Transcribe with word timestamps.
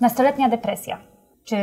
Nastoletnia 0.00 0.48
depresja. 0.48 0.98
Czy 1.44 1.56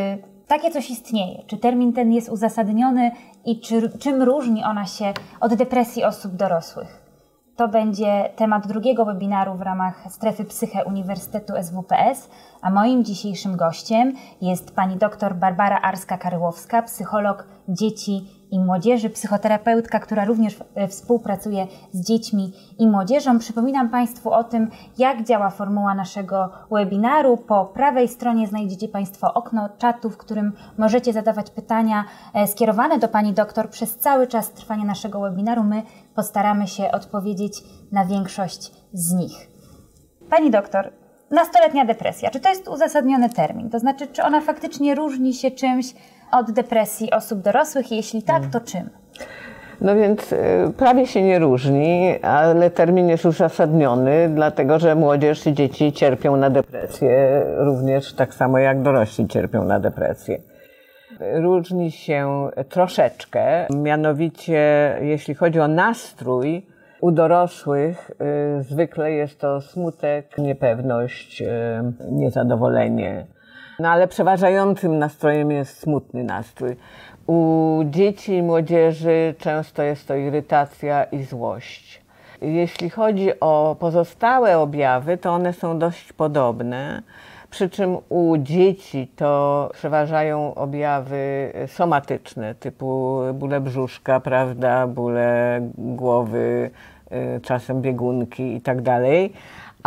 takie 0.48 0.72
coś 0.72 0.90
istnieje? 0.90 1.44
Czy 1.48 1.58
termin 1.58 1.94
ten 1.94 2.14
jest 2.14 2.30
uzasadniony 2.30 3.12
i 3.46 3.60
czy, 3.60 3.98
czym 4.00 4.22
różni 4.22 4.64
ona 4.64 4.86
się 4.86 5.14
od 5.40 5.54
depresji 5.54 6.04
osób 6.04 6.36
dorosłych? 6.36 7.08
To 7.56 7.68
będzie 7.68 8.30
temat 8.36 8.68
drugiego 8.68 9.06
webinaru 9.06 9.54
w 9.54 9.62
ramach 9.62 10.04
strefy 10.10 10.46
Psyche 10.46 10.86
Uniwersytetu 10.86 11.54
SWPS, 11.64 12.30
a 12.62 12.70
moim 12.70 13.04
dzisiejszym 13.04 13.58
gościem 13.58 14.14
jest 14.42 14.76
pani 14.76 14.98
dr 14.98 15.36
Barbara 15.36 15.82
Arska-Karyłowska, 15.92 16.84
psycholog 16.84 17.48
dzieci 17.70 18.28
i 18.52 18.60
młodzieży, 18.60 19.10
psychoterapeutka, 19.10 20.00
która 20.00 20.26
również 20.26 20.58
e, 20.76 20.88
współpracuje 20.88 21.68
z 21.92 22.08
dziećmi 22.08 22.52
i 22.80 22.88
młodzieżą. 22.88 23.40
Przypominam 23.40 23.90
Państwu 23.90 24.32
o 24.32 24.44
tym, 24.44 24.70
jak 24.98 25.24
działa 25.24 25.50
formuła 25.50 25.96
naszego 25.96 26.50
webinaru. 26.72 27.38
Po 27.38 27.66
prawej 27.66 28.08
stronie 28.08 28.48
znajdziecie 28.48 28.88
Państwo 28.88 29.34
okno 29.34 29.70
czatu, 29.78 30.10
w 30.10 30.18
którym 30.18 30.54
możecie 30.78 31.14
zadawać 31.14 31.52
pytania 31.52 32.04
e, 32.34 32.48
skierowane 32.48 33.00
do 33.00 33.08
Pani 33.08 33.34
doktor 33.34 33.70
przez 33.70 33.98
cały 33.98 34.28
czas 34.28 34.52
trwania 34.52 34.86
naszego 34.86 35.20
webinaru. 35.20 35.64
My 35.64 35.84
postaramy 36.16 36.68
się 36.68 36.92
odpowiedzieć 36.92 37.64
na 37.92 38.06
większość 38.06 38.72
z 38.94 39.14
nich. 39.14 39.48
Pani 40.30 40.52
doktor, 40.52 40.94
nastoletnia 41.32 41.86
depresja, 41.86 42.30
czy 42.30 42.40
to 42.40 42.50
jest 42.50 42.68
uzasadniony 42.68 43.30
termin? 43.30 43.70
To 43.70 43.80
znaczy, 43.80 44.08
czy 44.08 44.24
ona 44.24 44.42
faktycznie 44.42 44.96
różni 44.96 45.34
się 45.34 45.52
czymś 45.52 45.94
od 46.32 46.52
depresji 46.52 47.12
osób 47.12 47.42
dorosłych? 47.42 47.92
Jeśli 47.92 48.24
tak, 48.24 48.44
to 48.52 48.60
czym? 48.60 48.90
No 49.82 49.96
więc 49.96 50.34
y, 50.34 50.38
prawie 50.78 51.08
się 51.08 51.22
nie 51.22 51.40
różni, 51.40 52.20
ale 52.22 52.70
termin 52.70 53.10
jest 53.10 53.26
uzasadniony, 53.26 54.30
dlatego 54.30 54.80
że 54.80 54.96
młodzież 54.96 55.48
i 55.48 55.54
dzieci 55.54 55.94
cierpią 55.94 56.36
na 56.36 56.50
depresję, 56.50 57.44
również 57.58 58.14
tak 58.14 58.34
samo 58.34 58.60
jak 58.60 58.82
dorośli 58.82 59.28
cierpią 59.28 59.64
na 59.64 59.80
depresję. 59.80 60.42
Różni 61.34 61.92
się 61.92 62.50
troszeczkę, 62.70 63.68
mianowicie 63.70 64.96
jeśli 65.02 65.36
chodzi 65.36 65.60
o 65.60 65.68
nastrój, 65.68 66.66
u 67.02 67.12
dorosłych 67.12 68.12
y, 68.60 68.64
zwykle 68.64 69.12
jest 69.12 69.40
to 69.40 69.62
smutek, 69.62 70.38
niepewność, 70.38 71.42
y, 71.42 71.46
niezadowolenie. 72.12 73.26
No 73.80 73.90
ale 73.90 74.08
przeważającym 74.08 75.00
nastrojem 75.00 75.52
jest 75.52 75.80
smutny 75.80 76.24
nastrój. 76.24 76.76
U 77.28 77.82
dzieci 77.86 78.34
i 78.34 78.44
młodzieży 78.44 79.36
często 79.38 79.84
jest 79.84 80.08
to 80.08 80.16
irytacja 80.16 81.04
i 81.04 81.24
złość. 81.24 82.02
Jeśli 82.42 82.90
chodzi 82.90 83.40
o 83.40 83.76
pozostałe 83.80 84.58
objawy, 84.58 85.18
to 85.18 85.32
one 85.32 85.54
są 85.54 85.80
dość 85.80 86.14
podobne. 86.14 87.02
Przy 87.50 87.70
czym 87.70 87.98
u 88.10 88.38
dzieci 88.38 89.12
to 89.16 89.70
przeważają 89.74 90.56
objawy 90.56 91.52
somatyczne, 91.68 92.56
typu 92.56 93.20
bóle 93.34 93.62
brzuszka, 93.62 94.20
prawda, 94.20 94.88
bóle 94.88 95.60
głowy, 95.78 96.72
y, 97.12 97.42
czasem 97.42 97.82
biegunki 97.82 98.56
i 98.56 98.62
tak 98.62 98.82
dalej. 98.82 99.34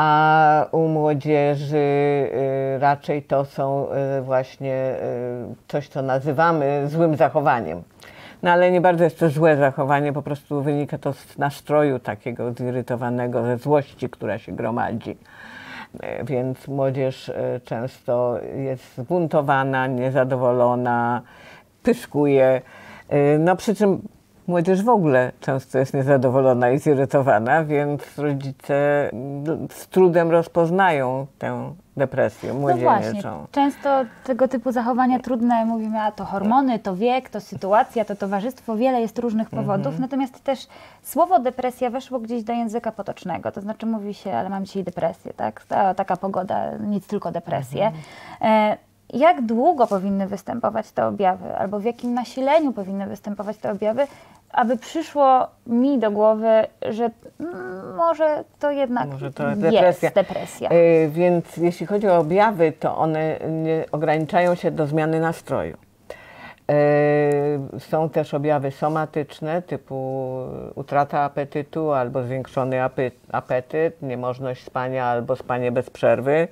A 0.00 0.66
u 0.72 0.88
młodzieży 0.88 1.76
y, 1.76 2.78
raczej 2.78 3.22
to 3.22 3.44
są 3.44 3.86
y, 4.18 4.22
właśnie 4.22 4.94
coś, 5.68 5.88
co 5.88 6.02
nazywamy 6.02 6.82
złym 6.88 7.16
zachowaniem. 7.16 7.82
No 8.42 8.50
ale 8.50 8.70
nie 8.70 8.80
bardzo 8.80 9.04
jest 9.04 9.18
to 9.18 9.28
złe 9.28 9.56
zachowanie, 9.56 10.12
po 10.12 10.22
prostu 10.22 10.62
wynika 10.62 10.98
to 10.98 11.12
z 11.12 11.38
nastroju 11.38 11.98
takiego 11.98 12.52
zirytowanego, 12.52 13.42
ze 13.42 13.58
złości, 13.58 14.08
która 14.08 14.38
się 14.38 14.52
gromadzi. 14.52 15.16
Więc 16.24 16.68
młodzież 16.68 17.32
często 17.64 18.38
jest 18.56 18.96
zbuntowana, 18.96 19.86
niezadowolona, 19.86 21.22
pyskuje. 21.82 22.62
No 23.38 23.56
przy 23.56 23.74
czym 23.74 24.02
młodzież 24.50 24.82
w 24.82 24.88
ogóle 24.88 25.32
często 25.40 25.78
jest 25.78 25.94
niezadowolona 25.94 26.70
i 26.70 26.78
zirytowana, 26.78 27.64
więc 27.64 28.18
rodzice 28.18 29.10
z 29.70 29.88
trudem 29.88 30.30
rozpoznają 30.30 31.26
tę 31.38 31.74
depresję 31.96 32.54
młodzieńczą. 32.54 32.84
No 32.84 33.12
właśnie, 33.12 33.22
często 33.52 34.04
tego 34.24 34.48
typu 34.48 34.72
zachowania 34.72 35.18
trudne, 35.18 35.64
mówimy, 35.64 36.00
a 36.00 36.12
to 36.12 36.24
hormony, 36.24 36.78
to 36.78 36.96
wiek, 36.96 37.28
to 37.28 37.40
sytuacja, 37.40 38.04
to 38.04 38.16
towarzystwo, 38.16 38.76
wiele 38.76 39.00
jest 39.00 39.18
różnych 39.18 39.50
powodów, 39.50 39.86
mhm. 39.86 40.00
natomiast 40.00 40.44
też 40.44 40.66
słowo 41.02 41.38
depresja 41.38 41.90
weszło 41.90 42.20
gdzieś 42.20 42.42
do 42.42 42.52
języka 42.52 42.92
potocznego, 42.92 43.52
to 43.52 43.60
znaczy 43.60 43.86
mówi 43.86 44.14
się, 44.14 44.32
ale 44.32 44.48
mam 44.48 44.64
dzisiaj 44.64 44.84
depresję, 44.84 45.32
tak, 45.36 45.64
ta, 45.64 45.94
taka 45.94 46.16
pogoda, 46.16 46.76
nic 46.76 47.06
tylko 47.06 47.32
depresję. 47.32 47.86
Mhm. 47.86 48.02
E, 48.42 48.90
jak 49.12 49.42
długo 49.42 49.86
powinny 49.86 50.26
występować 50.26 50.92
te 50.92 51.06
objawy, 51.06 51.56
albo 51.58 51.80
w 51.80 51.84
jakim 51.84 52.14
nasileniu 52.14 52.72
powinny 52.72 53.06
występować 53.06 53.56
te 53.56 53.72
objawy, 53.72 54.06
aby 54.52 54.76
przyszło 54.76 55.48
mi 55.66 55.98
do 55.98 56.10
głowy, 56.10 56.66
że 56.90 57.10
może 57.96 58.44
to 58.58 58.70
jednak 58.70 59.08
może 59.08 59.32
to 59.32 59.48
jest 59.48 59.60
depresja. 59.60 60.10
depresja. 60.10 60.68
Yy, 60.72 61.10
więc 61.10 61.56
jeśli 61.56 61.86
chodzi 61.86 62.08
o 62.08 62.18
objawy, 62.18 62.72
to 62.72 62.96
one 62.96 63.38
nie 63.50 63.84
ograniczają 63.92 64.54
się 64.54 64.70
do 64.70 64.86
zmiany 64.86 65.20
nastroju. 65.20 65.76
Yy, 67.72 67.80
są 67.80 68.08
też 68.08 68.34
objawy 68.34 68.70
somatyczne 68.70 69.62
typu 69.62 70.36
utrata 70.74 71.20
apetytu 71.20 71.92
albo 71.92 72.22
zwiększony 72.22 72.82
apetyt, 73.32 74.02
niemożność 74.02 74.64
spania 74.64 75.04
albo 75.04 75.36
spanie 75.36 75.72
bez 75.72 75.90
przerwy. 75.90 76.48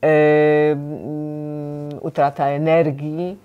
Mm, 0.00 1.90
utrata 2.00 2.46
energii, 2.46 3.38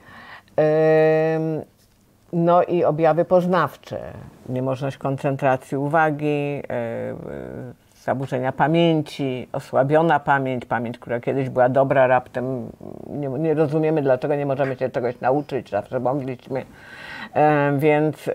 no 2.33 2.63
i 2.63 2.83
objawy 2.83 3.25
poznawcze, 3.25 3.99
niemożność 4.49 4.97
koncentracji 4.97 5.77
uwagi, 5.77 6.61
zaburzenia 8.01 8.51
pamięci, 8.51 9.47
osłabiona 9.53 10.19
pamięć, 10.19 10.65
pamięć, 10.65 10.97
która 10.97 11.19
kiedyś 11.19 11.49
była 11.49 11.69
dobra, 11.69 12.07
raptem 12.07 12.71
nie, 13.09 13.27
nie 13.27 13.53
rozumiemy, 13.53 14.01
dlaczego 14.01 14.35
nie 14.35 14.45
możemy 14.45 14.75
się 14.75 14.89
czegoś 14.89 15.19
nauczyć, 15.19 15.69
zawsze 15.69 15.99
mogliśmy. 15.99 16.65
Więc 17.77 18.29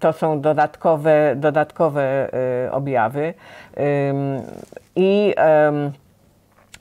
to 0.00 0.12
są 0.12 0.40
dodatkowe, 0.40 1.34
dodatkowe 1.36 2.30
objawy. 2.70 3.34
I 4.96 5.34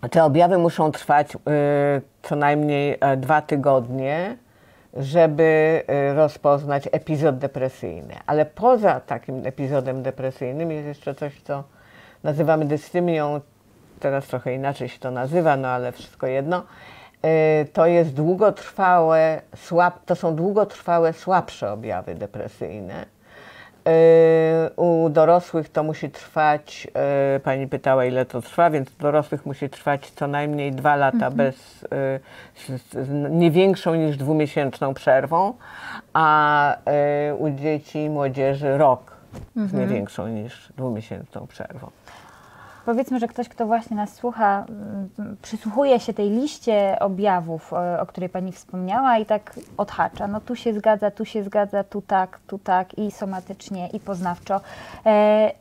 te 0.10 0.24
objawy 0.24 0.58
muszą 0.58 0.92
trwać 0.92 1.38
co 2.24 2.36
najmniej 2.36 2.98
e, 3.00 3.18
dwa 3.18 3.42
tygodnie, 3.42 4.38
żeby 4.94 5.84
y, 6.12 6.14
rozpoznać 6.14 6.90
epizod 6.92 7.38
depresyjny. 7.38 8.16
Ale 8.26 8.46
poza 8.46 9.00
takim 9.00 9.46
epizodem 9.46 10.04
depresyjnym 10.04 10.72
jest 10.72 10.88
jeszcze 10.88 11.16
coś, 11.16 11.42
co 11.42 11.64
nazywamy 12.24 12.66
dystymią. 12.66 13.42
Teraz 14.00 14.28
trochę 14.28 14.56
inaczej 14.56 14.90
się 14.90 15.00
to 15.00 15.12
nazywa, 15.12 15.58
no 15.58 15.68
ale 15.68 15.92
wszystko 15.92 16.28
jedno. 16.28 16.64
Y, 17.26 17.66
to 17.74 17.86
jest 17.86 18.14
długotrwałe, 18.14 19.42
słab, 19.56 20.06
to 20.06 20.16
są 20.16 20.36
długotrwałe, 20.36 21.14
słabsze 21.14 21.72
objawy 21.72 22.16
depresyjne 22.16 23.21
u 24.76 25.10
dorosłych 25.10 25.70
to 25.70 25.84
musi 25.84 26.10
trwać, 26.10 26.88
e, 26.94 27.40
pani 27.40 27.68
pytała 27.68 28.06
ile 28.06 28.26
to 28.26 28.42
trwa, 28.42 28.70
więc 28.70 28.90
u 28.90 28.94
dorosłych 29.00 29.46
musi 29.46 29.70
trwać 29.70 30.12
co 30.12 30.28
najmniej 30.28 30.72
dwa 30.72 30.96
lata 30.96 31.28
mhm. 31.28 31.36
bez, 31.36 31.86
e, 31.92 33.30
nie 33.30 33.52
większą 33.52 33.96
niż 33.96 34.18
dwumiesięczną 34.18 34.94
przerwą, 34.94 35.54
a 36.14 36.76
e, 36.86 37.36
u 37.36 37.50
dzieci 37.50 38.00
i 38.00 38.10
młodzieży 38.10 38.78
rok 38.78 39.12
mhm. 39.58 39.70
z 39.70 39.74
nie 39.74 39.96
większą 39.96 40.28
niż 40.28 40.74
dwumiesięczną 40.78 41.48
przerwą. 41.48 41.88
Powiedzmy, 42.86 43.20
że 43.20 43.28
ktoś, 43.28 43.50
kto 43.50 43.66
właśnie 43.66 43.98
nas 43.98 44.14
słucha, 44.14 44.66
mm, 44.70 45.38
przysłuchuje 45.42 46.00
się 46.00 46.14
tej 46.14 46.30
liście 46.30 46.98
objawów, 47.00 47.74
o, 47.74 48.06
której 48.06 48.30
Pani 48.30 48.52
wspomniała 48.52 49.18
i 49.18 49.26
tak 49.26 49.60
odhacza. 49.78 50.28
No 50.28 50.42
tu 50.42 50.56
się 50.56 50.74
zgadza, 50.74 51.12
tu 51.12 51.26
się 51.26 51.44
zgadza, 51.44 51.84
tu 51.84 52.02
tak, 52.02 52.40
tu 52.48 52.60
tak 52.60 52.98
i 52.98 53.12
somatycznie, 53.12 53.88
i 53.88 54.00
poznawczo. 54.00 54.62
E, 55.06 55.52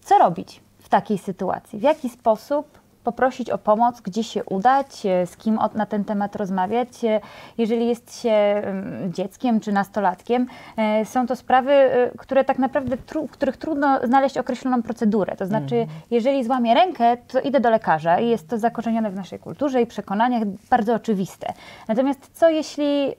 co 0.00 0.18
robić 0.18 0.60
w 0.78 0.88
takiej 0.88 1.18
sytuacji? 1.18 1.78
W 1.78 1.82
jaki 1.82 2.08
sposób 2.08 2.78
poprosić 3.06 3.50
o 3.50 3.58
pomoc, 3.58 4.00
gdzie 4.00 4.24
się 4.24 4.44
udać, 4.44 5.06
e, 5.06 5.26
z 5.26 5.36
kim 5.36 5.58
na 5.74 5.86
ten 5.86 6.04
temat 6.04 6.36
rozmawiać. 6.36 7.04
E, 7.04 7.20
jeżeli 7.58 7.88
jest 7.88 8.20
się 8.20 8.62
dzieckiem 9.08 9.60
czy 9.60 9.72
nastolatkiem, 9.72 10.46
e, 10.76 11.04
są 11.04 11.26
to 11.26 11.36
sprawy, 11.36 11.72
które 12.18 12.44
tak 12.44 12.58
naprawdę, 12.58 12.96
w 12.96 13.30
których 13.30 13.56
trudno 13.56 14.00
znaleźć 14.06 14.38
określoną 14.38 14.82
procedurę. 14.82 15.36
To 15.36 15.46
znaczy, 15.46 15.76
mhm. 15.76 16.00
jeżeli 16.10 16.44
złamię 16.44 16.74
rękę, 16.74 17.16
to 17.16 17.40
idę 17.40 17.60
do 17.60 17.70
lekarza 17.70 18.20
i 18.20 18.28
jest 18.28 18.48
to 18.48 18.58
zakorzenione 18.58 19.10
w 19.10 19.14
naszej 19.14 19.38
kulturze 19.38 19.82
i 19.82 19.86
przekonaniach 19.86 20.42
bardzo 20.70 20.94
oczywiste. 20.94 21.52
Natomiast 21.88 22.30
co 22.34 22.48
jeśli 22.48 23.12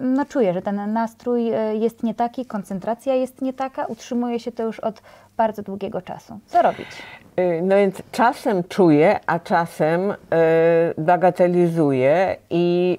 no, 0.00 0.24
czuję, 0.24 0.54
że 0.54 0.62
ten 0.62 0.92
nastrój 0.92 1.52
jest 1.72 2.02
nie 2.02 2.14
taki, 2.14 2.46
koncentracja 2.46 3.14
jest 3.14 3.42
nie 3.42 3.52
taka, 3.52 3.86
utrzymuje 3.86 4.40
się 4.40 4.52
to 4.52 4.62
już 4.62 4.80
od 4.80 5.02
bardzo 5.36 5.62
długiego 5.62 6.02
czasu. 6.02 6.38
Co 6.46 6.62
robić? 6.62 6.88
Y, 7.40 7.62
no 7.62 7.76
więc 7.76 8.02
czasem 8.12 8.64
czuję, 8.64 9.20
a 9.26 9.38
czasem 9.38 10.10
y, 10.10 10.16
bagatelizuję 10.98 12.36
i 12.50 12.98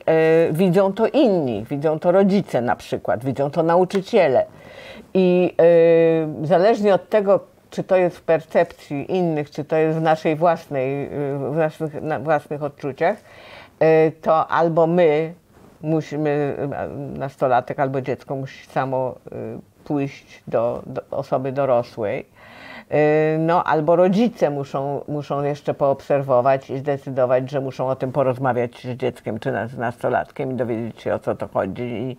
y, 0.50 0.54
widzą 0.54 0.94
to 0.94 1.08
inni, 1.08 1.66
widzą 1.70 2.00
to 2.00 2.12
rodzice 2.12 2.62
na 2.62 2.76
przykład, 2.76 3.26
widzą 3.26 3.52
to 3.52 3.64
nauczyciele. 3.64 4.46
I 5.14 5.56
zależnie 6.44 6.94
od 6.94 7.10
tego, 7.10 7.40
czy 7.70 7.84
to 7.84 7.96
jest 7.98 8.18
w 8.18 8.22
percepcji 8.22 9.16
innych, 9.16 9.52
czy 9.52 9.64
to 9.64 9.76
jest 9.76 10.00
w 10.00 10.02
naszej 10.02 10.36
własnej, 10.36 11.10
w 11.52 11.56
naszych 11.56 12.02
na 12.02 12.20
własnych 12.20 12.64
odczuciach, 12.64 13.18
to 14.22 14.48
albo 14.48 14.88
my 14.88 15.34
musimy, 15.82 16.58
nastolatek 17.18 17.80
albo 17.80 18.02
dziecko 18.02 18.36
musi 18.36 18.68
samo 18.68 19.16
pójść 19.84 20.44
do, 20.48 20.84
do 20.86 21.02
osoby 21.12 21.52
dorosłej, 21.52 22.26
no 23.40 23.64
albo 23.64 23.96
rodzice 23.96 24.50
muszą, 24.50 25.02
muszą 25.08 25.44
jeszcze 25.44 25.74
poobserwować 25.74 26.70
i 26.70 26.78
zdecydować, 26.78 27.52
że 27.52 27.62
muszą 27.62 27.88
o 27.88 27.96
tym 27.96 28.12
porozmawiać 28.12 28.82
z 28.84 28.98
dzieckiem 28.98 29.40
czy 29.40 29.52
z 29.68 29.78
nastolatkiem 29.78 30.52
i 30.52 30.56
dowiedzieć 30.56 31.02
się 31.02 31.14
o 31.14 31.20
co 31.20 31.36
to 31.36 31.48
chodzi 31.48 31.84
i, 31.84 32.18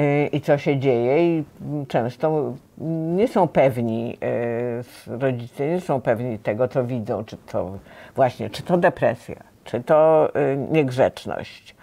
y, 0.00 0.26
i 0.26 0.40
co 0.40 0.58
się 0.58 0.78
dzieje 0.78 1.38
i 1.38 1.44
często 1.88 2.52
nie 3.16 3.28
są 3.28 3.48
pewni, 3.48 4.18
y, 5.08 5.18
rodzice 5.18 5.68
nie 5.68 5.80
są 5.80 6.00
pewni 6.00 6.38
tego, 6.38 6.68
co 6.68 6.84
widzą, 6.84 7.24
czy 7.24 7.36
to 7.36 7.70
właśnie, 8.16 8.50
czy 8.50 8.62
to 8.62 8.76
depresja, 8.76 9.36
czy 9.64 9.82
to 9.82 10.28
niegrzeczność 10.70 11.74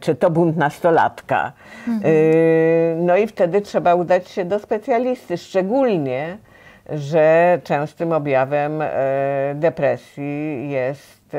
czy 0.00 0.14
to 0.14 0.30
bunt 0.30 0.56
nastolatka. 0.56 1.52
Mhm. 1.88 3.06
No 3.06 3.16
i 3.16 3.26
wtedy 3.26 3.60
trzeba 3.60 3.94
udać 3.94 4.28
się 4.28 4.44
do 4.44 4.58
specjalisty, 4.58 5.38
szczególnie, 5.38 6.38
że 6.90 7.58
częstym 7.64 8.12
objawem 8.12 8.82
depresji 9.54 10.70
jest 10.70 11.36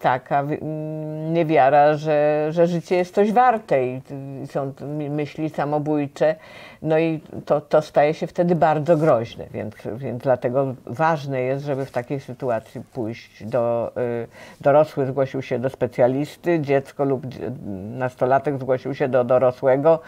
taka 0.00 0.44
niewiara, 1.30 1.94
że, 1.94 2.46
że 2.50 2.66
życie 2.66 2.96
jest 2.96 3.14
coś 3.14 3.32
warte 3.32 3.86
i 3.86 4.00
są 4.46 4.72
myśli 5.10 5.50
samobójcze, 5.50 6.34
no 6.82 6.98
i 6.98 7.20
to, 7.44 7.60
to 7.60 7.82
staje 7.82 8.14
się 8.14 8.26
wtedy 8.26 8.54
bardzo 8.54 8.96
groźne, 8.96 9.44
więc, 9.50 9.74
więc 9.96 10.22
dlatego 10.22 10.74
ważne 10.86 11.40
jest, 11.40 11.64
żeby 11.64 11.86
w 11.86 11.90
takiej 11.90 12.20
sytuacji 12.20 12.80
pójść 12.92 13.44
do 13.44 13.92
y, 14.24 14.26
dorosły, 14.60 15.06
zgłosił 15.06 15.42
się 15.42 15.58
do 15.58 15.70
specjalisty, 15.70 16.60
dziecko 16.60 17.04
lub 17.04 17.22
nastolatek 17.98 18.58
zgłosił 18.58 18.94
się 18.94 19.08
do 19.08 19.24
dorosłego, 19.24 20.00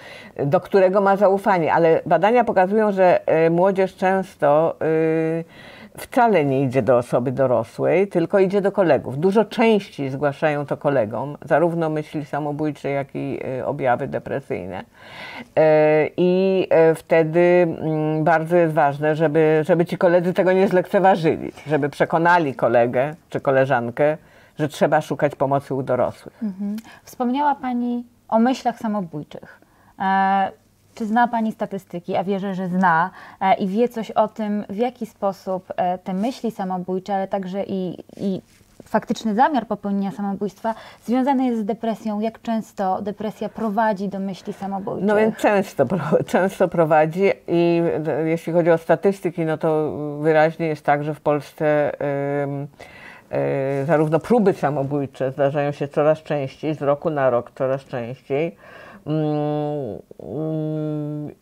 do 0.46 0.60
którego 0.60 1.00
ma 1.00 1.16
zaufanie, 1.16 1.72
ale 1.72 2.00
badania 2.06 2.44
pokazują, 2.44 2.92
że 2.92 3.20
y, 3.46 3.50
młodzież 3.50 3.96
często 3.96 4.76
y, 4.82 5.44
wcale 5.98 6.44
nie 6.44 6.62
idzie 6.62 6.82
do 6.82 6.96
osoby 6.96 7.32
dorosłej, 7.32 8.08
tylko 8.08 8.38
idzie 8.38 8.60
do 8.60 8.72
kolegów. 8.72 9.18
Dużo 9.18 9.44
częściej 9.44 10.10
zgłaszają 10.10 10.66
to 10.66 10.76
kolegom, 10.76 11.36
zarówno 11.44 11.90
myśli 11.90 12.24
samobójcze, 12.24 12.90
jak 12.90 13.08
i 13.14 13.40
e, 13.58 13.66
objawy 13.66 14.08
depresyjne. 14.08 14.84
E, 15.56 16.08
I 16.16 16.66
e, 16.70 16.94
wtedy 16.94 17.40
mm, 17.40 18.24
bardzo 18.24 18.56
jest 18.56 18.74
ważne, 18.74 19.16
żeby, 19.16 19.62
żeby 19.66 19.86
ci 19.86 19.98
koledzy 19.98 20.32
tego 20.32 20.52
nie 20.52 20.68
zlekceważyli, 20.68 21.52
żeby 21.66 21.88
przekonali 21.88 22.54
kolegę 22.54 23.14
czy 23.30 23.40
koleżankę, 23.40 24.16
że 24.58 24.68
trzeba 24.68 25.00
szukać 25.00 25.34
pomocy 25.34 25.74
u 25.74 25.82
dorosłych. 25.82 26.42
Mhm. 26.42 26.76
Wspomniała 27.04 27.54
Pani 27.54 28.04
o 28.28 28.38
myślach 28.38 28.78
samobójczych. 28.78 29.60
Czy 30.94 31.06
zna 31.06 31.28
Pani 31.28 31.52
statystyki, 31.52 32.16
a 32.16 32.24
wierzę, 32.24 32.54
że 32.54 32.68
zna 32.68 33.10
e, 33.40 33.54
i 33.54 33.68
wie 33.68 33.88
coś 33.88 34.10
o 34.10 34.28
tym, 34.28 34.64
w 34.68 34.76
jaki 34.76 35.06
sposób 35.06 35.72
e, 35.76 35.98
te 35.98 36.14
myśli 36.14 36.50
samobójcze, 36.50 37.14
ale 37.14 37.28
także 37.28 37.64
i, 37.64 38.04
i 38.16 38.40
faktyczny 38.84 39.34
zamiar 39.34 39.66
popełnienia 39.66 40.10
samobójstwa 40.10 40.74
związany 41.04 41.46
jest 41.46 41.60
z 41.60 41.64
depresją. 41.64 42.20
Jak 42.20 42.42
często 42.42 43.02
depresja 43.02 43.48
prowadzi 43.48 44.08
do 44.08 44.18
myśli 44.18 44.52
samobójczych? 44.52 45.06
No 45.06 45.16
więc 45.16 45.36
często, 45.36 45.86
często 46.26 46.68
prowadzi 46.68 47.32
i 47.48 47.82
jeśli 48.24 48.52
chodzi 48.52 48.70
o 48.70 48.78
statystyki, 48.78 49.44
no 49.44 49.58
to 49.58 49.92
wyraźnie 50.20 50.66
jest 50.66 50.84
tak, 50.84 51.04
że 51.04 51.14
w 51.14 51.20
Polsce 51.20 51.92
zarówno 53.86 54.18
próby 54.18 54.52
samobójcze 54.52 55.32
zdarzają 55.32 55.72
się 55.72 55.88
coraz 55.88 56.22
częściej, 56.22 56.74
z 56.74 56.82
roku 56.82 57.10
na 57.10 57.30
rok 57.30 57.50
coraz 57.54 57.84
częściej. 57.84 58.56
Mm, 59.06 60.02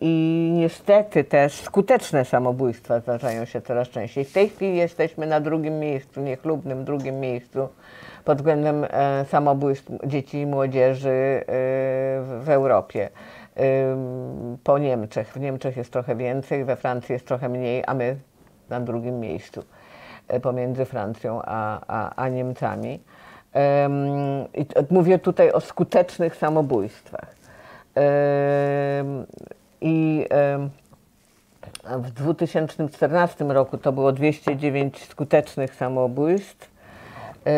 I 0.00 0.50
niestety 0.52 1.24
też 1.24 1.52
skuteczne 1.52 2.24
samobójstwa 2.24 3.00
zdarzają 3.00 3.44
się 3.44 3.60
coraz 3.60 3.88
częściej. 3.88 4.24
W 4.24 4.32
tej 4.32 4.48
chwili 4.48 4.76
jesteśmy 4.76 5.26
na 5.26 5.40
drugim 5.40 5.78
miejscu, 5.78 6.20
niechlubnym 6.20 6.84
drugim 6.84 7.20
miejscu 7.20 7.68
pod 8.24 8.38
względem 8.38 8.86
e, 8.90 9.24
samobójstw 9.24 9.90
dzieci 10.06 10.38
i 10.38 10.46
młodzieży 10.46 11.08
e, 11.08 11.44
w 12.40 12.48
Europie. 12.48 13.08
Po 14.64 14.78
Niemczech. 14.78 15.32
W 15.32 15.40
Niemczech 15.40 15.76
jest 15.76 15.92
trochę 15.92 16.16
więcej, 16.16 16.64
we 16.64 16.76
Francji 16.76 17.12
jest 17.12 17.26
trochę 17.26 17.48
mniej, 17.48 17.84
a 17.86 17.94
my 17.94 18.16
na 18.68 18.80
drugim 18.80 19.20
miejscu 19.20 19.64
e, 20.28 20.40
pomiędzy 20.40 20.84
Francją 20.84 21.40
a, 21.44 21.80
a, 21.86 22.14
a 22.16 22.28
Niemcami. 22.28 23.00
I 24.54 24.66
mówię 24.90 25.18
tutaj 25.18 25.52
o 25.52 25.60
skutecznych 25.60 26.36
samobójstwach. 26.36 27.39
I 29.80 30.26
w 31.98 32.10
2014 32.10 33.44
roku 33.44 33.78
to 33.78 33.92
było 33.92 34.12
209 34.12 35.04
skutecznych 35.04 35.74
samobójstw, 35.74 36.70
e, 37.46 37.50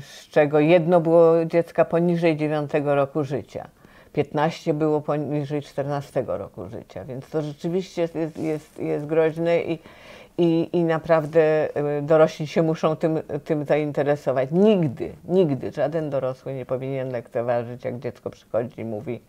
z 0.00 0.28
czego 0.30 0.60
jedno 0.60 1.00
było 1.00 1.44
dziecka 1.44 1.84
poniżej 1.84 2.36
9 2.36 2.70
roku 2.84 3.24
życia. 3.24 3.68
15 4.12 4.74
było 4.74 5.00
poniżej 5.00 5.62
14 5.62 6.24
roku 6.26 6.68
życia, 6.68 7.04
więc 7.04 7.30
to 7.30 7.42
rzeczywiście 7.42 8.02
jest, 8.02 8.38
jest, 8.38 8.78
jest 8.78 9.06
groźne 9.06 9.60
i, 9.60 9.78
i, 10.40 10.68
i 10.72 10.84
naprawdę 10.84 11.40
e, 11.76 12.02
dorośli 12.02 12.46
się 12.46 12.62
muszą 12.62 12.96
tym, 12.96 13.18
tym 13.44 13.64
zainteresować. 13.64 14.48
Nigdy, 14.52 15.12
nigdy 15.24 15.72
żaden 15.72 16.10
dorosły 16.10 16.54
nie 16.54 16.66
powinien 16.66 17.12
lekceważyć, 17.12 17.84
jak 17.84 17.98
dziecko 17.98 18.30
przychodzi 18.30 18.80
i 18.80 18.84
mówi, 18.84 19.12
yy, 19.12 19.20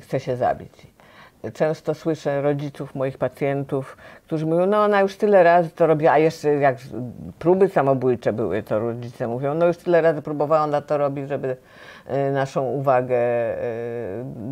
chce 0.00 0.20
się 0.20 0.36
zabić. 0.36 0.86
Często 1.54 1.94
słyszę 1.94 2.42
rodziców 2.42 2.94
moich 2.94 3.18
pacjentów, 3.18 3.96
którzy 4.26 4.46
mówią, 4.46 4.66
no 4.66 4.84
ona 4.84 5.00
już 5.00 5.16
tyle 5.16 5.42
razy 5.42 5.70
to 5.70 5.86
robi, 5.86 6.08
a 6.08 6.18
jeszcze 6.18 6.54
jak 6.54 6.76
próby 7.38 7.68
samobójcze 7.68 8.32
były, 8.32 8.62
to 8.62 8.78
rodzice 8.78 9.28
mówią, 9.28 9.54
no 9.54 9.66
już 9.66 9.76
tyle 9.76 10.00
razy 10.00 10.22
próbowała, 10.22 10.64
ona 10.64 10.80
to 10.80 10.98
robi, 10.98 11.26
żeby 11.26 11.56
y, 12.28 12.32
naszą 12.32 12.62
uwagę, 12.62 13.16
y, 13.16 13.58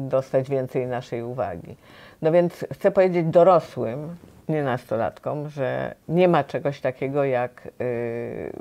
dostać 0.09 0.51
więcej 0.51 0.87
naszej 0.87 1.23
uwagi. 1.23 1.77
No 2.23 2.33
więc 2.33 2.65
chcę 2.73 2.91
powiedzieć 2.91 3.27
dorosłym, 3.27 4.17
nie 4.51 4.63
nastolatkom, 4.63 5.49
że 5.49 5.95
nie 6.09 6.29
ma 6.29 6.45
czegoś 6.45 6.81
takiego 6.81 7.25
jak 7.25 7.69
y, 7.81 8.53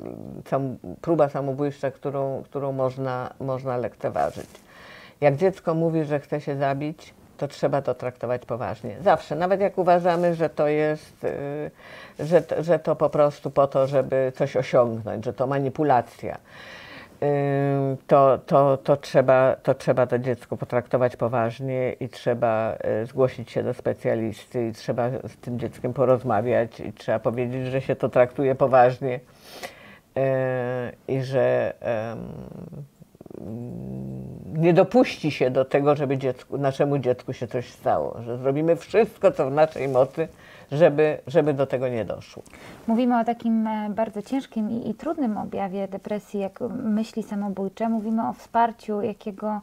sam, 0.46 0.76
próba 1.00 1.28
samobójcza, 1.28 1.90
którą, 1.90 2.42
którą 2.42 2.72
można, 2.72 3.30
można 3.40 3.76
lekceważyć. 3.76 4.50
Jak 5.20 5.36
dziecko 5.36 5.74
mówi, 5.74 6.04
że 6.04 6.20
chce 6.20 6.40
się 6.40 6.56
zabić, 6.56 7.14
to 7.36 7.48
trzeba 7.48 7.82
to 7.82 7.94
traktować 7.94 8.46
poważnie. 8.46 8.96
Zawsze, 9.02 9.36
nawet 9.36 9.60
jak 9.60 9.78
uważamy, 9.78 10.34
że 10.34 10.50
to 10.50 10.68
jest, 10.68 11.24
y, 11.24 11.70
że, 12.18 12.42
że 12.60 12.78
to 12.78 12.96
po 12.96 13.10
prostu 13.10 13.50
po 13.50 13.66
to, 13.66 13.86
żeby 13.86 14.32
coś 14.36 14.56
osiągnąć, 14.56 15.24
że 15.24 15.32
to 15.32 15.46
manipulacja, 15.46 16.38
to, 18.06 18.38
to, 18.46 18.76
to, 18.76 18.96
trzeba, 18.96 19.56
to 19.62 19.74
trzeba 19.74 20.06
to 20.06 20.18
dziecko 20.18 20.56
potraktować 20.56 21.16
poważnie 21.16 21.92
i 21.92 22.08
trzeba 22.08 22.76
y, 23.02 23.06
zgłosić 23.06 23.50
się 23.50 23.62
do 23.62 23.74
specjalisty 23.74 24.68
i 24.68 24.72
trzeba 24.72 25.10
z 25.10 25.36
tym 25.36 25.58
dzieckiem 25.58 25.92
porozmawiać 25.92 26.80
i 26.80 26.92
trzeba 26.92 27.18
powiedzieć, 27.18 27.66
że 27.66 27.80
się 27.80 27.96
to 27.96 28.08
traktuje 28.08 28.54
poważnie 28.54 29.20
i 31.08 31.22
że 31.22 31.74
nie 34.52 34.74
dopuści 34.74 35.30
się 35.30 35.50
do 35.50 35.64
tego, 35.64 35.96
żeby 35.96 36.18
dziecku, 36.18 36.58
naszemu 36.58 36.98
dziecku 36.98 37.32
się 37.32 37.46
coś 37.46 37.68
stało, 37.68 38.16
że 38.24 38.38
zrobimy 38.38 38.76
wszystko, 38.76 39.32
co 39.32 39.50
w 39.50 39.52
naszej 39.52 39.88
mocy, 39.88 40.28
żeby, 40.72 41.18
żeby 41.26 41.54
do 41.54 41.66
tego 41.66 41.88
nie 41.88 42.04
doszło. 42.04 42.42
Mówimy 42.86 43.20
o 43.20 43.24
takim 43.24 43.66
e, 43.66 43.90
bardzo 43.90 44.22
ciężkim 44.22 44.70
i, 44.70 44.90
i 44.90 44.94
trudnym 44.94 45.38
objawie 45.38 45.88
depresji, 45.88 46.40
jak 46.40 46.60
myśli 46.84 47.22
samobójcze. 47.22 47.88
Mówimy 47.88 48.28
o 48.28 48.32
wsparciu, 48.32 49.02
jakiego 49.02 49.60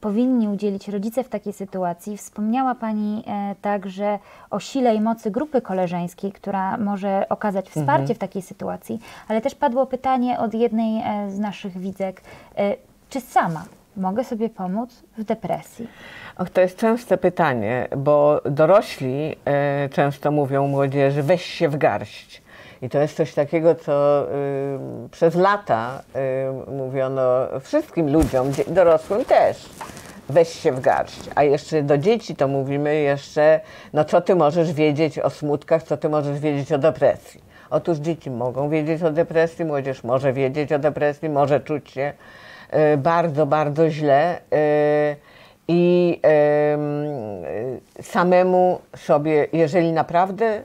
powinni 0.00 0.48
udzielić 0.48 0.88
rodzice 0.88 1.24
w 1.24 1.28
takiej 1.28 1.52
sytuacji. 1.52 2.16
Wspomniała 2.16 2.74
Pani 2.74 3.24
e, 3.26 3.54
także 3.62 4.18
o 4.50 4.60
sile 4.60 4.94
i 4.94 5.00
mocy 5.00 5.30
grupy 5.30 5.60
koleżeńskiej, 5.60 6.32
która 6.32 6.76
może 6.76 7.26
okazać 7.28 7.68
wsparcie 7.68 8.02
mhm. 8.02 8.14
w 8.14 8.18
takiej 8.18 8.42
sytuacji, 8.42 9.00
ale 9.28 9.40
też 9.40 9.54
padło 9.54 9.86
pytanie 9.86 10.38
od 10.38 10.54
jednej 10.54 11.02
e, 11.04 11.30
z 11.30 11.38
naszych 11.38 11.78
widzek, 11.78 12.22
czy 13.10 13.20
sama 13.20 13.64
mogę 13.96 14.24
sobie 14.24 14.48
pomóc 14.48 15.02
w 15.18 15.24
depresji? 15.24 15.88
Och, 16.38 16.50
to 16.50 16.60
jest 16.60 16.76
częste 16.76 17.18
pytanie, 17.18 17.88
bo 17.96 18.40
dorośli 18.44 19.36
e, 19.44 19.88
często 19.88 20.30
mówią 20.30 20.66
młodzieży, 20.66 21.22
weź 21.22 21.44
się 21.44 21.68
w 21.68 21.76
garść. 21.76 22.42
I 22.82 22.88
to 22.88 22.98
jest 22.98 23.16
coś 23.16 23.34
takiego, 23.34 23.74
co 23.74 24.26
y, 25.04 25.08
przez 25.10 25.34
lata 25.34 26.02
y, 26.68 26.70
mówiono 26.70 27.22
wszystkim 27.60 28.12
ludziom, 28.12 28.50
dorosłym 28.66 29.24
też. 29.24 29.68
Weź 30.28 30.48
się 30.48 30.72
w 30.72 30.80
garść. 30.80 31.20
A 31.34 31.42
jeszcze 31.42 31.82
do 31.82 31.98
dzieci 31.98 32.36
to 32.36 32.48
mówimy 32.48 32.94
jeszcze, 32.94 33.60
no 33.92 34.04
co 34.04 34.20
ty 34.20 34.34
możesz 34.34 34.72
wiedzieć 34.72 35.18
o 35.18 35.30
smutkach, 35.30 35.82
co 35.82 35.96
ty 35.96 36.08
możesz 36.08 36.38
wiedzieć 36.38 36.72
o 36.72 36.78
depresji. 36.78 37.40
Otóż 37.70 37.98
dzieci 37.98 38.30
mogą 38.30 38.68
wiedzieć 38.68 39.02
o 39.02 39.10
depresji, 39.10 39.64
młodzież 39.64 40.04
może 40.04 40.32
wiedzieć 40.32 40.72
o 40.72 40.78
depresji, 40.78 41.28
może 41.28 41.60
czuć 41.60 41.90
się 41.90 42.12
bardzo, 42.98 43.46
bardzo 43.46 43.90
źle. 43.90 44.38
Y, 44.38 45.16
I 45.68 46.20
y, 47.98 48.02
samemu 48.02 48.80
sobie, 48.96 49.46
jeżeli 49.52 49.92
naprawdę 49.92 50.62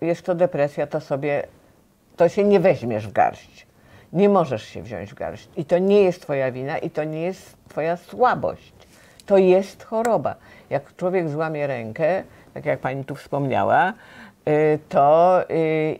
jest 0.00 0.22
to 0.22 0.34
depresja, 0.34 0.86
to 0.86 1.00
sobie, 1.00 1.46
to 2.16 2.28
się 2.28 2.44
nie 2.44 2.60
weźmiesz 2.60 3.08
w 3.08 3.12
garść. 3.12 3.66
Nie 4.12 4.28
możesz 4.28 4.62
się 4.62 4.82
wziąć 4.82 5.10
w 5.10 5.14
garść. 5.14 5.48
I 5.56 5.64
to 5.64 5.78
nie 5.78 6.02
jest 6.02 6.22
twoja 6.22 6.52
wina 6.52 6.78
i 6.78 6.90
to 6.90 7.04
nie 7.04 7.22
jest 7.22 7.56
twoja 7.68 7.96
słabość. 7.96 8.72
To 9.26 9.38
jest 9.38 9.84
choroba. 9.84 10.34
Jak 10.70 10.96
człowiek 10.96 11.28
złamie 11.28 11.66
rękę, 11.66 12.22
tak 12.54 12.66
jak 12.66 12.80
pani 12.80 13.04
tu 13.04 13.14
wspomniała, 13.14 13.92
to 14.88 15.40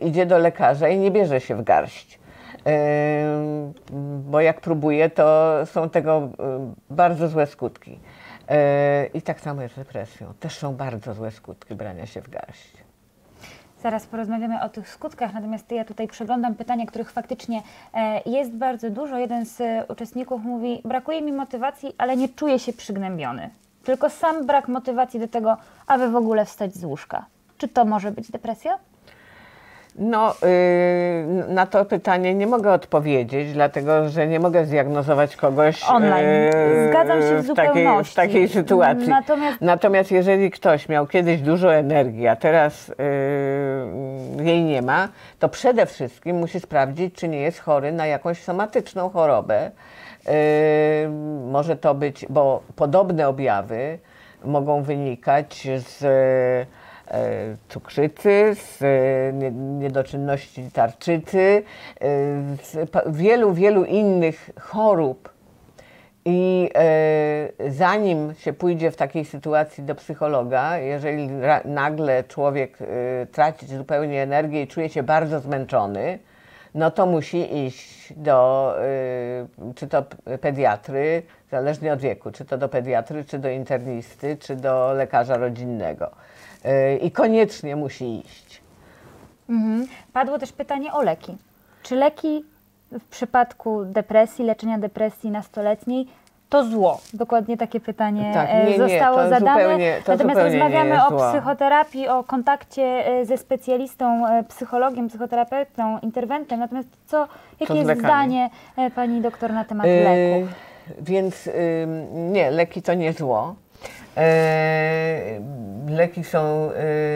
idzie 0.01 0.25
do 0.25 0.37
lekarza 0.37 0.89
i 0.89 0.97
nie 0.97 1.11
bierze 1.11 1.41
się 1.41 1.55
w 1.55 1.63
garść. 1.63 2.18
Bo 4.29 4.41
jak 4.41 4.61
próbuje, 4.61 5.09
to 5.09 5.59
są 5.65 5.89
tego 5.89 6.29
bardzo 6.89 7.27
złe 7.27 7.47
skutki. 7.47 7.99
I 9.13 9.21
tak 9.21 9.41
samo 9.41 9.61
jest 9.61 9.75
z 9.75 9.77
depresją. 9.77 10.33
Też 10.39 10.57
są 10.57 10.75
bardzo 10.75 11.13
złe 11.13 11.31
skutki 11.31 11.75
brania 11.75 12.05
się 12.05 12.21
w 12.21 12.29
garść. 12.29 12.89
Zaraz 13.83 14.05
porozmawiamy 14.05 14.63
o 14.63 14.69
tych 14.69 14.89
skutkach, 14.89 15.33
natomiast 15.33 15.71
ja 15.71 15.85
tutaj 15.85 16.07
przeglądam 16.07 16.55
pytania, 16.55 16.85
których 16.85 17.11
faktycznie 17.11 17.61
e, 17.93 18.21
jest 18.25 18.51
bardzo 18.51 18.89
dużo. 18.89 19.17
Jeden 19.17 19.45
z 19.45 19.61
uczestników 19.89 20.43
mówi: 20.43 20.81
Brakuje 20.85 21.21
mi 21.21 21.31
motywacji, 21.31 21.95
ale 21.97 22.17
nie 22.17 22.29
czuję 22.29 22.59
się 22.59 22.73
przygnębiony. 22.73 23.49
Tylko 23.83 24.09
sam 24.09 24.45
brak 24.45 24.67
motywacji 24.67 25.19
do 25.19 25.27
tego, 25.27 25.57
aby 25.87 26.09
w 26.09 26.15
ogóle 26.15 26.45
wstać 26.45 26.75
z 26.75 26.83
łóżka. 26.83 27.25
Czy 27.57 27.67
to 27.67 27.85
może 27.85 28.11
być 28.11 28.31
depresja? 28.31 28.77
No, 29.95 30.33
yy, 30.41 31.53
na 31.53 31.65
to 31.65 31.85
pytanie 31.85 32.35
nie 32.35 32.47
mogę 32.47 32.71
odpowiedzieć, 32.71 33.53
dlatego 33.53 34.09
że 34.09 34.27
nie 34.27 34.39
mogę 34.39 34.65
zdiagnozować 34.65 35.35
kogoś 35.35 35.83
online. 35.89 36.25
Yy, 36.25 36.89
Zgadzam 36.89 37.21
się 37.21 37.37
w, 37.37 37.47
w, 37.47 37.55
takiej, 37.55 37.87
w 38.03 38.13
takiej 38.13 38.49
sytuacji. 38.49 39.09
Natomiast... 39.09 39.61
Natomiast 39.61 40.11
jeżeli 40.11 40.51
ktoś 40.51 40.89
miał 40.89 41.07
kiedyś 41.07 41.41
dużo 41.41 41.75
energii, 41.75 42.27
a 42.27 42.35
teraz 42.35 42.87
yy, 44.37 44.45
jej 44.45 44.63
nie 44.63 44.81
ma, 44.81 45.07
to 45.39 45.49
przede 45.49 45.85
wszystkim 45.85 46.37
musi 46.37 46.59
sprawdzić, 46.59 47.15
czy 47.15 47.27
nie 47.27 47.39
jest 47.41 47.59
chory 47.59 47.91
na 47.91 48.05
jakąś 48.05 48.43
somatyczną 48.43 49.09
chorobę. 49.09 49.71
Yy, 50.25 50.31
może 51.51 51.75
to 51.75 51.95
być, 51.95 52.25
bo 52.29 52.63
podobne 52.75 53.27
objawy 53.27 53.99
mogą 54.45 54.81
wynikać 54.83 55.67
z 55.77 55.99
cukrzycy, 57.69 58.55
z 58.55 58.81
e, 58.81 59.33
niedoczynności 59.79 60.71
tarczycy, 60.71 61.63
e, 62.01 62.05
z 62.63 62.89
wielu, 63.07 63.53
wielu 63.53 63.85
innych 63.85 64.49
chorób. 64.59 65.39
I 66.25 66.69
zanim 67.69 68.33
się 68.33 68.53
pójdzie 68.53 68.91
w 68.91 68.95
takiej 68.95 69.25
sytuacji 69.25 69.83
do 69.83 69.95
psychologa, 69.95 70.77
jeżeli 70.77 71.29
nagle 71.65 72.23
człowiek 72.23 72.77
traci 73.31 73.65
zupełnie 73.65 74.21
energię 74.21 74.61
i 74.61 74.67
czuje 74.67 74.89
się 74.89 75.03
bardzo 75.03 75.39
zmęczony, 75.39 76.19
no 76.75 76.91
to 76.91 77.05
musi 77.05 77.65
iść 77.65 78.13
do 78.17 78.73
czy 79.75 79.87
to 79.87 80.03
pediatry, 80.41 81.23
zależnie 81.51 81.93
od 81.93 81.99
wieku, 81.99 82.31
czy 82.31 82.45
to 82.45 82.57
do 82.57 82.69
pediatry, 82.69 83.25
czy 83.25 83.39
do 83.39 83.49
internisty, 83.49 84.37
czy 84.37 84.55
do 84.55 84.93
lekarza 84.93 85.37
rodzinnego. 85.37 86.11
E, 86.65 86.95
i 86.97 87.11
koniecznie 87.11 87.75
musi 87.75 88.19
iść. 88.19 88.61
Mhm. 89.49 89.87
Padło 90.13 90.39
też 90.39 90.51
pytanie 90.51 90.93
o 90.93 91.01
leki. 91.01 91.37
Czy 91.83 91.95
leki 91.95 92.45
w 92.91 93.03
przypadku 93.03 93.85
depresji, 93.85 94.45
leczenia 94.45 94.77
depresji 94.77 95.31
nastoletniej 95.31 96.07
to 96.49 96.63
zło? 96.63 97.01
Dokładnie 97.13 97.57
takie 97.57 97.79
pytanie 97.79 98.31
tak, 98.33 98.49
e, 98.51 98.65
nie, 98.65 98.77
zostało 98.77 99.23
nie, 99.23 99.29
zadane. 99.29 99.61
Zupełnie, 99.63 100.01
Natomiast 100.07 100.41
rozmawiamy 100.41 101.05
o 101.05 101.09
zło. 101.09 101.31
psychoterapii, 101.31 102.07
o 102.07 102.23
kontakcie 102.23 102.83
e, 102.83 103.25
ze 103.25 103.37
specjalistą, 103.37 104.23
psychologiem, 104.47 105.07
psychoterapeutą, 105.07 105.99
interwentem. 105.99 106.59
Natomiast 106.59 106.89
co, 107.07 107.27
jakie 107.59 107.73
jest 107.73 107.99
zdanie 107.99 108.49
pani 108.95 109.21
doktor 109.21 109.53
na 109.53 109.65
temat 109.65 109.87
yy, 109.87 110.03
leków? 110.03 110.55
Więc 111.01 111.45
yy, 111.45 111.53
nie, 112.13 112.51
leki 112.51 112.81
to 112.81 112.93
nie 112.93 113.13
zło. 113.13 113.55
E, 114.17 115.39
leki 115.89 116.23
są 116.23 116.39
e, 116.39 116.73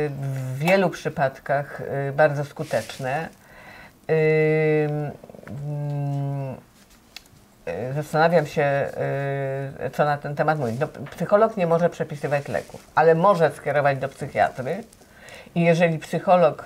w 0.10 0.58
wielu 0.58 0.89
przypadkach 0.89 1.82
e, 1.82 2.12
bardzo 2.12 2.46
skuteczne. 2.46 3.29
Mm, 4.08 5.12
zastanawiam 7.96 8.46
się, 8.46 8.88
co 9.93 10.05
na 10.05 10.17
ten 10.17 10.36
temat 10.36 10.60
mówić. 10.60 10.79
No, 10.79 10.88
psycholog 11.12 11.58
nie 11.58 11.67
może 11.67 11.89
przepisywać 11.89 12.48
leków, 12.48 12.88
ale 12.96 13.15
może 13.15 13.51
skierować 13.51 13.98
do 13.98 14.10
psychiatry. 14.10 14.84
I 15.55 15.62
jeżeli 15.62 16.00
psycholog 16.00 16.65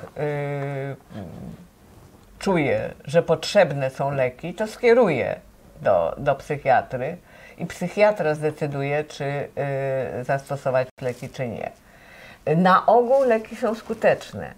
czuje, 2.40 2.94
że 3.06 3.24
potrzebne 3.24 3.90
są 3.90 4.12
leki, 4.12 4.54
to 4.54 4.68
skieruje 4.68 5.40
do, 5.82 6.16
do 6.18 6.36
psychiatry 6.36 7.18
i 7.58 7.66
psychiatra 7.66 8.36
zdecyduje, 8.36 9.04
czy 9.04 9.24
y, 9.24 10.24
zastosować 10.24 10.88
leki, 11.02 11.30
czy 11.30 11.48
nie. 11.48 11.72
Na 12.56 12.86
ogół 12.86 13.24
leki 13.24 13.56
są 13.56 13.76
skuteczne. 13.76 14.54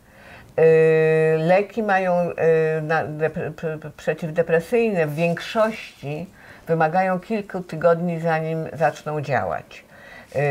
Y, 0.59 1.37
leki 1.37 1.83
mają 1.83 2.29
y, 2.29 3.91
przeciwdepresyjne 3.97 5.07
w 5.07 5.15
większości 5.15 6.27
wymagają 6.67 7.19
kilku 7.19 7.61
tygodni, 7.61 8.19
zanim 8.19 8.67
zaczną 8.73 9.21
działać. 9.21 9.83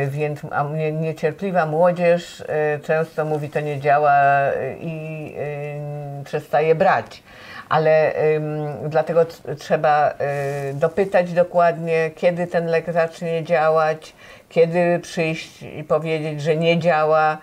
Więc 0.09 0.40
niecierpliwa 0.93 1.67
młodzież 1.67 2.45
często 2.83 3.25
mówi, 3.25 3.49
to 3.49 3.61
nie 3.61 3.81
działa 3.81 4.12
i 4.81 5.35
przestaje 6.25 6.75
brać 6.75 7.23
ale 7.68 8.14
ym, 8.37 8.68
dlatego 8.88 9.26
trzeba 9.58 10.10
y, 10.70 10.75
dopytać 10.75 11.32
dokładnie, 11.32 12.10
kiedy 12.16 12.46
ten 12.46 12.66
lek 12.66 12.92
zacznie 12.92 13.44
działać, 13.44 14.14
kiedy 14.49 14.99
przyjść 15.02 15.62
i 15.62 15.85
powiedzieć, 15.85 16.43
że 16.43 16.57
nie 16.57 16.78
działa, 16.78 17.38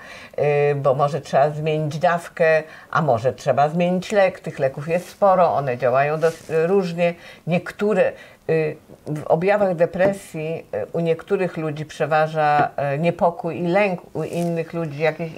y, 0.71 0.75
bo 0.75 0.93
może 0.93 1.21
trzeba 1.21 1.49
zmienić 1.49 1.99
dawkę, 1.99 2.63
a 2.91 3.01
może 3.01 3.33
trzeba 3.33 3.69
zmienić 3.69 4.11
lek. 4.11 4.39
Tych 4.39 4.59
leków 4.59 4.87
jest 4.87 5.09
sporo, 5.09 5.53
one 5.53 5.77
działają 5.77 6.17
różnie. 6.49 7.13
Niektóre 7.47 8.11
y, 8.49 8.75
w 9.07 9.23
objawach 9.23 9.75
depresji 9.75 10.65
y, 10.75 10.85
u 10.93 10.99
niektórych 10.99 11.57
ludzi 11.57 11.85
przeważa 11.85 12.69
niepokój 12.99 13.59
i 13.59 13.67
lęk, 13.67 14.01
u 14.15 14.23
innych 14.23 14.73
ludzi 14.73 15.01
jakiś 15.01 15.31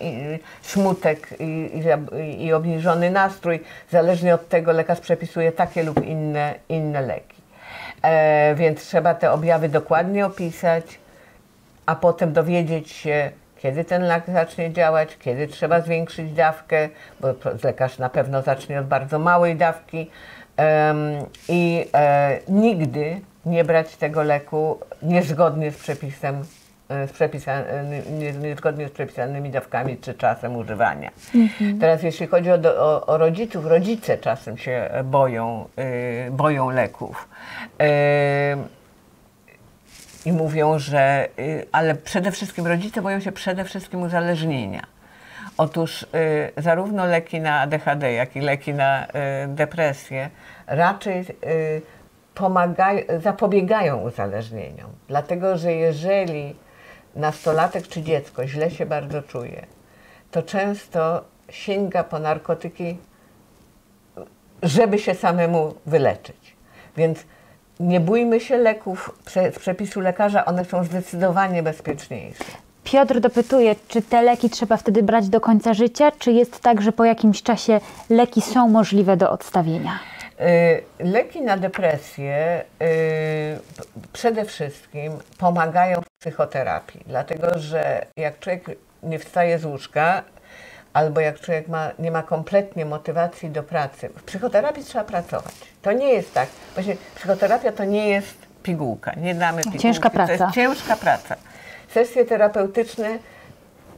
smutek 0.62 1.30
i, 1.40 1.72
i, 2.20 2.46
i 2.46 2.54
obniżony 2.54 3.12
nastrój. 3.12 3.64
Zależnie 3.90 4.36
od 4.36 4.50
tego 4.50 4.72
lekarz 4.72 5.00
przepisuje 5.00 5.52
takie 5.52 5.84
lub 5.84 6.06
inne, 6.06 6.56
inne 6.70 7.02
leki. 7.02 7.38
E, 8.02 8.56
więc 8.56 8.82
trzeba 8.82 9.14
te 9.14 9.32
objawy 9.32 9.70
dokładnie 9.70 10.26
opisać, 10.26 11.00
a 11.88 11.96
potem 11.96 12.34
dowiedzieć 12.34 12.92
się, 12.92 13.32
kiedy 13.58 13.84
ten 13.84 14.02
lek 14.02 14.24
zacznie 14.28 14.74
działać, 14.74 15.18
kiedy 15.18 15.48
trzeba 15.48 15.82
zwiększyć 15.82 16.34
dawkę, 16.34 16.90
bo 17.20 17.28
lekarz 17.64 17.98
na 17.98 18.10
pewno 18.10 18.42
zacznie 18.42 18.80
od 18.80 18.88
bardzo 18.88 19.20
małej 19.20 19.56
dawki 19.56 20.10
i 21.50 21.86
e, 21.94 22.40
nigdy 22.48 23.22
nie 23.46 23.64
brać 23.64 23.96
tego 23.96 24.24
leku 24.24 24.80
niezgodnie 25.02 25.72
z 25.72 25.78
przepisem 25.78 26.44
e, 26.90 27.08
z 27.08 27.12
przepisanymi, 27.12 28.02
niezgodnie 28.42 28.88
z 28.88 28.92
przepisanymi 28.92 29.50
dawkami 29.50 29.98
czy 29.98 30.14
czasem 30.14 30.56
używania. 30.56 31.12
Mhm. 31.36 31.80
Teraz 31.80 32.04
jeśli 32.04 32.28
chodzi 32.28 32.52
o, 32.52 32.56
o, 32.78 33.06
o, 33.06 33.18
rodziców, 33.18 33.66
rodzice 33.66 34.18
czasem 34.18 34.58
się 34.58 34.90
boją, 35.04 35.66
y, 36.28 36.32
boją 36.32 36.70
leków. 36.70 37.30
I 40.28 40.32
mówią, 40.32 40.80
że, 40.80 41.28
y, 41.40 41.66
ale 41.72 41.96
przede 41.96 42.32
wszystkim 42.32 42.68
rodzice 42.68 43.02
boją 43.02 43.20
się 43.20 43.32
przede 43.32 43.64
wszystkim 43.64 44.02
uzależnienia. 44.02 44.82
Otóż 45.58 46.04
y, 46.04 46.08
zarówno 46.58 47.06
leki 47.06 47.40
na 47.40 47.60
ADHD, 47.60 48.14
jak 48.14 48.36
i 48.36 48.42
leki 48.42 48.74
na 48.74 49.06
y, 49.06 49.10
depresję 49.48 50.30
raczej 50.68 51.26
pomagają, 52.34 53.04
zapobiegają 53.24 54.02
uzależnieniom. 54.02 54.92
Dlatego, 55.08 55.58
że 55.58 55.74
jeżeli 55.74 56.56
nastolatek 57.16 57.88
czy 57.88 58.02
dziecko 58.02 58.48
źle 58.48 58.72
się 58.72 58.86
bardzo 58.86 59.22
czuje, 59.22 59.66
to 60.32 60.44
często 60.44 61.24
sięga 61.50 62.04
po 62.04 62.20
narkotyki, 62.20 62.98
żeby 64.64 65.00
się 65.00 65.16
samemu 65.16 65.76
wyleczyć. 65.86 66.56
Więc 66.98 67.26
nie 67.80 68.00
bójmy 68.00 68.40
się 68.40 68.58
leków 68.58 69.20
z 69.54 69.60
przepisu 69.60 70.00
lekarza, 70.00 70.46
one 70.46 70.66
są 70.66 70.84
zdecydowanie 70.84 71.64
bezpieczniejsze. 71.64 72.44
Piotr 72.84 73.20
dopytuje, 73.20 73.76
czy 73.88 74.02
te 74.02 74.22
leki 74.22 74.50
trzeba 74.50 74.78
wtedy 74.78 75.04
brać 75.04 75.30
do 75.30 75.42
końca 75.42 75.74
życia, 75.74 76.12
czy 76.20 76.32
jest 76.32 76.60
tak, 76.60 76.82
że 76.82 76.92
po 76.92 77.06
jakimś 77.06 77.44
czasie 77.44 77.80
leki 78.10 78.42
są 78.42 78.68
możliwe 78.68 79.18
do 79.18 79.32
odstawienia? 79.32 80.00
Y, 80.42 80.84
leki 81.04 81.42
na 81.42 81.58
depresję 81.58 82.64
y, 82.82 82.86
przede 84.14 84.46
wszystkim 84.46 85.14
pomagają 85.38 86.02
w 86.02 86.22
psychoterapii, 86.22 87.04
dlatego 87.08 87.60
że 87.60 88.06
jak 88.18 88.40
człowiek 88.40 88.66
nie 89.04 89.20
wstaje 89.20 89.60
z 89.60 89.66
łóżka, 89.66 90.24
albo 90.98 91.22
jak 91.22 91.40
człowiek 91.40 91.68
ma, 91.68 91.92
nie 92.00 92.12
ma 92.12 92.24
kompletnie 92.24 92.86
motywacji 92.86 93.50
do 93.50 93.64
pracy, 93.64 94.10
w 94.10 94.24
psychoterapii 94.24 94.84
trzeba 94.84 95.04
pracować. 95.04 95.56
To 95.82 95.92
nie 95.92 96.14
jest 96.14 96.34
tak. 96.34 96.50
Właśnie 96.74 96.96
psychoterapia 97.16 97.72
to 97.72 97.84
nie 97.84 98.10
jest 98.10 98.38
pigułka. 98.64 99.14
Nie 99.14 99.36
damy 99.36 99.58
pigułki. 99.58 99.80
Ciężka 99.80 100.10
praca. 100.10 100.38
To 100.38 100.44
jest 100.44 100.56
ciężka 100.56 100.96
praca. 100.96 101.36
Sesje 101.94 102.26
terapeutyczne 102.26 103.20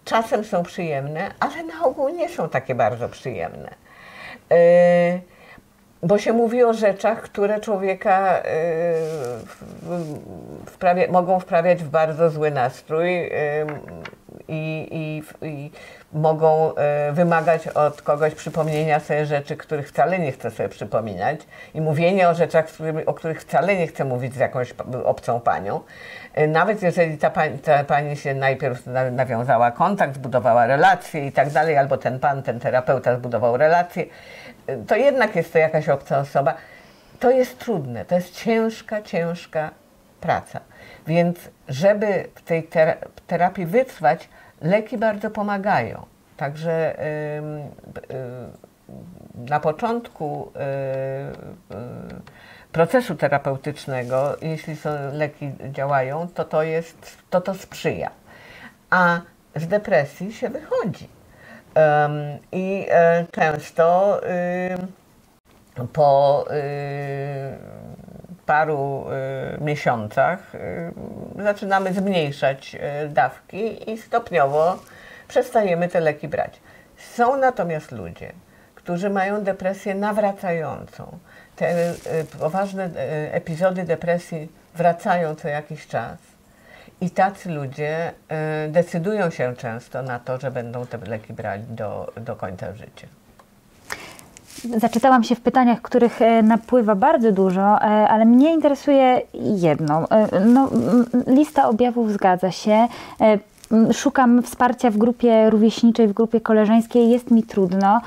czasem 0.06 0.44
są 0.44 0.64
przyjemne, 0.64 1.32
ale 1.40 1.64
na 1.64 1.84
ogół 1.84 2.10
nie 2.10 2.30
są 2.30 2.50
takie 2.50 2.76
bardzo 2.76 3.10
przyjemne. 3.10 3.70
Yy, 4.50 4.58
bo 6.04 6.18
się 6.18 6.34
mówi 6.34 6.64
o 6.64 6.74
rzeczach, 6.74 7.22
które 7.22 7.60
człowieka 7.60 8.38
yy, 8.38 8.52
wprawia, 10.66 11.12
mogą 11.12 11.40
wprawiać 11.40 11.84
w 11.84 11.90
bardzo 11.90 12.30
zły 12.30 12.52
nastrój 12.52 13.14
yy, 13.16 13.30
i, 14.48 14.88
i, 14.92 15.24
i 15.48 15.72
mogą 16.14 16.76
e, 16.76 17.12
wymagać 17.12 17.68
od 17.68 18.02
kogoś 18.02 18.36
przypomnienia 18.36 19.00
sobie 19.00 19.26
rzeczy, 19.26 19.58
których 19.58 19.90
wcale 19.90 20.20
nie 20.20 20.32
chce 20.32 20.52
sobie 20.52 20.70
przypominać 20.70 21.40
i 21.74 21.82
mówienie 21.82 22.30
o 22.30 22.34
rzeczach, 22.34 22.66
o 23.06 23.14
których 23.14 23.42
wcale 23.42 23.76
nie 23.76 23.88
chce 23.88 24.06
mówić 24.06 24.34
z 24.34 24.38
jakąś 24.38 24.74
obcą 25.04 25.40
panią. 25.40 25.80
Nawet 26.48 26.82
jeżeli 26.82 27.18
ta 27.18 27.30
pani, 27.30 27.60
ta 27.60 27.84
pani 27.84 28.18
się 28.18 28.34
najpierw 28.34 28.84
nawiązała 29.12 29.72
kontakt, 29.72 30.16
zbudowała 30.16 30.68
relacje 30.68 31.28
i 31.28 31.32
tak 31.32 31.50
dalej, 31.50 31.78
albo 31.78 31.98
ten 31.98 32.20
pan, 32.20 32.44
ten 32.44 32.60
terapeuta 32.60 33.16
zbudował 33.16 33.58
relacje, 33.58 34.06
to 34.88 34.96
jednak 34.96 35.36
jest 35.36 35.54
to 35.54 35.60
jakaś 35.60 35.90
obca 35.90 36.20
osoba. 36.20 36.54
To 37.20 37.32
jest 37.32 37.60
trudne, 37.60 38.06
to 38.06 38.16
jest 38.16 38.36
ciężka, 38.36 39.02
ciężka 39.02 39.72
praca. 40.22 40.60
Więc 41.08 41.50
żeby 41.68 42.30
w 42.36 42.42
tej 42.42 42.70
terapii 43.28 43.66
wytrwać, 43.66 44.30
Leki 44.62 44.98
bardzo 44.98 45.32
pomagają. 45.32 46.06
Także 46.38 46.96
na 49.36 49.60
początku 49.60 50.52
procesu 52.72 53.16
terapeutycznego, 53.16 54.38
jeśli 54.42 54.76
są 54.76 54.90
leki 55.14 55.52
działają, 55.72 56.28
to 56.28 56.46
to, 56.46 56.64
jest, 56.64 57.18
to 57.30 57.42
to 57.42 57.54
sprzyja. 57.54 58.12
A 58.90 59.22
z 59.56 59.68
depresji 59.68 60.34
się 60.34 60.50
wychodzi. 60.50 61.19
I 62.52 62.88
e, 62.90 63.26
często 63.32 64.22
po 65.94 66.46
paru 68.50 69.06
y, 69.58 69.64
miesiącach 69.64 70.56
y, 70.56 71.44
zaczynamy 71.44 71.94
zmniejszać 71.94 72.76
y, 72.76 73.10
dawki 73.10 73.92
i 73.92 73.98
stopniowo 73.98 74.80
przestajemy 75.28 75.88
te 75.88 76.00
leki 76.00 76.28
brać. 76.28 76.60
Są 76.98 77.38
natomiast 77.38 77.92
ludzie, 77.92 78.32
którzy 78.76 79.10
mają 79.10 79.44
depresję 79.44 79.96
nawracającą. 79.96 81.20
Te 81.56 81.94
poważne 82.40 82.90
epizody 83.32 83.84
depresji 83.84 84.52
wracają 84.76 85.36
co 85.36 85.48
jakiś 85.48 85.88
czas. 85.88 86.18
I 87.02 87.10
tacy 87.10 87.50
ludzie 87.50 88.12
decydują 88.70 89.30
się 89.30 89.56
często 89.56 90.02
na 90.02 90.20
to, 90.20 90.40
że 90.40 90.52
będą 90.52 90.86
te 90.86 90.98
leki 90.98 91.34
brać 91.34 91.62
do, 91.66 92.14
do 92.18 92.36
końca 92.36 92.74
życia. 92.74 93.08
Zaczytałam 94.78 95.24
się 95.24 95.36
w 95.36 95.42
pytaniach, 95.42 95.82
których 95.82 96.22
e, 96.22 96.44
napływa 96.44 96.96
bardzo 96.96 97.32
dużo, 97.32 97.62
e, 97.62 97.86
ale 97.86 98.26
mnie 98.26 98.54
interesuje 98.54 99.22
jedno. 99.34 100.08
E, 100.10 100.40
no, 100.40 100.70
lista 101.28 101.70
objawów 101.70 102.12
zgadza 102.12 102.52
się. 102.52 102.88
Szukam 103.94 104.44
wsparcia 104.44 104.92
w 104.92 104.98
grupie 104.98 105.50
rówieśniczej, 105.50 106.08
w 106.08 106.14
grupie 106.14 106.42
koleżeńskiej, 106.42 107.10
jest 107.10 107.32
mi 107.32 107.44
trudno. 107.44 108.02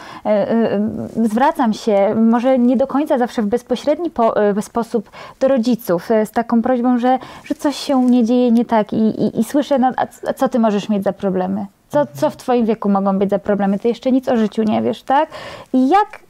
Zwracam 1.25 1.73
się, 1.73 2.15
może 2.15 2.59
nie 2.59 2.77
do 2.77 2.87
końca 2.87 3.19
zawsze 3.19 3.43
w 3.43 3.47
bezpośredni 3.47 4.11
po, 4.11 4.35
sposób 4.61 5.11
do 5.41 5.49
rodziców, 5.49 6.09
z 6.25 6.31
taką 6.31 6.63
prośbą, 6.63 6.99
że, 6.99 7.19
że 7.45 7.55
coś 7.55 7.77
się 7.77 8.05
nie 8.05 8.25
dzieje 8.25 8.51
nie 8.51 8.65
tak 8.65 8.93
i, 8.93 8.97
i, 8.97 9.41
i 9.41 9.45
słyszę, 9.45 9.79
no, 9.79 9.93
a 10.27 10.33
co 10.33 10.49
ty 10.49 10.59
możesz 10.59 10.89
mieć 10.89 11.03
za 11.03 11.13
problemy? 11.13 11.67
Co, 11.89 12.07
co 12.15 12.31
w 12.31 12.37
Twoim 12.37 12.67
wieku 12.67 12.89
mogą 12.89 13.19
być 13.19 13.31
za 13.31 13.39
problemy? 13.39 13.79
Ty 13.79 13.89
jeszcze 13.89 14.13
nic 14.13 14.29
o 14.29 14.37
życiu 14.37 14.63
nie 14.63 14.83
wiesz, 14.83 15.03
tak? 15.03 15.29
I 15.73 15.89
jak 15.89 16.21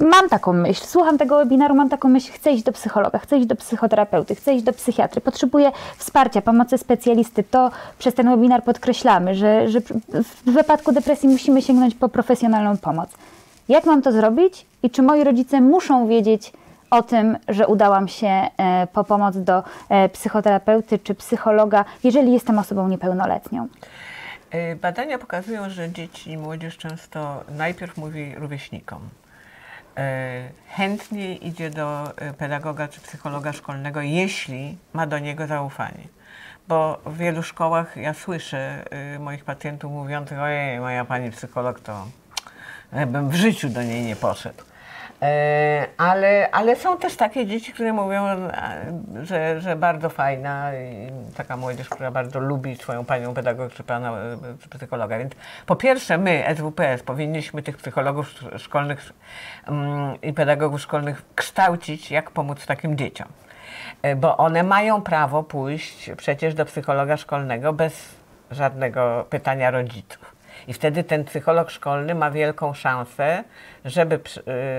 mam 0.00 0.28
taką 0.28 0.52
myśl, 0.52 0.84
słucham 0.86 1.18
tego 1.18 1.36
webinaru, 1.36 1.74
mam 1.74 1.88
taką 1.88 2.08
myśl, 2.08 2.32
chcę 2.32 2.52
iść 2.52 2.62
do 2.62 2.72
psychologa, 2.72 3.18
chcę 3.18 3.38
iść 3.38 3.46
do 3.46 3.56
psychoterapeuty, 3.56 4.34
chcę 4.34 4.54
iść 4.54 4.64
do 4.64 4.72
psychiatry, 4.72 5.20
potrzebuję 5.20 5.72
wsparcia, 5.98 6.42
pomocy 6.42 6.78
specjalisty. 6.78 7.44
To 7.44 7.70
przez 7.98 8.14
ten 8.14 8.30
webinar 8.30 8.64
podkreślamy, 8.64 9.34
że, 9.34 9.68
że 9.68 9.80
w 10.08 10.44
wypadku 10.44 10.92
depresji 10.92 11.28
musimy 11.28 11.62
sięgnąć 11.62 11.94
po 11.94 12.08
profesjonalną 12.08 12.76
pomoc. 12.76 13.10
Jak 13.68 13.84
mam 13.84 14.02
to 14.02 14.12
zrobić 14.12 14.66
i 14.82 14.90
czy 14.90 15.02
moi 15.02 15.24
rodzice 15.24 15.60
muszą 15.60 16.06
wiedzieć 16.06 16.52
o 16.90 17.02
tym, 17.02 17.38
że 17.48 17.66
udałam 17.66 18.08
się 18.08 18.26
e, 18.26 18.86
po 18.92 19.04
pomoc 19.04 19.36
do 19.36 19.62
e, 19.88 20.08
psychoterapeuty 20.08 20.98
czy 20.98 21.14
psychologa, 21.14 21.84
jeżeli 22.04 22.32
jestem 22.32 22.58
osobą 22.58 22.88
niepełnoletnią? 22.88 23.68
E, 24.50 24.76
badania 24.76 25.18
pokazują, 25.18 25.70
że 25.70 25.90
dzieci 25.90 26.30
i 26.30 26.38
młodzież 26.38 26.76
często 26.76 27.44
najpierw 27.56 27.96
mówi 27.96 28.34
rówieśnikom, 28.34 29.00
chętnie 30.68 31.36
idzie 31.36 31.70
do 31.70 32.12
e, 32.16 32.32
pedagoga 32.32 32.88
czy 32.88 33.00
psychologa 33.00 33.52
szkolnego, 33.52 34.00
jeśli 34.00 34.78
ma 34.92 35.06
do 35.06 35.18
niego 35.18 35.46
zaufanie. 35.46 36.08
Bo 36.68 37.00
w 37.06 37.16
wielu 37.16 37.42
szkołach 37.42 37.96
ja 37.96 38.14
słyszę 38.14 38.84
e, 38.90 39.18
moich 39.18 39.44
pacjentów 39.44 39.92
mówiących, 39.92 40.38
ojej, 40.38 40.80
moja 40.80 41.04
pani 41.04 41.30
psycholog 41.30 41.80
to 41.80 42.06
bym 43.06 43.30
w 43.30 43.34
życiu 43.34 43.68
do 43.68 43.82
niej 43.82 44.02
nie 44.02 44.16
poszedł. 44.16 44.64
E, 45.22 45.86
ale, 45.98 46.50
ale 46.52 46.76
są 46.76 46.98
też 46.98 47.16
takie 47.16 47.46
dzieci, 47.46 47.72
które 47.72 47.92
mówią, 47.92 48.22
że, 49.22 49.60
że 49.60 49.76
bardzo 49.76 50.08
fajna, 50.08 50.70
taka 51.36 51.56
młodzież, 51.56 51.88
która 51.88 52.10
bardzo 52.10 52.40
lubi 52.40 52.76
swoją 52.76 53.04
panią 53.04 53.34
pedagog 53.34 53.72
czy 53.72 53.82
pana 53.82 54.12
czy 54.60 54.68
psychologa. 54.68 55.18
Więc 55.18 55.32
po 55.66 55.76
pierwsze 55.76 56.18
my, 56.18 56.44
SWPS, 56.56 57.02
powinniśmy 57.02 57.62
tych 57.62 57.76
psychologów 57.76 58.34
szkolnych 58.56 59.12
um, 59.68 60.20
i 60.22 60.32
pedagogów 60.32 60.80
szkolnych 60.80 61.22
kształcić, 61.34 62.10
jak 62.10 62.30
pomóc 62.30 62.66
takim 62.66 62.96
dzieciom. 62.98 63.28
E, 64.02 64.16
bo 64.16 64.36
one 64.36 64.62
mają 64.62 65.02
prawo 65.02 65.42
pójść 65.42 66.10
przecież 66.16 66.54
do 66.54 66.64
psychologa 66.64 67.16
szkolnego 67.16 67.72
bez 67.72 68.14
żadnego 68.50 69.26
pytania 69.30 69.70
rodziców. 69.70 70.32
I 70.68 70.72
wtedy 70.72 71.04
ten 71.04 71.24
psycholog 71.24 71.70
szkolny 71.70 72.14
ma 72.14 72.30
wielką 72.30 72.74
szansę, 72.74 73.44
żeby 73.84 74.20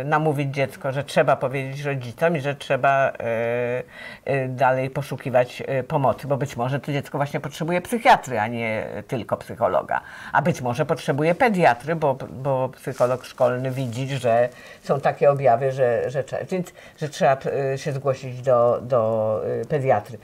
y, 0.02 0.06
namówić 0.06 0.54
dziecko, 0.54 0.92
że 0.92 1.04
trzeba 1.04 1.36
powiedzieć 1.36 1.82
rodzicom 1.82 2.38
i 2.38 2.42
że 2.42 2.56
trzeba 2.56 3.12
y, 3.12 4.32
y, 4.32 4.48
dalej 4.48 4.90
poszukiwać 4.90 5.64
pomocy, 5.88 6.28
bo 6.28 6.38
być 6.38 6.56
może 6.56 6.80
to 6.80 6.92
dziecko 6.92 7.18
właśnie 7.18 7.40
potrzebuje 7.40 7.82
psychiatry, 7.82 8.40
a 8.40 8.48
nie 8.48 8.88
tylko 9.08 9.38
psychologa. 9.38 10.02
A 10.34 10.42
być 10.42 10.62
może 10.62 10.86
potrzebuje 10.86 11.36
pediatry, 11.36 11.96
bo, 11.96 12.18
bo 12.32 12.70
psycholog 12.70 13.26
szkolny 13.26 13.72
widzi, 13.72 14.08
że 14.08 14.50
są 14.84 15.00
takie 15.00 15.32
objawy, 15.32 15.72
że, 15.72 16.10
że, 16.10 16.24
więc, 16.52 16.74
że 16.98 17.10
trzeba 17.10 17.38
się 17.76 17.92
zgłosić 17.92 18.42
do, 18.42 18.80
do 18.82 19.42
pediatry 19.70 20.18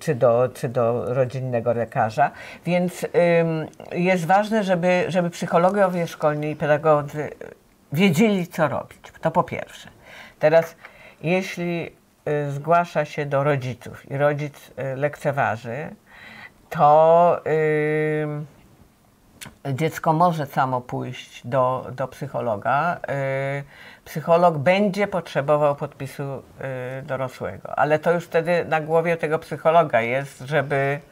czy 0.00 0.14
do, 0.14 0.48
czy 0.54 0.68
do 0.68 1.14
rodzinnego 1.14 1.72
lekarza. 1.72 2.30
Więc 2.66 3.06
jest 3.92 4.26
ważne, 4.26 4.64
żeby, 4.64 5.04
żeby 5.08 5.30
psychologowie 5.30 6.06
szkolni 6.06 6.50
i 6.50 6.56
pedagodzy 6.56 7.30
wiedzieli, 7.92 8.46
co 8.46 8.68
robić. 8.68 8.98
To 9.20 9.30
po 9.30 9.42
pierwsze. 9.42 9.88
Teraz, 10.38 10.76
jeśli 11.22 11.90
y, 12.28 12.50
zgłasza 12.50 13.04
się 13.04 13.26
do 13.26 13.44
rodziców 13.44 14.10
i 14.10 14.16
rodzic 14.16 14.54
y, 14.68 14.96
lekceważy, 14.96 15.94
to, 16.70 17.42
dziecko 19.72 20.12
może 20.12 20.46
samo 20.46 20.80
pójść 20.80 21.46
do, 21.46 21.86
do 21.92 22.08
psychologa. 22.08 22.96
Y, 22.96 23.64
psycholog 24.04 24.58
będzie 24.58 25.06
potrzebował 25.06 25.76
podpisu 25.76 26.22
y, 26.22 27.02
dorosłego, 27.02 27.78
ale 27.78 27.98
to 27.98 28.12
już 28.12 28.24
wtedy 28.24 28.64
na 28.64 28.80
głowie 28.80 29.16
tego 29.16 29.38
psychologa 29.38 30.00
jest, 30.00 30.40
żeby 30.40 31.00
Y, 31.06 31.09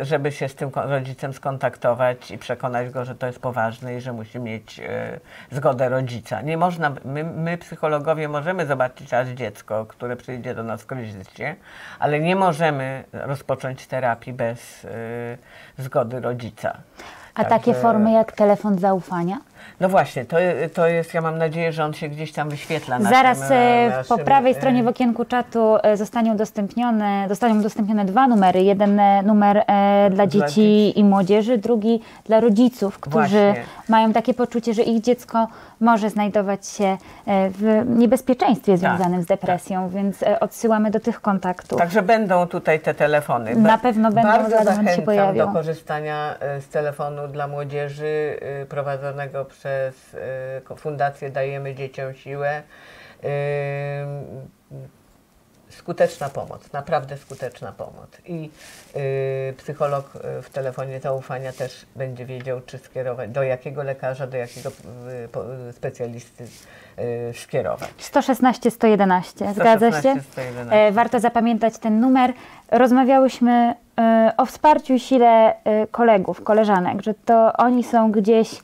żeby 0.00 0.32
się 0.32 0.48
z 0.48 0.54
tym 0.54 0.70
rodzicem 0.74 1.32
skontaktować 1.32 2.30
i 2.30 2.38
przekonać 2.38 2.90
go, 2.90 3.04
że 3.04 3.14
to 3.14 3.26
jest 3.26 3.38
poważne 3.38 3.94
i 3.94 4.00
że 4.00 4.12
musi 4.12 4.40
mieć 4.40 4.80
y, 4.80 5.56
zgodę 5.56 5.88
rodzica. 5.88 6.40
Nie 6.40 6.56
można, 6.56 6.92
my, 7.04 7.24
my 7.24 7.58
psychologowie 7.58 8.28
możemy 8.28 8.66
zobaczyć 8.66 9.12
raz 9.12 9.28
dziecko, 9.28 9.86
które 9.86 10.16
przyjdzie 10.16 10.54
do 10.54 10.62
nas 10.62 10.82
w 10.82 10.86
kryzysie, 10.86 11.54
ale 11.98 12.20
nie 12.20 12.36
możemy 12.36 13.04
rozpocząć 13.12 13.86
terapii 13.86 14.32
bez 14.32 14.84
y, 14.84 14.88
zgody 15.78 16.20
rodzica. 16.20 16.76
A 17.34 17.44
Także... 17.44 17.58
takie 17.58 17.74
formy 17.74 18.12
jak 18.12 18.32
telefon 18.32 18.78
zaufania? 18.78 19.38
No 19.80 19.88
właśnie, 19.88 20.24
to, 20.24 20.36
to 20.74 20.86
jest, 20.86 21.14
ja 21.14 21.20
mam 21.20 21.38
nadzieję, 21.38 21.72
że 21.72 21.84
on 21.84 21.94
się 21.94 22.08
gdzieś 22.08 22.32
tam 22.32 22.48
wyświetla. 22.48 23.00
Zaraz 23.00 23.40
naszym, 23.40 23.56
e, 23.56 24.04
po 24.08 24.18
prawej 24.18 24.52
e, 24.52 24.54
stronie 24.54 24.82
w 24.82 24.88
okienku 24.88 25.24
czatu 25.24 25.76
e, 25.82 25.96
zostanie 25.96 26.32
udostępnione, 26.32 27.26
zostaną 27.28 27.58
udostępnione 27.58 28.04
dwa 28.04 28.28
numery. 28.28 28.62
Jeden 28.62 29.00
numer 29.24 29.64
dla 30.10 30.26
dzieci, 30.26 30.38
dla 30.38 30.48
dzieci. 30.48 31.00
i 31.00 31.04
młodzieży, 31.04 31.58
drugi 31.58 32.00
dla 32.24 32.40
rodziców, 32.40 32.98
którzy 32.98 33.18
właśnie. 33.18 33.64
mają 33.88 34.12
takie 34.12 34.34
poczucie, 34.34 34.74
że 34.74 34.82
ich 34.82 35.00
dziecko 35.00 35.48
może 35.80 36.10
znajdować 36.10 36.66
się 36.66 36.96
w 37.26 37.82
niebezpieczeństwie 37.86 38.72
tak, 38.72 38.78
związanym 38.78 39.18
tak, 39.18 39.22
z 39.22 39.26
depresją, 39.26 39.82
tak. 39.82 39.92
więc 39.92 40.24
odsyłamy 40.40 40.90
do 40.90 41.00
tych 41.00 41.20
kontaktów. 41.20 41.78
Także 41.78 42.02
będą 42.02 42.46
tutaj 42.46 42.80
te 42.80 42.94
telefony. 42.94 43.56
Na 43.56 43.78
pewno 43.78 44.12
będą, 44.12 44.30
Bardzo 44.30 44.64
zachęcam 44.64 44.96
się 44.96 45.02
pojawią. 45.02 45.46
do 45.46 45.52
korzystania 45.52 46.34
z 46.60 46.68
telefonu 46.68 47.28
dla 47.28 47.48
młodzieży 47.48 48.40
prowadzonego 48.68 49.44
przez 49.54 50.14
y, 50.72 50.76
Fundację 50.76 51.30
Dajemy 51.30 51.74
Dzieciom 51.74 52.14
Siłę. 52.14 52.62
Y, 53.24 53.28
skuteczna 55.68 56.28
pomoc, 56.28 56.72
naprawdę 56.72 57.16
skuteczna 57.16 57.72
pomoc. 57.72 58.08
I 58.26 58.50
y, 58.96 59.54
psycholog 59.56 60.12
w 60.42 60.50
telefonie 60.50 61.00
zaufania 61.00 61.52
też 61.52 61.86
będzie 61.96 62.26
wiedział, 62.26 62.60
czy 62.60 62.78
skierować, 62.78 63.30
do 63.30 63.42
jakiego 63.42 63.82
lekarza, 63.82 64.26
do 64.26 64.36
jakiego 64.36 64.70
specjalisty 65.72 66.46
skierować. 67.42 67.90
116 67.98 68.70
111, 68.70 69.54
zgadza 69.54 70.02
się? 70.02 70.14
111. 70.32 70.76
E, 70.76 70.92
warto 70.92 71.20
zapamiętać 71.20 71.78
ten 71.78 72.00
numer. 72.00 72.32
Rozmawiałyśmy 72.70 73.74
o 74.36 74.46
wsparciu 74.46 74.94
i 74.94 75.00
sile 75.00 75.54
kolegów, 75.90 76.44
koleżanek, 76.44 77.02
że 77.02 77.14
to 77.14 77.52
oni 77.52 77.84
są 77.84 78.12
gdzieś 78.12 78.60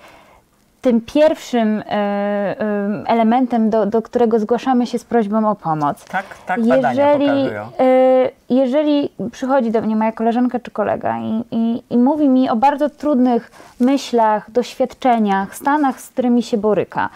tym 0.81 1.01
pierwszym 1.01 1.79
e, 1.79 1.85
e, 1.90 3.05
elementem, 3.07 3.71
do, 3.71 3.87
do 3.87 4.03
którego 4.03 4.38
zgłaszamy 4.38 4.87
się 4.87 4.99
z 4.99 5.05
prośbą 5.05 5.51
o 5.51 5.55
pomoc. 5.55 6.05
Tak, 6.05 6.25
tak 6.47 6.61
jeżeli, 6.64 7.49
e, 7.79 8.31
jeżeli 8.51 9.12
przychodzi 9.33 9.71
do 9.71 9.81
mnie 9.81 9.97
moja 9.97 10.12
koleżanka 10.12 10.61
czy 10.61 10.71
kolega 10.71 11.19
i, 11.19 11.45
i, 11.51 11.83
i 11.90 11.99
mówi 11.99 12.29
mi 12.29 12.51
o 12.51 12.57
bardzo 12.57 12.90
trudnych 12.90 13.51
myślach, 13.81 14.51
doświadczeniach, 14.51 15.57
stanach, 15.57 16.01
z 16.01 16.09
którymi 16.09 16.43
się 16.43 16.57
boryka, 16.57 17.11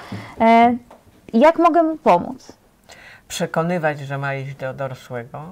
jak 1.33 1.59
mogę 1.59 1.83
mu 1.83 1.97
pomóc? 1.97 2.53
Przekonywać, 3.29 3.99
że 3.99 4.19
ma 4.19 4.35
iść 4.35 4.55
do 4.55 4.75
dorosłego, 4.75 5.43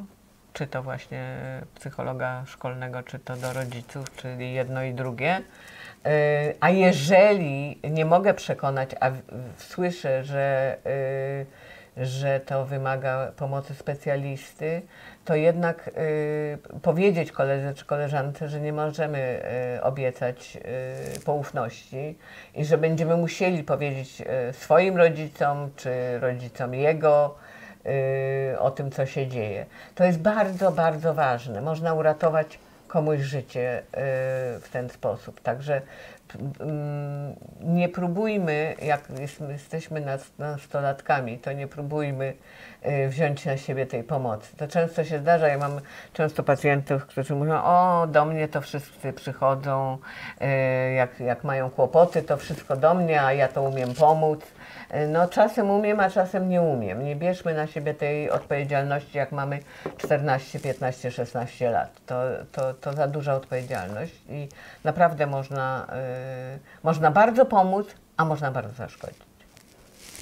czy 0.53 0.67
to 0.67 0.83
właśnie 0.83 1.37
psychologa 1.75 2.43
szkolnego, 2.47 3.03
czy 3.03 3.19
to 3.19 3.37
do 3.37 3.53
rodziców, 3.53 4.17
czyli 4.17 4.53
jedno 4.53 4.83
i 4.83 4.95
drugie 4.95 5.43
a 6.61 6.71
jeżeli 6.71 7.81
nie 7.91 8.05
mogę 8.05 8.35
przekonać, 8.35 8.91
a 9.01 9.11
słyszę, 9.57 10.25
że, 10.25 10.77
e, 11.97 12.05
że 12.05 12.41
to 12.41 12.65
wymaga 12.65 13.33
pomocy 13.37 13.75
specjalisty, 13.75 14.83
to 15.25 15.35
jednak 15.35 15.89
e, 15.89 16.79
powiedzieć 16.79 17.33
koledze 17.33 17.75
czy 17.75 17.85
koleżance, 17.85 18.49
że 18.49 18.61
nie 18.61 18.73
możemy 18.73 19.43
obiecać 19.83 20.59
poufności 21.25 22.19
i 22.55 22.65
że 22.65 22.79
będziemy 22.79 23.17
musieli 23.17 23.65
powiedzieć 23.65 24.23
swoim 24.53 24.97
rodzicom 24.97 25.71
czy 25.77 26.19
rodzicom 26.21 26.75
jego 26.75 27.35
o 28.59 28.71
tym, 28.71 28.91
co 28.91 29.07
się 29.07 29.27
dzieje. 29.27 29.67
To 29.95 30.05
jest 30.05 30.19
bardzo, 30.19 30.73
bardzo 30.73 31.15
ważne. 31.15 31.61
Można 31.61 31.95
uratować 31.95 32.59
komuś 32.93 33.21
życie 33.21 33.79
y, 33.79 33.83
w 34.61 34.69
ten 34.73 34.89
sposób. 34.89 35.41
Także 35.41 35.83
mm, 36.61 37.35
nie 37.61 37.89
próbujmy, 37.89 38.75
jak 38.83 39.01
jesteśmy 39.51 40.03
nastolatkami, 40.39 41.39
to 41.39 41.53
nie 41.53 41.67
próbujmy 41.67 42.35
y, 42.87 43.09
wziąć 43.09 43.45
na 43.45 43.57
siebie 43.57 43.87
tej 43.87 44.05
pomocy. 44.05 44.57
To 44.57 44.69
często 44.69 45.05
się 45.05 45.19
zdarza, 45.19 45.49
ja 45.49 45.59
mam 45.59 45.81
często 46.13 46.43
pacjentów, 46.43 47.07
którzy 47.07 47.35
mówią, 47.35 47.55
o 47.55 48.07
do 48.07 48.25
mnie 48.25 48.49
to 48.49 48.61
wszyscy 48.61 49.13
przychodzą, 49.13 49.99
y, 50.41 50.93
jak, 50.93 51.21
jak 51.21 51.45
mają 51.45 51.71
kłopoty, 51.71 52.23
to 52.23 52.37
wszystko 52.37 52.77
do 52.77 52.95
mnie, 52.95 53.23
a 53.23 53.33
ja 53.33 53.49
to 53.49 53.63
umiem 53.63 53.95
pomóc. 53.95 54.41
No 55.09 55.29
czasem 55.29 55.71
umiem, 55.71 56.01
a 56.01 56.11
czasem 56.11 56.49
nie 56.49 56.63
umiem. 56.63 57.05
Nie 57.05 57.17
bierzmy 57.17 57.55
na 57.55 57.67
siebie 57.67 57.95
tej 57.95 58.31
odpowiedzialności, 58.31 59.19
jak 59.19 59.33
mamy 59.33 59.59
14, 59.97 60.61
15, 60.61 61.11
16 61.11 61.71
lat. 61.71 61.91
To, 62.07 62.15
to, 62.53 62.75
to 62.75 62.93
za 62.93 63.09
duża 63.09 63.35
odpowiedzialność 63.35 64.15
i 64.29 64.49
naprawdę 64.85 65.27
można, 65.27 65.87
yy, 66.53 66.59
można 66.83 67.11
bardzo 67.11 67.47
pomóc, 67.47 67.87
a 68.17 68.25
można 68.25 68.51
bardzo 68.51 68.75
zaszkodzić. 68.75 69.33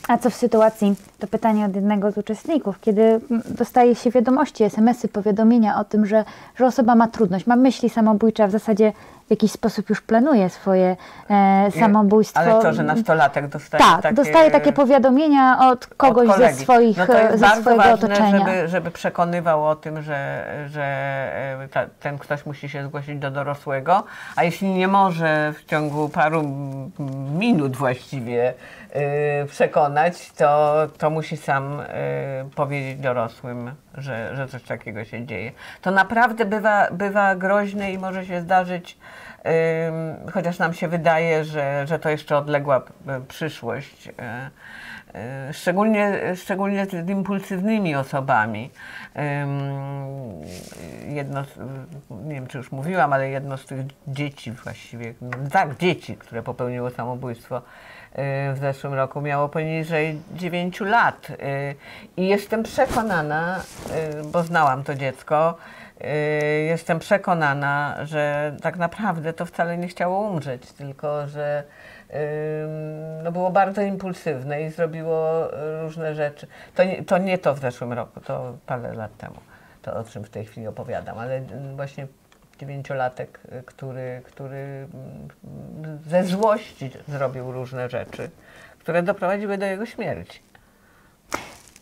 A 0.08 0.18
co 0.18 0.30
w 0.30 0.34
sytuacji, 0.34 0.94
to 1.18 1.26
pytanie 1.26 1.64
od 1.64 1.74
jednego 1.74 2.10
z 2.12 2.18
uczestników, 2.18 2.80
kiedy 2.80 3.20
dostaje 3.48 3.94
się 3.94 4.10
wiadomości, 4.10 4.64
SMS-y, 4.64 5.08
powiadomienia 5.08 5.80
o 5.80 5.84
tym, 5.84 6.06
że, 6.06 6.24
że 6.56 6.66
osoba 6.66 6.94
ma 6.94 7.08
trudność, 7.08 7.46
ma 7.46 7.56
myśli 7.56 7.90
samobójcze, 7.90 8.44
a 8.44 8.46
w 8.46 8.50
zasadzie 8.50 8.92
w 9.30 9.32
jakiś 9.32 9.52
sposób 9.52 9.90
już 9.90 10.00
planuje 10.00 10.48
swoje 10.48 10.96
e, 11.30 11.70
samobójstwo. 11.70 12.40
Ale 12.40 12.62
to, 12.62 12.72
że 12.72 12.82
nastolatek 12.82 13.48
dostaje 13.48 13.84
tak, 13.84 14.02
takie... 14.02 14.14
dostaje 14.14 14.50
takie 14.50 14.72
powiadomienia 14.72 15.58
od 15.60 15.86
kogoś 15.86 16.28
od 16.28 16.36
ze, 16.36 16.54
swoich, 16.54 16.96
no 16.96 17.06
ze 17.34 17.48
swojego 17.48 17.82
ważne, 17.82 17.92
otoczenia. 17.92 18.38
Żeby, 18.38 18.68
żeby 18.68 18.90
przekonywał 18.90 19.66
o 19.66 19.76
tym, 19.76 20.02
że, 20.02 20.44
że 20.68 20.84
e, 21.62 21.68
ta, 21.68 21.86
ten 22.00 22.18
ktoś 22.18 22.46
musi 22.46 22.68
się 22.68 22.84
zgłosić 22.84 23.18
do 23.18 23.30
dorosłego, 23.30 24.04
a 24.36 24.44
jeśli 24.44 24.68
nie 24.68 24.88
może 24.88 25.52
w 25.52 25.64
ciągu 25.64 26.08
paru 26.08 26.42
minut 27.38 27.76
właściwie 27.76 28.54
y, 29.42 29.46
przekonać, 29.46 30.32
to, 30.32 30.76
to 30.98 31.10
musi 31.10 31.36
sam 31.36 31.80
y, 31.80 31.84
powiedzieć 32.54 33.00
dorosłym, 33.00 33.70
że, 33.94 34.36
że 34.36 34.48
coś 34.48 34.62
takiego 34.62 35.04
się 35.04 35.26
dzieje. 35.26 35.52
To 35.82 35.90
naprawdę 35.90 36.44
bywa, 36.44 36.88
bywa 36.92 37.36
groźne 37.36 37.92
i 37.92 37.98
może 37.98 38.26
się 38.26 38.40
zdarzyć 38.40 38.98
chociaż 40.32 40.58
nam 40.58 40.74
się 40.74 40.88
wydaje, 40.88 41.44
że, 41.44 41.86
że 41.86 41.98
to 41.98 42.10
jeszcze 42.10 42.36
odległa 42.36 42.82
e, 43.06 43.20
przyszłość. 43.28 44.08
E, 44.08 44.50
e, 45.14 45.52
szczególnie, 45.52 46.36
szczególnie 46.36 46.86
z 46.86 47.08
impulsywnymi 47.08 47.94
osobami. 47.94 48.70
Jedno, 51.08 51.44
nie 52.10 52.34
wiem 52.34 52.46
czy 52.46 52.58
już 52.58 52.72
mówiłam, 52.72 53.12
ale 53.12 53.30
jedno 53.30 53.56
z 53.56 53.66
tych 53.66 53.80
dzieci 54.08 54.52
właściwie, 54.52 55.14
tak, 55.52 55.76
dzieci, 55.76 56.16
które 56.16 56.42
popełniło 56.42 56.90
samobójstwo 56.90 57.62
w 58.54 58.56
zeszłym 58.60 58.94
roku, 58.94 59.20
miało 59.20 59.48
poniżej 59.48 60.20
9 60.34 60.80
lat. 60.80 61.28
I 62.16 62.28
jestem 62.28 62.62
przekonana, 62.62 63.60
bo 64.32 64.42
znałam 64.42 64.84
to 64.84 64.94
dziecko, 64.94 65.58
Y, 65.79 65.79
jestem 66.66 66.98
przekonana, 66.98 67.96
że 68.02 68.56
tak 68.62 68.76
naprawdę 68.76 69.32
to 69.32 69.46
wcale 69.46 69.78
nie 69.78 69.88
chciało 69.88 70.20
umrzeć, 70.20 70.72
tylko 70.72 71.26
że 71.26 71.64
no 73.22 73.32
było 73.32 73.50
bardzo 73.50 73.82
impulsywne 73.82 74.62
i 74.62 74.70
zrobiło 74.70 75.48
różne 75.82 76.14
rzeczy. 76.14 76.46
To 76.74 76.84
nie, 76.84 77.04
to 77.04 77.18
nie 77.18 77.38
to 77.38 77.54
w 77.54 77.58
zeszłym 77.58 77.92
roku, 77.92 78.20
to 78.20 78.56
parę 78.66 78.94
lat 78.94 79.16
temu, 79.16 79.36
to 79.82 79.96
o 79.96 80.04
czym 80.04 80.24
w 80.24 80.30
tej 80.30 80.44
chwili 80.44 80.66
opowiadam, 80.66 81.18
ale 81.18 81.40
właśnie 81.76 82.06
dziewięciolatek, 82.58 83.40
który, 83.66 84.22
który 84.24 84.86
ze 86.06 86.24
złości 86.24 86.90
zrobił 87.08 87.52
różne 87.52 87.88
rzeczy, 87.88 88.30
które 88.78 89.02
doprowadziły 89.02 89.58
do 89.58 89.66
jego 89.66 89.86
śmierci. 89.86 90.49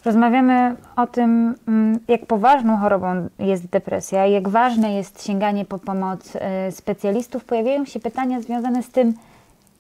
Rozmawiamy 0.05 0.77
o 0.97 1.07
tym, 1.07 1.55
mm, 1.69 1.99
jak 2.09 2.27
poważną 2.27 2.77
chorobą 2.77 3.29
jest 3.39 3.67
depresja, 3.67 4.27
jak 4.27 4.49
ważne 4.49 4.95
jest 4.95 5.27
sięganie 5.27 5.65
po 5.65 5.79
pomoc 5.79 6.37
e, 6.37 6.73
specjalistów. 6.73 7.45
Pojawiają 7.45 7.85
się 7.85 8.01
pytania 8.01 8.41
związane 8.41 8.83
z 8.83 8.89
tym, 8.89 9.15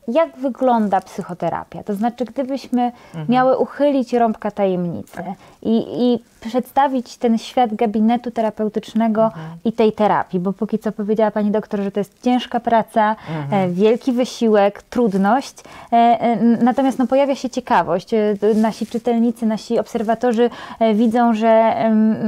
jak 0.08 0.36
wygląda 0.36 1.00
psychoterapia. 1.00 1.82
To 1.82 1.94
znaczy, 1.94 2.24
gdybyśmy 2.24 2.82
mhm. 2.82 3.26
miały 3.28 3.58
uchylić 3.58 4.12
rąbka 4.12 4.50
tajemnicy 4.50 5.22
i, 5.62 5.86
i 5.88 6.18
przedstawić 6.40 7.16
ten 7.16 7.38
świat 7.38 7.74
gabinetu 7.74 8.30
terapeutycznego 8.30 9.24
mhm. 9.24 9.48
i 9.64 9.72
tej 9.72 9.92
terapii, 9.92 10.40
bo 10.40 10.52
póki 10.52 10.78
co 10.78 10.92
powiedziała 10.92 11.30
pani 11.30 11.50
doktor, 11.50 11.80
że 11.80 11.90
to 11.90 12.00
jest 12.00 12.22
ciężka 12.22 12.60
praca, 12.60 13.16
mhm. 13.38 13.70
e, 13.70 13.74
wielki 13.74 14.12
wysiłek, 14.12 14.82
trudność, 14.82 15.54
e, 15.92 15.96
e, 15.96 16.36
natomiast 16.64 16.98
no, 16.98 17.06
pojawia 17.06 17.34
się 17.34 17.50
ciekawość. 17.50 18.10
Nasi 18.54 18.86
czytelnicy, 18.86 19.46
nasi 19.46 19.78
obserwatorzy 19.78 20.50
widzą, 20.94 21.34
że, 21.34 21.74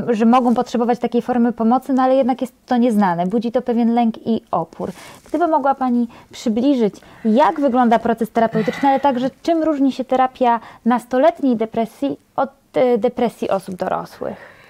że 0.09 0.25
mogą 0.27 0.55
potrzebować 0.55 0.99
takiej 0.99 1.23
formy 1.23 1.53
pomocy, 1.53 1.93
no 1.93 2.03
ale 2.03 2.15
jednak 2.15 2.41
jest 2.41 2.55
to 2.67 2.77
nieznane, 2.77 3.27
budzi 3.27 3.53
to 3.53 3.63
pewien 3.63 3.95
lęk 3.95 4.27
i 4.27 4.43
opór. 4.51 4.91
Gdyby 5.29 5.49
mogła 5.49 5.75
pani 5.75 6.09
przybliżyć, 6.33 6.95
jak 7.25 7.61
wygląda 7.61 7.70
proces 7.99 8.31
terapeutyczny, 8.31 8.89
ale 8.89 9.01
także 9.01 9.31
czym 9.43 9.63
różni 9.63 9.93
się 9.93 10.05
terapia 10.05 10.61
nastoletniej 10.85 11.57
depresji 11.57 12.17
od 12.37 12.51
e, 12.75 12.99
depresji 12.99 13.51
osób 13.51 13.75
dorosłych? 13.75 14.61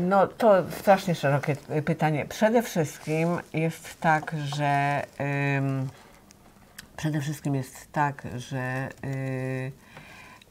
No 0.00 0.26
to 0.26 0.52
strasznie 0.70 1.14
szerokie 1.14 1.56
pytanie. 1.84 2.26
Przede 2.28 2.62
wszystkim 2.62 3.38
jest 3.52 4.00
tak, 4.00 4.34
że 4.44 5.02
przede 7.00 7.20
wszystkim 7.20 7.54
jest 7.54 7.92
tak, 7.92 8.22
że 8.36 8.88
y, 9.04 9.72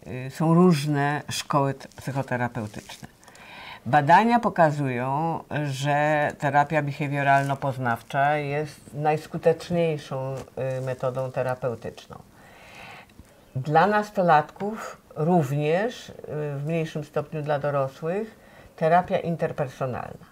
y, 0.08 0.30
są 0.30 0.54
różne 0.54 1.22
szkoły 1.30 1.74
psychoterapeutyczne. 1.96 3.08
Badania 3.86 4.40
pokazują, 4.40 5.40
że 5.66 6.32
terapia 6.40 6.84
behawioralno-poznawcza 6.84 8.34
jest 8.34 8.94
najskuteczniejszą 8.94 10.36
y, 10.36 10.82
metodą 10.82 11.32
terapeutyczną. 11.32 12.20
Dla 13.56 13.88
nastolatków 13.88 14.98
również, 15.16 16.10
y, 16.10 16.14
w 16.58 16.64
mniejszym 16.66 17.04
stopniu 17.04 17.42
dla 17.42 17.60
dorosłych, 17.60 18.40
terapia 18.76 19.18
interpersonalna. 19.18 20.30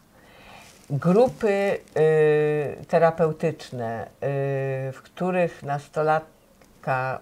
Grupy 0.90 1.80
y, 1.98 2.86
terapeutyczne, 2.88 4.08
w 4.94 5.00
których 5.04 5.64
nastolatka, 5.64 7.20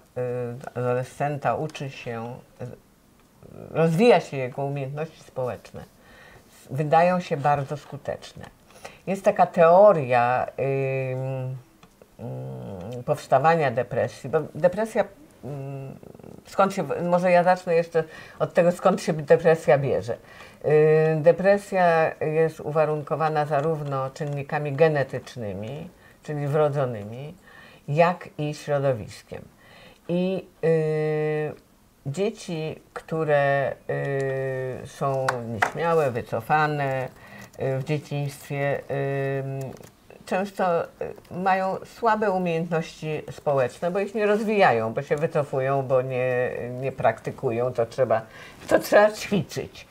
adolescenta 0.76 1.56
uczy 1.56 1.90
się, 1.90 2.34
rozwija 3.72 4.20
się 4.20 4.38
jego 4.38 4.66
umiejętności 4.66 5.24
społeczne, 5.24 5.95
wydają 6.70 7.20
się 7.20 7.38
bardzo 7.38 7.78
skuteczne. 7.78 8.46
Jest 9.08 9.26
taka 9.26 9.46
teoria 9.46 10.48
powstawania 13.06 13.72
depresji, 13.72 14.30
bo 14.30 14.42
depresja 14.56 15.04
skąd 16.46 16.74
się, 16.74 16.84
może 17.04 17.32
ja 17.32 17.44
zacznę 17.44 17.76
jeszcze 17.76 18.04
od 18.40 18.54
tego, 18.54 18.72
skąd 18.72 19.02
się 19.02 19.14
depresja 19.14 19.78
bierze. 19.78 20.18
Depresja 21.16 22.16
jest 22.22 22.60
uwarunkowana 22.60 23.46
zarówno 23.46 24.10
czynnikami 24.10 24.74
genetycznymi, 24.74 25.90
czyli 26.24 26.48
wrodzonymi, 26.48 27.36
jak 27.88 28.30
i 28.38 28.54
środowiskiem. 28.54 29.42
I 30.08 30.48
y, 30.64 31.65
dzieci, 32.06 32.80
które 32.94 33.76
y, 34.84 34.88
są 34.88 35.28
nieśmiałe, 35.48 36.12
wycofane 36.12 37.10
y, 37.60 37.80
w 37.80 37.84
dzieciństwie, 37.84 38.82
y, 38.92 39.44
często 40.26 40.84
y, 40.84 40.88
mają 41.32 41.78
słabe 41.86 42.32
umiejętności 42.32 43.22
społeczne, 43.32 43.92
bo 43.92 44.00
ich 44.00 44.16
nie 44.16 44.26
rozwijają, 44.26 44.94
bo 44.94 45.02
się 45.02 45.16
wycofują, 45.16 45.84
bo 45.84 46.02
nie, 46.02 46.52
nie 46.82 46.92
praktykują, 46.92 47.74
to 47.74 47.86
trzeba, 47.86 48.22
to 48.68 48.80
trzeba 48.80 49.12
ćwiczyć. 49.12 49.88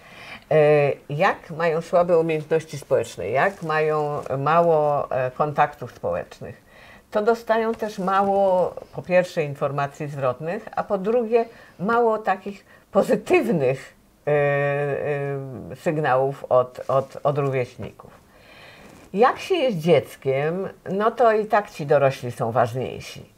E, 0.51 0.93
jak 1.09 1.51
mają 1.51 1.81
słabe 1.81 2.19
umiejętności 2.19 2.79
społeczne, 2.79 3.29
jak 3.29 3.63
mają 3.63 4.23
mało 4.39 5.11
e, 5.11 5.31
kontaktów 5.31 5.93
społecznych, 5.93 6.64
to 7.15 7.23
dostają 7.23 7.75
też 7.75 7.99
mało, 7.99 8.75
po 8.93 9.03
pierwsze, 9.03 9.45
informacji 9.45 10.09
zwrotnych, 10.09 10.69
a 10.77 10.85
po 10.85 10.99
drugie, 10.99 11.45
mało 11.79 12.19
takich 12.19 12.65
pozytywnych 12.93 13.95
e, 14.27 15.77
sygnałów 15.77 16.45
od, 16.49 16.81
od, 16.89 17.17
od 17.23 17.39
rówieśników. 17.39 18.11
Jak 19.13 19.39
się 19.39 19.55
jest 19.55 19.79
dzieckiem, 19.79 20.69
no 20.91 21.11
to 21.11 21.33
i 21.33 21.47
tak 21.47 21.71
ci 21.71 21.87
dorośli 21.87 22.33
są 22.33 22.53
ważniejsi. 22.53 23.33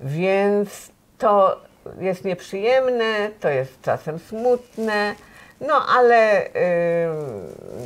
Więc 0.00 0.90
to 1.18 1.60
jest 2.00 2.24
nieprzyjemne, 2.24 3.30
to 3.40 3.48
jest 3.48 3.82
czasem 3.82 4.18
smutne, 4.18 5.14
no 5.60 5.86
ale 5.98 6.48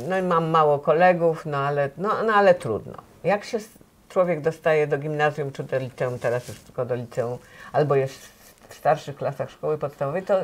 yy, 0.09 0.21
no, 0.21 0.27
mam 0.27 0.49
mało 0.49 0.79
kolegów, 0.79 1.45
no 1.45 1.57
ale, 1.57 1.89
no, 1.97 2.09
no 2.23 2.33
ale 2.33 2.55
trudno. 2.55 2.93
Jak 3.23 3.43
się 3.43 3.59
człowiek 4.09 4.41
dostaje 4.41 4.87
do 4.87 4.97
gimnazjum 4.97 5.51
czy 5.51 5.63
do 5.63 5.79
liceum, 5.79 6.19
teraz 6.19 6.47
już 6.47 6.59
tylko 6.59 6.85
do 6.85 6.95
liceum, 6.95 7.37
albo 7.71 7.95
jest 7.95 8.29
w 8.69 8.73
starszych 8.73 9.15
klasach 9.15 9.51
szkoły 9.51 9.77
podstawowej, 9.77 10.23
to 10.23 10.35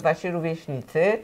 wasi 0.00 0.30
rówieśnicy 0.30 1.18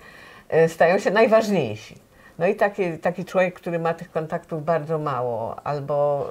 yy, 0.53 0.69
stają 0.69 0.99
się 0.99 1.11
najważniejsi. 1.11 1.99
No 2.39 2.47
i 2.47 2.57
taki, 2.57 2.99
taki 2.99 3.25
człowiek, 3.25 3.55
który 3.55 3.79
ma 3.79 3.95
tych 3.95 4.11
kontaktów 4.11 4.65
bardzo 4.65 4.99
mało, 4.99 5.67
albo 5.67 6.27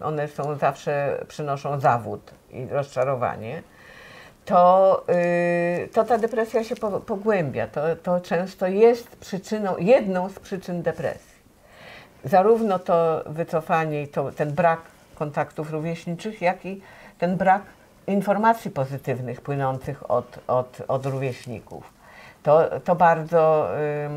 y, 0.00 0.04
one 0.04 0.28
są 0.28 0.54
zawsze, 0.54 1.24
przynoszą 1.28 1.80
zawód 1.80 2.34
i 2.50 2.66
rozczarowanie, 2.66 3.62
to, 4.44 5.04
to 5.92 6.04
ta 6.04 6.18
depresja 6.18 6.64
się 6.64 6.74
pogłębia. 7.06 7.66
To, 7.68 7.96
to 8.02 8.20
często 8.20 8.66
jest 8.66 9.16
przyczyną, 9.16 9.76
jedną 9.78 10.28
z 10.28 10.38
przyczyn 10.38 10.82
depresji. 10.82 11.33
Zarówno 12.24 12.78
to 12.78 13.24
wycofanie 13.26 14.02
i 14.02 14.08
to, 14.08 14.32
ten 14.32 14.52
brak 14.52 14.80
kontaktów 15.14 15.70
rówieśniczych, 15.70 16.42
jak 16.42 16.66
i 16.66 16.80
ten 17.18 17.36
brak 17.36 17.62
informacji 18.06 18.70
pozytywnych 18.70 19.40
płynących 19.40 20.10
od, 20.10 20.38
od, 20.46 20.82
od 20.88 21.06
rówieśników 21.06 21.94
to, 22.44 22.80
to 22.80 22.94
bardzo 22.94 23.68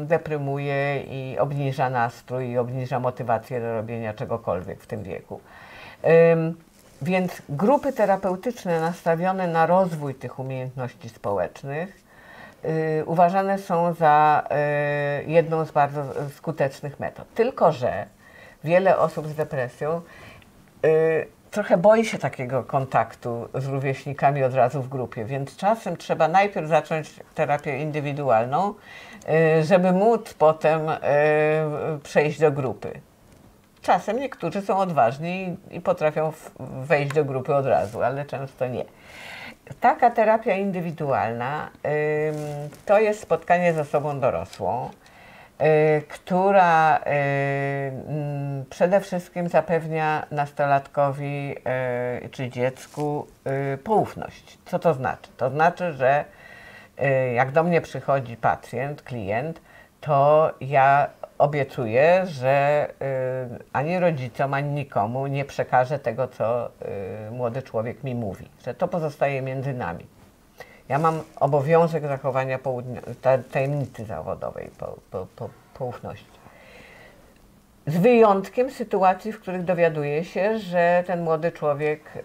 deprymuje 0.06 1.04
i 1.04 1.40
obniża 1.40 1.90
nastrój 1.90 2.50
i 2.50 2.58
obniża 2.58 3.00
motywację 3.00 3.62
do 3.62 3.74
robienia 3.74 4.14
czegokolwiek 4.14 4.82
w 4.82 4.88
tym 4.88 5.04
wieku. 5.04 5.40
Więc 7.02 7.42
grupy 7.50 7.94
terapeutyczne 7.94 8.82
nastawione 8.82 9.48
na 9.48 9.66
rozwój 9.66 10.16
tych 10.16 10.40
umiejętności 10.40 11.10
społecznych 11.10 12.07
uważane 13.06 13.58
są 13.58 13.94
za 13.94 14.44
y, 15.22 15.32
jedną 15.32 15.66
z 15.66 15.72
bardzo 15.72 16.04
skutecznych 16.36 17.00
metod. 17.00 17.34
Tylko, 17.34 17.72
że 17.72 18.06
wiele 18.64 18.98
osób 18.98 19.28
z 19.28 19.36
depresją 19.36 20.02
y, 20.86 21.28
trochę 21.52 21.78
boi 21.78 22.06
się 22.06 22.18
takiego 22.18 22.64
kontaktu 22.64 23.50
z 23.54 23.66
rówieśnikami 23.68 24.44
od 24.44 24.54
razu 24.54 24.82
w 24.82 24.90
grupie, 24.90 25.26
więc 25.26 25.56
czasem 25.56 25.98
trzeba 25.98 26.28
najpierw 26.28 26.68
zacząć 26.68 27.14
terapię 27.36 27.78
indywidualną, 27.78 28.74
y, 29.60 29.64
żeby 29.64 29.92
móc 29.92 30.34
potem 30.34 30.90
y, 30.90 30.96
przejść 32.04 32.40
do 32.40 32.52
grupy. 32.52 33.02
Czasem 33.82 34.20
niektórzy 34.20 34.62
są 34.62 34.78
odważni 34.78 35.58
i 35.72 35.82
potrafią 35.82 36.34
wejść 36.60 37.14
do 37.14 37.26
grupy 37.26 37.56
od 37.56 37.66
razu, 37.66 38.04
ale 38.04 38.26
często 38.26 38.68
nie. 38.68 38.86
Taka 39.80 40.10
terapia 40.10 40.56
indywidualna 40.56 41.70
to 42.86 43.00
jest 43.00 43.22
spotkanie 43.22 43.74
ze 43.74 43.86
sobą 43.86 44.20
dorosłą, 44.20 44.90
Y, 45.62 46.02
która 46.02 46.98
y, 46.98 47.02
mm, 48.10 48.66
przede 48.70 49.02
wszystkim 49.02 49.48
zapewnia 49.48 50.26
nastolatkowi 50.32 51.56
y, 52.26 52.30
czy 52.30 52.50
dziecku 52.50 53.28
poufność. 53.84 54.58
Co 54.66 54.80
to 54.80 54.94
znaczy? 54.94 55.30
To 55.38 55.50
znaczy, 55.50 55.94
że 55.94 56.26
jak 57.36 57.52
do 57.52 57.64
mnie 57.64 57.82
przychodzi 57.82 58.38
pacjent, 58.38 59.02
klient, 59.02 59.62
to 60.02 60.52
ja 60.62 61.08
obiecuję, 61.38 62.26
że 62.26 62.88
ani 63.74 64.00
rodzicom, 64.00 64.54
ani 64.54 64.70
nikomu 64.70 65.28
nie 65.28 65.46
przekażę 65.46 66.00
tego, 66.00 66.28
co 66.28 66.70
młody 67.32 67.62
człowiek 67.62 68.04
mi 68.04 68.16
mówi, 68.16 68.50
że 68.66 68.74
to 68.74 68.88
pozostaje 68.88 69.42
między 69.42 69.74
nami. 69.74 70.06
Ja 70.90 71.00
mam 71.00 71.22
obowiązek 71.40 72.08
zachowania 72.08 72.60
tajemnicy 73.52 74.06
zawodowej, 74.06 74.70
po, 74.78 74.96
po, 75.12 75.28
po, 75.36 75.50
poufności. 75.74 76.38
Z 77.88 77.98
wyjątkiem 77.98 78.72
sytuacji, 78.72 79.32
w 79.32 79.40
których 79.40 79.64
dowiaduje 79.64 80.24
się, 80.24 80.60
że 80.60 81.04
ten 81.08 81.24
młody 81.24 81.52
człowiek 81.52 82.02
y, 82.16 82.22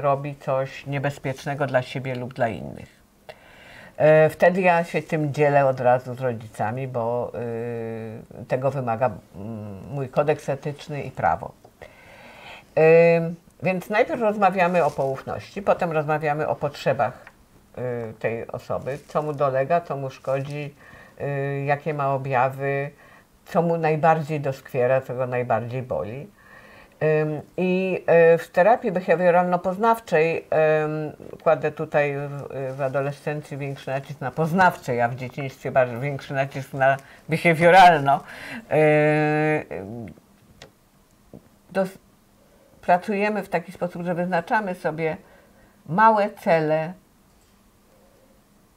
robi 0.00 0.36
coś 0.36 0.86
niebezpiecznego 0.86 1.66
dla 1.66 1.82
siebie 1.82 2.14
lub 2.14 2.34
dla 2.34 2.48
innych. 2.48 3.01
Y, 4.26 4.30
wtedy 4.30 4.60
ja 4.60 4.84
się 4.84 5.02
tym 5.02 5.34
dzielę 5.34 5.66
od 5.66 5.80
razu 5.80 6.14
z 6.14 6.20
rodzicami, 6.20 6.88
bo 6.88 7.32
y, 8.40 8.44
tego 8.44 8.70
wymaga 8.70 9.10
mój 9.90 10.08
kodeks 10.08 10.48
etyczny 10.48 11.02
i 11.02 11.10
prawo. 11.10 11.52
Więc 13.62 13.90
najpierw 13.90 14.20
rozmawiamy 14.20 14.84
o 14.84 14.90
poufności, 14.90 15.62
potem 15.62 15.92
rozmawiamy 15.92 16.48
o 16.48 16.54
potrzebach 16.54 17.26
y, 17.78 18.14
tej 18.18 18.46
osoby, 18.46 18.98
co 19.08 19.22
mu 19.22 19.32
dolega, 19.32 19.80
co 19.80 19.96
mu 19.96 20.10
szkodzi, 20.10 20.74
y, 21.20 21.64
jakie 21.64 21.94
ma 21.94 22.14
objawy, 22.14 22.90
co 23.44 23.62
mu 23.62 23.76
najbardziej 23.76 24.40
doskwiera, 24.40 25.00
co 25.00 25.14
go 25.14 25.26
najbardziej 25.26 25.82
boli. 25.82 26.26
I 27.56 28.04
e, 28.06 28.38
w 28.38 28.48
terapii 28.48 28.92
behawioralno-poznawczej 28.92 30.44
kładę 31.42 31.72
tutaj 31.72 32.14
w, 32.76 32.80
adolescencji 32.80 33.56
większy 33.56 33.90
nacisk 33.90 34.20
na 34.20 34.30
poznawcze, 34.30 35.04
a 35.04 35.08
w 35.08 35.14
dzieciństwie 35.14 35.70
bardzo 35.70 36.00
większy 36.00 36.34
nacisk 36.34 36.72
na 36.72 36.96
behawioralno. 37.28 38.20
Do, 41.72 41.84
pracujemy 42.80 43.42
w 43.42 43.48
taki 43.48 43.72
sposób, 43.72 44.02
że 44.02 44.14
wyznaczamy 44.14 44.74
sobie 44.74 45.16
małe 45.86 46.30
cele 46.30 46.92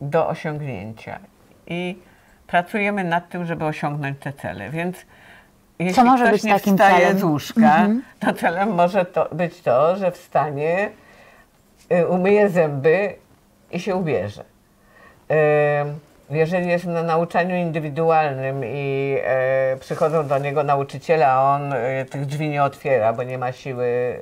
do 0.01 0.27
osiągnięcia 0.27 1.19
i 1.67 1.99
pracujemy 2.47 3.03
nad 3.03 3.29
tym, 3.29 3.45
żeby 3.45 3.65
osiągnąć 3.65 4.19
te 4.19 4.33
cele. 4.33 4.69
Więc 4.69 5.05
jeśli 5.79 5.95
Co 5.95 6.05
może 6.05 6.23
ktoś 6.23 6.33
być 6.33 6.43
nie 6.43 6.53
takim 6.53 6.77
wstaje 6.77 6.99
celem? 6.99 7.19
z 7.19 7.23
łóżka, 7.23 7.59
mhm. 7.59 8.03
to 8.19 8.33
celem 8.33 8.69
może 8.69 9.05
to 9.05 9.29
być 9.31 9.61
to, 9.61 9.95
że 9.95 10.11
wstanie, 10.11 10.89
y, 11.91 12.07
umyje 12.07 12.49
zęby 12.49 13.15
i 13.71 13.79
się 13.79 13.95
ubierze. 13.95 14.43
Jeżeli 16.29 16.67
jest 16.67 16.85
na 16.85 17.03
nauczaniu 17.03 17.55
indywidualnym 17.55 18.61
i 18.65 19.17
e, 19.23 19.77
przychodzą 19.79 20.27
do 20.27 20.37
niego 20.37 20.63
nauczyciele, 20.63 21.27
a 21.27 21.41
on 21.41 21.73
tych 22.09 22.25
drzwi 22.25 22.49
nie 22.49 22.63
otwiera, 22.63 23.13
bo 23.13 23.23
nie 23.23 23.37
ma 23.37 23.51
siły 23.51 24.19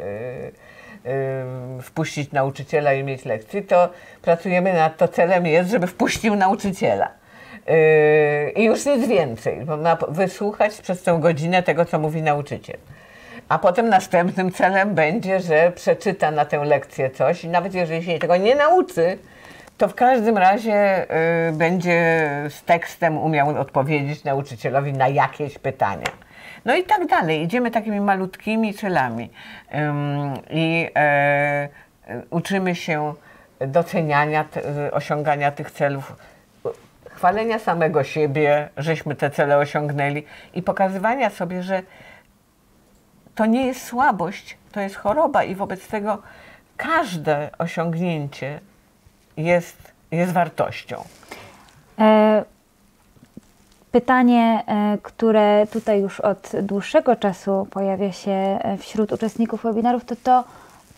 wpuścić 1.82 2.32
nauczyciela 2.32 2.94
i 2.94 3.04
mieć 3.04 3.26
lekcji, 3.26 3.64
to 3.64 3.90
pracujemy 4.22 4.74
nad 4.74 4.98
to. 4.98 5.08
Celem 5.08 5.46
jest, 5.46 5.70
żeby 5.70 5.88
wpuścił 5.88 6.36
nauczyciela. 6.36 7.23
Yy, 7.68 8.52
I 8.56 8.64
już 8.64 8.86
nic 8.86 9.08
więcej, 9.08 9.66
ma 9.66 9.98
wysłuchać 10.08 10.82
przez 10.82 11.04
tę 11.04 11.18
godzinę 11.20 11.64
tego, 11.64 11.86
co 11.86 12.00
mówi 12.00 12.22
nauczyciel. 12.22 12.78
A 13.50 13.60
potem 13.60 13.90
następnym 13.90 14.52
celem 14.52 14.96
będzie, 14.96 15.40
że 15.40 15.72
przeczyta 15.72 16.32
na 16.32 16.46
tę 16.46 16.66
lekcję 16.66 17.10
coś 17.10 17.44
i 17.44 17.50
nawet 17.50 17.74
jeżeli 17.74 18.04
się 18.04 18.20
tego 18.20 18.38
nie 18.38 18.56
nauczy, 18.56 19.18
to 19.78 19.88
w 19.88 19.96
każdym 19.96 20.38
razie 20.38 21.06
y, 21.50 21.52
będzie 21.54 22.30
z 22.50 22.64
tekstem 22.64 23.18
umiał 23.18 23.50
odpowiedzieć 23.50 24.24
nauczycielowi 24.24 24.94
na 24.94 25.08
jakieś 25.08 25.60
pytania. 25.60 26.08
No 26.66 26.76
i 26.76 26.84
tak 26.84 27.08
dalej. 27.08 27.42
Idziemy 27.42 27.72
takimi 27.72 28.02
malutkimi 28.02 28.74
celami 28.74 29.30
i 30.50 30.90
e, 30.96 31.70
uczymy 32.30 32.76
się 32.76 33.14
doceniania, 33.60 34.46
osiągania 34.92 35.52
tych 35.52 35.72
celów 35.72 36.16
chwalenia 37.24 37.60
samego 37.60 38.04
siebie, 38.04 38.70
żeśmy 38.78 39.16
te 39.16 39.30
cele 39.30 39.58
osiągnęli 39.58 40.24
i 40.54 40.62
pokazywania 40.62 41.30
sobie, 41.30 41.64
że 41.64 41.82
to 43.36 43.46
nie 43.46 43.66
jest 43.66 43.86
słabość, 43.86 44.58
to 44.72 44.80
jest 44.80 44.96
choroba 44.96 45.44
i 45.44 45.56
wobec 45.56 45.88
tego 45.88 46.22
każde 46.78 47.50
osiągnięcie 47.58 48.60
jest, 49.38 49.92
jest 50.12 50.34
wartością. 50.34 51.04
E, 52.00 52.44
pytanie, 53.92 54.64
e, 54.68 54.98
które 55.04 55.68
tutaj 55.72 56.02
już 56.02 56.20
od 56.20 56.52
dłuższego 56.62 57.16
czasu 57.16 57.68
pojawia 57.72 58.12
się 58.12 58.32
e, 58.32 58.78
wśród 58.78 59.12
uczestników 59.12 59.64
webinarów, 59.64 60.06
to 60.06 60.16
to, 60.16 60.44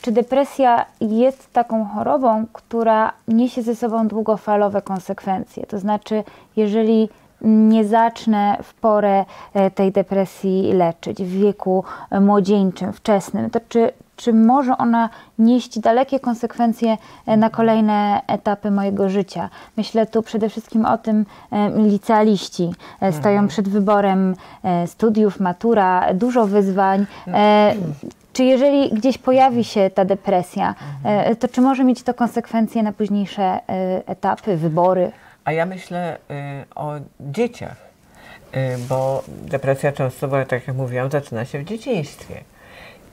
czy 0.05 0.11
depresja 0.11 0.85
jest 1.01 1.53
taką 1.53 1.85
chorobą, 1.85 2.45
która 2.53 3.13
niesie 3.27 3.61
ze 3.61 3.75
sobą 3.75 4.07
długofalowe 4.07 4.81
konsekwencje? 4.81 5.65
To 5.65 5.79
znaczy, 5.79 6.23
jeżeli 6.55 7.09
nie 7.41 7.85
zacznę 7.85 8.57
w 8.63 8.73
porę 8.73 9.25
e, 9.53 9.71
tej 9.71 9.91
depresji 9.91 10.73
leczyć 10.73 11.23
w 11.23 11.39
wieku 11.39 11.83
e, 12.09 12.19
młodzieńczym, 12.19 12.93
wczesnym, 12.93 13.49
to 13.49 13.59
czy, 13.69 13.91
czy 14.15 14.33
może 14.33 14.77
ona 14.77 15.09
nieść 15.39 15.79
dalekie 15.79 16.19
konsekwencje 16.19 16.97
e, 17.25 17.37
na 17.37 17.49
kolejne 17.49 18.21
etapy 18.27 18.71
mojego 18.71 19.09
życia? 19.09 19.49
Myślę 19.77 20.05
tu 20.05 20.21
przede 20.23 20.49
wszystkim 20.49 20.85
o 20.85 20.97
tym, 20.97 21.25
licealiści 21.75 22.71
stoją 22.97 23.33
mhm. 23.33 23.47
przed 23.47 23.69
wyborem 23.69 24.35
studiów, 24.85 25.39
matura, 25.39 26.13
dużo 26.13 26.47
wyzwań. 26.47 27.05
Czy 28.35 28.43
jeżeli 28.43 28.89
gdzieś 28.89 29.17
pojawi 29.17 29.63
się 29.63 29.89
ta 29.89 30.05
depresja, 30.05 30.75
mhm. 31.03 31.35
to 31.35 31.47
czy 31.47 31.61
może 31.61 31.83
mieć 31.83 32.03
to 32.03 32.13
konsekwencje 32.13 32.83
na 32.83 32.93
późniejsze 32.93 33.43
e, 33.43 33.59
etapy, 34.07 34.57
wybory? 34.57 35.11
A 35.45 35.51
ja 35.51 35.65
myślę 35.65 36.17
y, 36.17 36.75
o 36.75 36.93
dzieciach, 37.19 37.77
bo 38.89 39.23
depresja 39.27 39.91
często, 39.91 40.27
tak 40.27 40.67
jak 40.67 40.75
mówiłam, 40.75 41.11
zaczyna 41.11 41.45
się 41.45 41.59
w 41.59 41.63
dzieciństwie. 41.63 42.35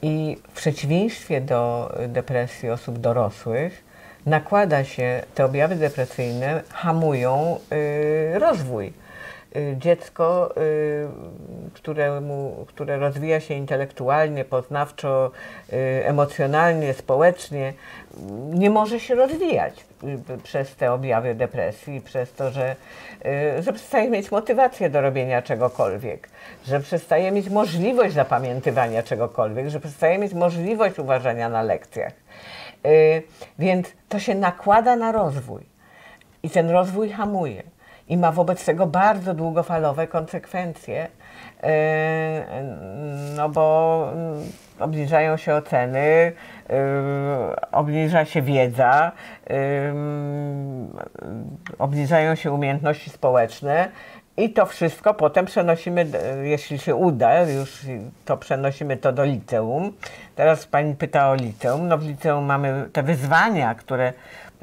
I 0.02 0.38
w 0.48 0.56
przeciwieństwie 0.56 1.40
do 1.40 1.92
depresji 2.08 2.70
osób 2.70 2.98
dorosłych, 2.98 3.85
nakłada 4.26 4.85
się, 4.85 5.22
te 5.35 5.44
objawy 5.44 5.76
depresyjne 5.76 6.62
hamują 6.68 7.58
rozwój 8.35 8.92
dziecko, 9.77 10.55
y, 10.57 11.09
któremu, 11.75 12.67
które 12.69 12.97
rozwija 12.97 13.41
się 13.41 13.55
intelektualnie, 13.55 14.45
poznawczo, 14.45 15.31
y, 15.73 15.77
emocjonalnie, 16.05 16.95
społecznie, 16.95 17.73
nie 18.51 18.71
może 18.71 19.01
się 19.01 19.15
rozwijać 19.15 19.85
przez 20.43 20.77
te 20.77 20.93
objawy 20.93 21.35
depresji, 21.35 22.01
przez 22.01 22.33
to, 22.33 22.51
że, 22.51 22.77
że 23.61 23.73
przestaje 23.73 24.11
mieć 24.11 24.31
motywację 24.31 24.91
do 24.91 25.01
robienia 25.01 25.43
czegokolwiek, 25.43 26.29
że 26.67 26.81
przestaje 26.81 27.33
mieć 27.33 27.51
możliwość 27.51 28.15
zapamiętywania 28.15 29.03
czegokolwiek, 29.03 29.69
że 29.69 29.81
przestaje 29.81 30.19
mieć 30.19 30.35
możliwość 30.35 30.99
uważania 30.99 31.49
na 31.49 31.62
lekcjach. 31.62 32.12
Więc 33.59 33.93
to 34.09 34.19
się 34.19 34.35
nakłada 34.35 34.97
na 34.97 35.12
rozwój 35.12 35.62
i 36.43 36.51
ten 36.51 36.71
rozwój 36.71 37.11
hamuje 37.11 37.62
i 38.09 38.17
ma 38.17 38.33
wobec 38.33 38.65
tego 38.65 38.87
bardzo 38.87 39.35
długofalowe 39.35 40.07
konsekwencje, 40.07 41.09
e, 41.62 42.65
no 43.37 43.49
bo 43.49 44.09
mm, 44.12 44.43
obniżają 44.81 45.37
się 45.37 45.55
oceny, 45.55 45.99
e, 45.99 46.33
obniża 47.73 48.25
się 48.25 48.43
wiedza, 48.43 49.12
e, 49.51 49.55
obniżają 51.79 52.35
się 52.35 52.53
umiejętności 52.53 53.11
społeczne. 53.11 53.88
I 54.37 54.51
to 54.51 54.67
wszystko 54.67 55.15
potem 55.15 55.47
przenosimy, 55.47 56.07
jeśli 56.43 56.79
się 56.79 56.95
uda, 56.95 57.43
już 57.43 57.87
to 58.25 58.37
przenosimy 58.37 58.97
to 58.97 59.12
do 59.12 59.25
liceum. 59.25 59.93
Teraz 60.35 60.67
pani 60.67 60.95
pyta 60.95 61.31
o 61.31 61.35
liceum. 61.35 61.88
No 61.88 61.99
w 61.99 62.07
liceum 62.07 62.45
mamy 62.45 62.88
te 62.93 63.03
wyzwania, 63.03 63.75
które 63.75 64.12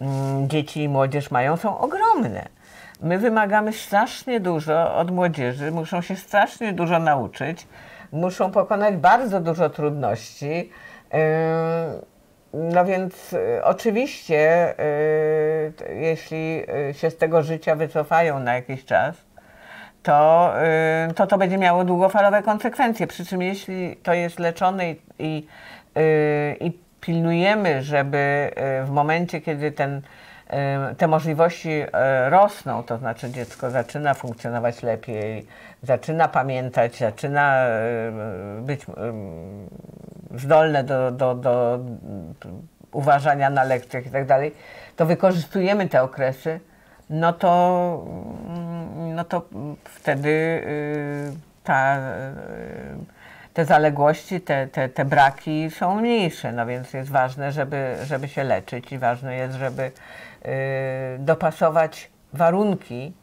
mm, 0.01 0.49
dzieci 0.49 0.83
i 0.83 0.89
młodzież 0.89 1.31
mają, 1.31 1.57
są 1.57 1.79
ogromne 1.79 2.58
My 2.99 3.17
wymagamy 3.17 3.73
strasznie 3.73 4.39
dużo 4.39 4.95
od 4.95 5.11
młodzieży, 5.11 5.71
muszą 5.71 6.01
się 6.01 6.15
strasznie 6.15 6.73
dużo 6.73 6.99
nauczyć, 6.99 7.67
muszą 8.11 8.51
pokonać 8.51 8.95
bardzo 8.95 9.39
dużo 9.39 9.69
trudności. 9.69 10.69
No 12.53 12.85
więc 12.85 13.33
y, 13.33 13.63
oczywiście, 13.63 14.73
y, 14.79 15.95
jeśli 15.95 16.63
y, 16.89 16.93
się 16.93 17.09
z 17.09 17.17
tego 17.17 17.43
życia 17.43 17.75
wycofają 17.75 18.39
na 18.39 18.55
jakiś 18.55 18.85
czas, 18.85 19.15
to 20.03 20.53
to, 21.15 21.27
to 21.27 21.37
będzie 21.37 21.57
miało 21.57 21.83
długofalowe 21.83 22.43
konsekwencje. 22.43 23.07
Przy 23.07 23.25
czym 23.25 23.41
jeśli 23.41 23.95
to 24.03 24.13
jest 24.13 24.39
leczone 24.39 24.91
i, 24.91 24.97
i, 25.19 25.47
i 26.59 26.79
pilnujemy, 27.01 27.83
żeby 27.83 28.51
w 28.85 28.89
momencie, 28.89 29.41
kiedy 29.41 29.71
ten 29.71 30.01
te 30.97 31.07
możliwości 31.07 31.69
e, 31.69 32.29
rosną, 32.29 32.83
to 32.83 32.97
znaczy 32.97 33.29
dziecko 33.29 33.69
zaczyna 33.69 34.13
funkcjonować 34.13 34.83
lepiej, 34.83 35.45
zaczyna 35.83 36.27
pamiętać, 36.27 36.97
zaczyna 36.97 37.55
e, 37.55 38.11
być 38.61 38.85
zdolne 40.35 40.83
do, 40.83 41.11
do, 41.11 41.35
do 41.35 41.79
uważania 42.91 43.49
na 43.49 43.63
lekcjach 43.63 44.05
i 44.05 44.09
tak 44.09 44.25
dalej, 44.25 44.51
to 44.95 45.05
wykorzystujemy 45.05 45.89
te 45.89 46.01
okresy, 46.03 46.59
no 47.09 47.33
to, 47.33 48.05
mm, 48.47 49.15
no 49.15 49.23
to 49.23 49.45
wtedy 49.83 50.29
y, 50.29 51.33
ta, 51.63 51.97
y, 51.97 51.99
te 53.53 53.65
zaległości, 53.65 54.41
te, 54.41 54.67
te, 54.67 54.89
te 54.89 55.05
braki 55.05 55.71
są 55.71 55.95
mniejsze, 55.95 56.51
no 56.51 56.65
więc 56.65 56.93
jest 56.93 57.09
ważne, 57.09 57.51
żeby, 57.51 57.95
żeby 58.03 58.27
się 58.27 58.43
leczyć 58.43 58.91
i 58.91 58.97
ważne 58.97 59.35
jest, 59.35 59.55
żeby 59.55 59.91
dopasować 61.19 62.09
warunki 62.33 63.13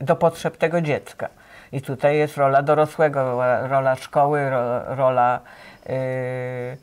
y, 0.00 0.04
do 0.04 0.16
potrzeb 0.16 0.56
tego 0.56 0.80
dziecka. 0.80 1.28
I 1.72 1.80
tutaj 1.80 2.16
jest 2.16 2.36
rola 2.36 2.62
dorosłego, 2.62 3.42
rola 3.68 3.96
szkoły, 3.96 4.50
rola 4.86 5.40
y, 5.86 6.76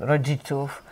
rodziców, 0.00 0.82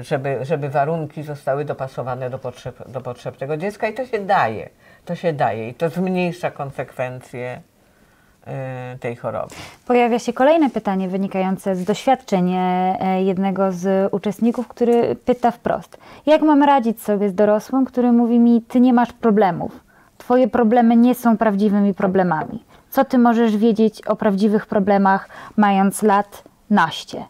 y, 0.00 0.04
żeby, 0.04 0.44
żeby 0.44 0.68
warunki 0.68 1.22
zostały 1.22 1.64
dopasowane 1.64 2.30
do 2.30 2.38
potrzeb, 2.38 2.88
do 2.88 3.00
potrzeb 3.00 3.36
tego 3.36 3.56
dziecka 3.56 3.88
i 3.88 3.94
to 3.94 4.06
się 4.06 4.18
daje. 4.18 4.68
To 5.04 5.14
się 5.14 5.32
daje 5.32 5.68
i 5.68 5.74
to 5.74 5.88
zmniejsza 5.88 6.50
konsekwencje 6.50 7.60
y, 7.68 7.71
tej 9.00 9.16
choroby. 9.16 9.54
Pojawia 9.86 10.18
się 10.18 10.32
kolejne 10.32 10.70
pytanie 10.70 11.08
wynikające 11.08 11.76
z 11.76 11.84
doświadczeń 11.84 12.52
e, 12.54 13.22
jednego 13.24 13.72
z 13.72 14.12
uczestników, 14.12 14.68
który 14.68 15.16
pyta 15.16 15.50
wprost: 15.50 15.98
Jak 16.26 16.42
mam 16.42 16.62
radzić 16.62 17.02
sobie 17.02 17.28
z 17.28 17.34
dorosłym, 17.34 17.84
który 17.84 18.12
mówi 18.12 18.38
mi: 18.38 18.62
Ty 18.62 18.80
nie 18.80 18.92
masz 18.92 19.12
problemów, 19.12 19.80
Twoje 20.22 20.48
problemy 20.48 20.96
nie 20.96 21.14
są 21.14 21.36
prawdziwymi 21.36 21.94
problemami? 21.94 22.64
Co 22.90 23.04
ty 23.04 23.18
możesz 23.18 23.56
wiedzieć 23.56 24.06
o 24.06 24.16
prawdziwych 24.16 24.66
problemach, 24.66 25.28
mając 25.56 26.02
lat 26.02 26.44
naście? 26.70 27.24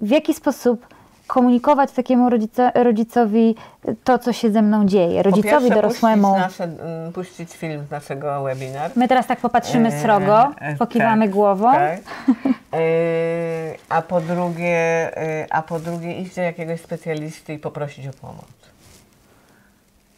W 0.00 0.10
jaki 0.10 0.34
sposób 0.34 0.86
komunikować 1.26 1.92
takiemu 1.92 2.30
rodzica, 2.30 2.72
rodzicowi 2.74 3.54
to, 4.04 4.18
co 4.18 4.32
się 4.32 4.50
ze 4.50 4.62
mną 4.62 4.86
dzieje, 4.86 5.22
rodzicowi 5.22 5.70
dorosłemu. 5.70 6.28
Puścić, 6.28 6.42
nasze, 6.42 6.64
mm, 6.64 7.12
puścić 7.12 7.52
film 7.52 7.84
z 7.88 7.90
naszego 7.90 8.42
webinaru. 8.42 8.94
My 8.96 9.08
teraz 9.08 9.26
tak 9.26 9.40
popatrzymy 9.40 9.92
srogo, 9.92 10.52
e, 10.60 10.76
pokiwamy 10.76 11.24
tak, 11.24 11.34
głową. 11.34 11.72
Tak. 11.72 12.00
E, 12.74 13.74
a 13.88 14.02
po 14.02 14.20
drugie, 14.20 15.16
e, 15.16 15.46
a 15.50 15.62
po 15.62 15.78
drugie 15.78 16.12
iść 16.12 16.34
do 16.34 16.42
jakiegoś 16.42 16.80
specjalisty 16.80 17.54
i 17.54 17.58
poprosić 17.58 18.06
o 18.06 18.10
pomoc. 18.20 18.71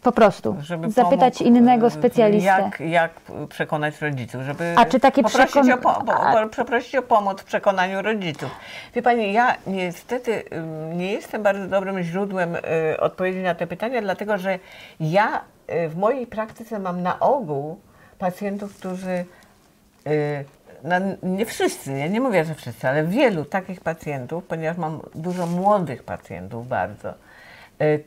Po 0.04 0.12
prostu. 0.12 0.56
Żeby 0.60 0.90
Zapytać 0.90 1.38
pomógł, 1.38 1.56
innego 1.56 1.90
specjalistę. 1.90 2.46
Jak, 2.46 2.80
jak 2.80 3.10
przekonać 3.48 4.00
rodziców, 4.00 4.42
żeby 4.42 4.74
A 4.76 4.84
czy 4.84 5.00
takie 5.00 5.22
poprosić, 5.22 5.50
przekon... 5.50 5.72
o, 5.72 5.78
po, 5.78 6.04
po, 6.04 6.56
poprosić 6.56 6.96
o 6.96 7.02
pomoc 7.02 7.40
w 7.40 7.44
przekonaniu 7.44 8.02
rodziców. 8.02 8.50
Wie 8.94 9.02
Pani, 9.02 9.32
ja 9.32 9.56
niestety 9.66 10.42
nie 10.96 11.12
jestem 11.12 11.42
bardzo 11.42 11.66
dobrym 11.66 12.02
źródłem 12.02 12.54
y, 12.54 12.60
odpowiedzi 13.00 13.38
na 13.38 13.54
te 13.54 13.66
pytania, 13.66 14.00
dlatego 14.00 14.38
że 14.38 14.58
ja 15.00 15.40
y, 15.70 15.88
w 15.88 15.96
mojej 15.96 16.26
praktyce 16.26 16.78
mam 16.78 17.02
na 17.02 17.20
ogół 17.20 17.80
pacjentów, 18.18 18.76
którzy 18.76 19.24
y, 20.06 20.44
no, 20.84 20.96
nie 21.22 21.46
wszyscy, 21.46 21.98
ja 21.98 22.06
nie 22.06 22.20
mówię, 22.20 22.44
że 22.44 22.54
wszyscy, 22.54 22.88
ale 22.88 23.04
wielu 23.04 23.44
takich 23.44 23.80
pacjentów, 23.80 24.44
ponieważ 24.44 24.76
mam 24.76 25.00
dużo 25.14 25.46
młodych 25.46 26.02
pacjentów 26.02 26.68
bardzo, 26.68 27.08
Y, 27.10 27.33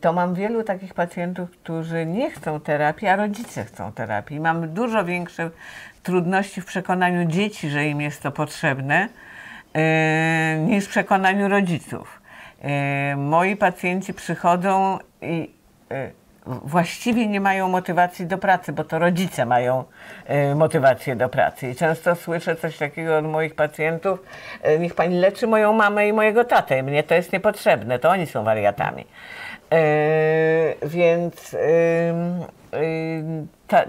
to 0.02 0.14
mam 0.14 0.34
wielu 0.34 0.64
takich 0.64 0.94
pacjentów, 0.94 1.52
którzy 1.52 2.06
nie 2.06 2.32
chcą 2.32 2.60
terapii, 2.60 3.08
a 3.08 3.16
rodzice 3.16 3.66
chcą 3.66 3.92
terapii. 3.92 4.40
Mam 4.40 4.70
dużo 4.70 5.06
większe 5.06 5.50
trudności 6.04 6.62
w 6.62 6.66
przekonaniu 6.66 7.26
dzieci, 7.26 7.70
że 7.70 7.86
im 7.86 8.02
jest 8.02 8.24
to 8.24 8.32
potrzebne, 8.32 9.10
y, 9.78 10.60
niż 10.60 10.86
w 10.86 10.90
przekonaniu 10.90 11.48
rodziców. 11.50 12.22
Y, 13.14 13.16
moi 13.16 13.56
pacjenci 13.56 14.14
przychodzą 14.14 15.00
i 15.22 15.58
właściwie 16.46 17.28
nie 17.28 17.42
mają 17.42 17.70
motywacji 17.70 18.26
do 18.26 18.38
pracy, 18.38 18.74
bo 18.74 18.84
to 18.84 19.00
rodzice 19.00 19.46
mają 19.46 19.84
motywację 20.56 21.16
do 21.16 21.30
pracy. 21.30 21.70
I 21.70 21.76
często 21.76 22.16
słyszę 22.16 22.56
coś 22.56 22.78
takiego 22.78 23.18
od 23.18 23.26
moich 23.26 23.56
pacjentów, 23.56 24.20
niech 24.80 24.96
pani 24.96 25.20
leczy 25.20 25.48
moją 25.48 25.74
mamę 25.74 26.08
i 26.08 26.14
mojego 26.14 26.44
tatę, 26.44 26.84
mnie 26.84 27.04
to 27.04 27.16
jest 27.16 27.34
niepotrzebne, 27.34 28.00
to 28.00 28.10
oni 28.10 28.28
są 28.28 28.44
wariatami. 28.44 29.06
E, 29.72 30.88
więc 30.88 31.56
ta, 33.68 33.84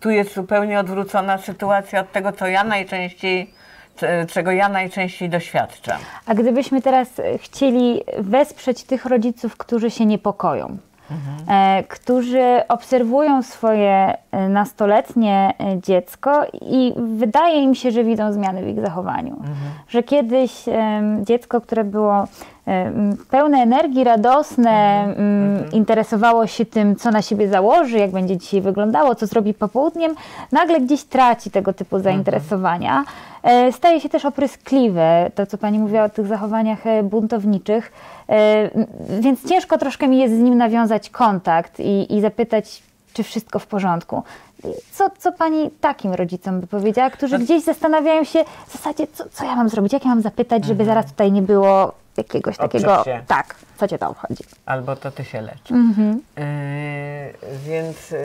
tu 0.00 0.10
jest 0.10 0.34
zupełnie 0.34 0.80
odwrócona 0.80 1.38
sytuacja 1.38 2.00
od 2.00 2.12
tego, 2.12 2.32
co 2.32 2.46
ja 2.46 2.64
najczęściej 2.64 3.50
czego 4.28 4.50
ja 4.50 4.68
najczęściej 4.68 5.28
doświadczam. 5.28 6.00
A 6.26 6.34
gdybyśmy 6.34 6.82
teraz 6.82 7.08
chcieli 7.38 8.02
wesprzeć 8.18 8.84
tych 8.84 9.04
rodziców, 9.04 9.56
którzy 9.56 9.90
się 9.90 10.06
niepokoją, 10.06 10.78
mhm. 11.10 11.84
którzy 11.88 12.62
obserwują 12.68 13.42
swoje 13.42 14.16
e, 14.32 14.48
nastoletnie 14.48 15.54
dziecko 15.82 16.42
i 16.62 16.94
wydaje 16.96 17.62
im 17.62 17.74
się, 17.74 17.90
że 17.90 18.04
widzą 18.04 18.32
zmiany 18.32 18.64
w 18.64 18.68
ich 18.68 18.80
zachowaniu. 18.80 19.32
Mhm. 19.32 19.56
Że 19.88 20.02
kiedyś 20.02 20.64
dziecko, 21.22 21.60
które 21.60 21.84
było 21.84 22.24
pełne 23.30 23.58
energii, 23.58 24.04
radosne, 24.04 25.04
mhm. 25.04 25.54
mhm. 25.54 25.72
interesowało 25.72 26.46
się 26.46 26.64
tym, 26.64 26.96
co 26.96 27.10
na 27.10 27.22
siebie 27.22 27.48
założy, 27.48 27.98
jak 27.98 28.10
będzie 28.10 28.36
dzisiaj 28.36 28.60
wyglądało, 28.60 29.14
co 29.14 29.26
zrobi 29.26 29.54
popołudniem, 29.54 30.14
nagle 30.52 30.80
gdzieś 30.80 31.04
traci 31.04 31.50
tego 31.50 31.72
typu 31.72 31.96
mhm. 31.96 32.14
zainteresowania. 32.14 33.04
E, 33.44 33.72
staje 33.72 34.00
się 34.00 34.08
też 34.08 34.24
opryskliwe, 34.24 35.30
to 35.34 35.46
co 35.46 35.58
Pani 35.58 35.78
mówiła 35.78 36.04
o 36.04 36.08
tych 36.08 36.26
zachowaniach 36.26 36.86
e, 36.86 37.02
buntowniczych, 37.02 37.92
e, 37.92 38.13
więc 39.20 39.48
ciężko 39.48 39.78
troszkę 39.78 40.08
mi 40.08 40.18
jest 40.18 40.34
z 40.34 40.38
nim 40.38 40.56
nawiązać 40.58 41.10
kontakt 41.10 41.80
i, 41.80 42.16
i 42.16 42.20
zapytać, 42.20 42.82
czy 43.12 43.22
wszystko 43.22 43.58
w 43.58 43.66
porządku. 43.66 44.22
Co, 44.92 45.10
co 45.18 45.32
pani 45.32 45.70
takim 45.70 46.14
rodzicom 46.14 46.60
by 46.60 46.66
powiedziała, 46.66 47.10
którzy 47.10 47.38
no 47.38 47.44
gdzieś 47.44 47.64
zastanawiają 47.64 48.24
się 48.24 48.44
w 48.66 48.72
zasadzie, 48.72 49.06
co, 49.12 49.24
co 49.32 49.44
ja 49.44 49.56
mam 49.56 49.68
zrobić, 49.68 49.92
jak 49.92 50.04
ja 50.04 50.10
mam 50.10 50.22
zapytać, 50.22 50.64
żeby 50.64 50.82
mhm. 50.82 50.86
zaraz 50.86 51.10
tutaj 51.10 51.32
nie 51.32 51.42
było 51.42 51.92
jakiegoś 52.16 52.56
takiego, 52.56 53.04
tak, 53.26 53.54
co 53.76 53.88
cię 53.88 53.98
to 53.98 54.08
obchodzi. 54.08 54.44
Albo 54.66 54.96
to 54.96 55.10
ty 55.10 55.24
się 55.24 55.40
lecz. 55.40 55.70
Mhm. 55.70 56.22
Yy, 56.36 56.44
więc 57.58 58.10
yy, 58.10 58.18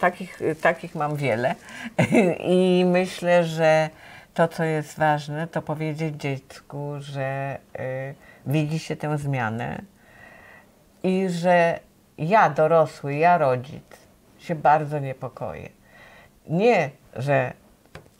takich, 0.00 0.40
takich 0.60 0.94
mam 0.94 1.16
wiele 1.16 1.54
i 2.58 2.84
myślę, 2.86 3.44
że 3.44 3.90
to, 4.34 4.48
co 4.48 4.64
jest 4.64 4.98
ważne, 4.98 5.46
to 5.46 5.62
powiedzieć 5.62 6.16
dziecku, 6.16 6.92
że 6.98 7.58
yy, 7.74 7.80
widzi 8.46 8.78
się 8.78 8.96
tę 8.96 9.18
zmianę 9.18 9.82
i 11.02 11.28
że 11.28 11.80
ja, 12.18 12.50
dorosły, 12.50 13.14
ja, 13.14 13.38
rodzic, 13.38 13.84
się 14.38 14.54
bardzo 14.54 14.98
niepokoję. 14.98 15.68
Nie, 16.48 16.90
że 17.16 17.52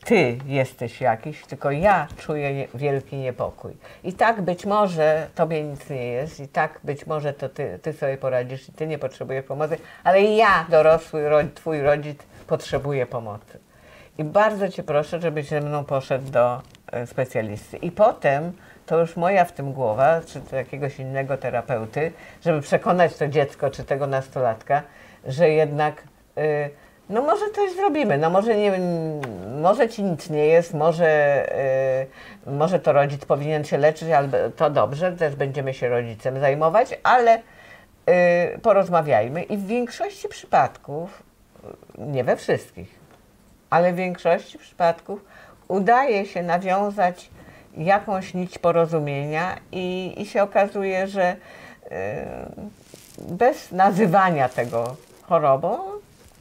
ty 0.05 0.37
jesteś 0.45 1.01
jakiś, 1.01 1.45
tylko 1.45 1.71
ja 1.71 2.07
czuję 2.17 2.67
wielki 2.73 3.17
niepokój. 3.17 3.77
I 4.03 4.13
tak 4.13 4.41
być 4.41 4.65
może 4.65 5.27
tobie 5.35 5.63
nic 5.63 5.89
nie 5.89 6.05
jest, 6.05 6.39
i 6.39 6.47
tak 6.47 6.79
być 6.83 7.07
może 7.07 7.33
to 7.33 7.49
ty, 7.49 7.79
ty 7.81 7.93
sobie 7.93 8.17
poradzisz 8.17 8.69
i 8.69 8.71
ty 8.71 8.87
nie 8.87 8.97
potrzebujesz 8.97 9.45
pomocy, 9.45 9.77
ale 10.03 10.23
ja, 10.23 10.65
dorosły, 10.69 11.29
twój 11.55 11.81
rodzic, 11.81 12.19
potrzebuję 12.47 13.05
pomocy. 13.05 13.59
I 14.17 14.23
bardzo 14.23 14.69
cię 14.69 14.83
proszę, 14.83 15.21
żebyś 15.21 15.47
ze 15.47 15.61
mną 15.61 15.83
poszedł 15.83 16.31
do 16.31 16.61
e, 16.91 17.07
specjalisty. 17.07 17.77
I 17.77 17.91
potem 17.91 18.53
to 18.85 18.99
już 18.99 19.15
moja 19.15 19.45
w 19.45 19.51
tym 19.51 19.73
głowa, 19.73 20.21
czy 20.25 20.41
to 20.41 20.55
jakiegoś 20.55 20.99
innego 20.99 21.37
terapeuty, 21.37 22.11
żeby 22.45 22.61
przekonać 22.61 23.15
to 23.15 23.27
dziecko, 23.27 23.69
czy 23.69 23.83
tego 23.83 24.07
nastolatka, 24.07 24.81
że 25.27 25.49
jednak. 25.49 26.03
Yy, 26.35 26.69
no 27.09 27.21
może 27.21 27.45
coś 27.55 27.71
zrobimy, 27.71 28.17
no 28.17 28.29
może, 28.29 28.55
nie, 28.55 28.79
może 29.61 29.89
ci 29.89 30.03
nic 30.03 30.29
nie 30.29 30.45
jest, 30.45 30.73
może, 30.73 32.07
yy, 32.45 32.53
może 32.53 32.79
to 32.79 32.93
rodzic 32.93 33.25
powinien 33.25 33.63
się 33.63 33.77
leczyć, 33.77 34.09
ale 34.09 34.51
to 34.51 34.69
dobrze, 34.69 35.11
też 35.11 35.35
będziemy 35.35 35.73
się 35.73 35.89
rodzicem 35.89 36.39
zajmować, 36.39 36.99
ale 37.03 37.41
yy, 38.07 38.13
porozmawiajmy 38.61 39.43
i 39.43 39.57
w 39.57 39.67
większości 39.67 40.29
przypadków, 40.29 41.23
nie 41.97 42.23
we 42.23 42.35
wszystkich, 42.35 43.06
ale 43.69 43.93
w 43.93 43.95
większości 43.95 44.57
przypadków 44.57 45.25
udaje 45.67 46.25
się 46.25 46.43
nawiązać 46.43 47.29
jakąś 47.77 48.33
nić 48.33 48.59
porozumienia 48.59 49.57
i, 49.71 50.15
i 50.17 50.25
się 50.25 50.43
okazuje, 50.43 51.07
że 51.07 51.35
yy, 51.91 51.97
bez 53.17 53.71
nazywania 53.71 54.49
tego 54.49 54.95
chorobą 55.21 55.79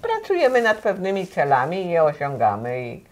pracujemy 0.03 0.63
nad 0.63 0.79
pewnymi 0.79 1.27
celami 1.27 1.87
i 1.87 1.91
je 1.91 2.03
osiągamy 2.03 2.81
i, 2.81 3.05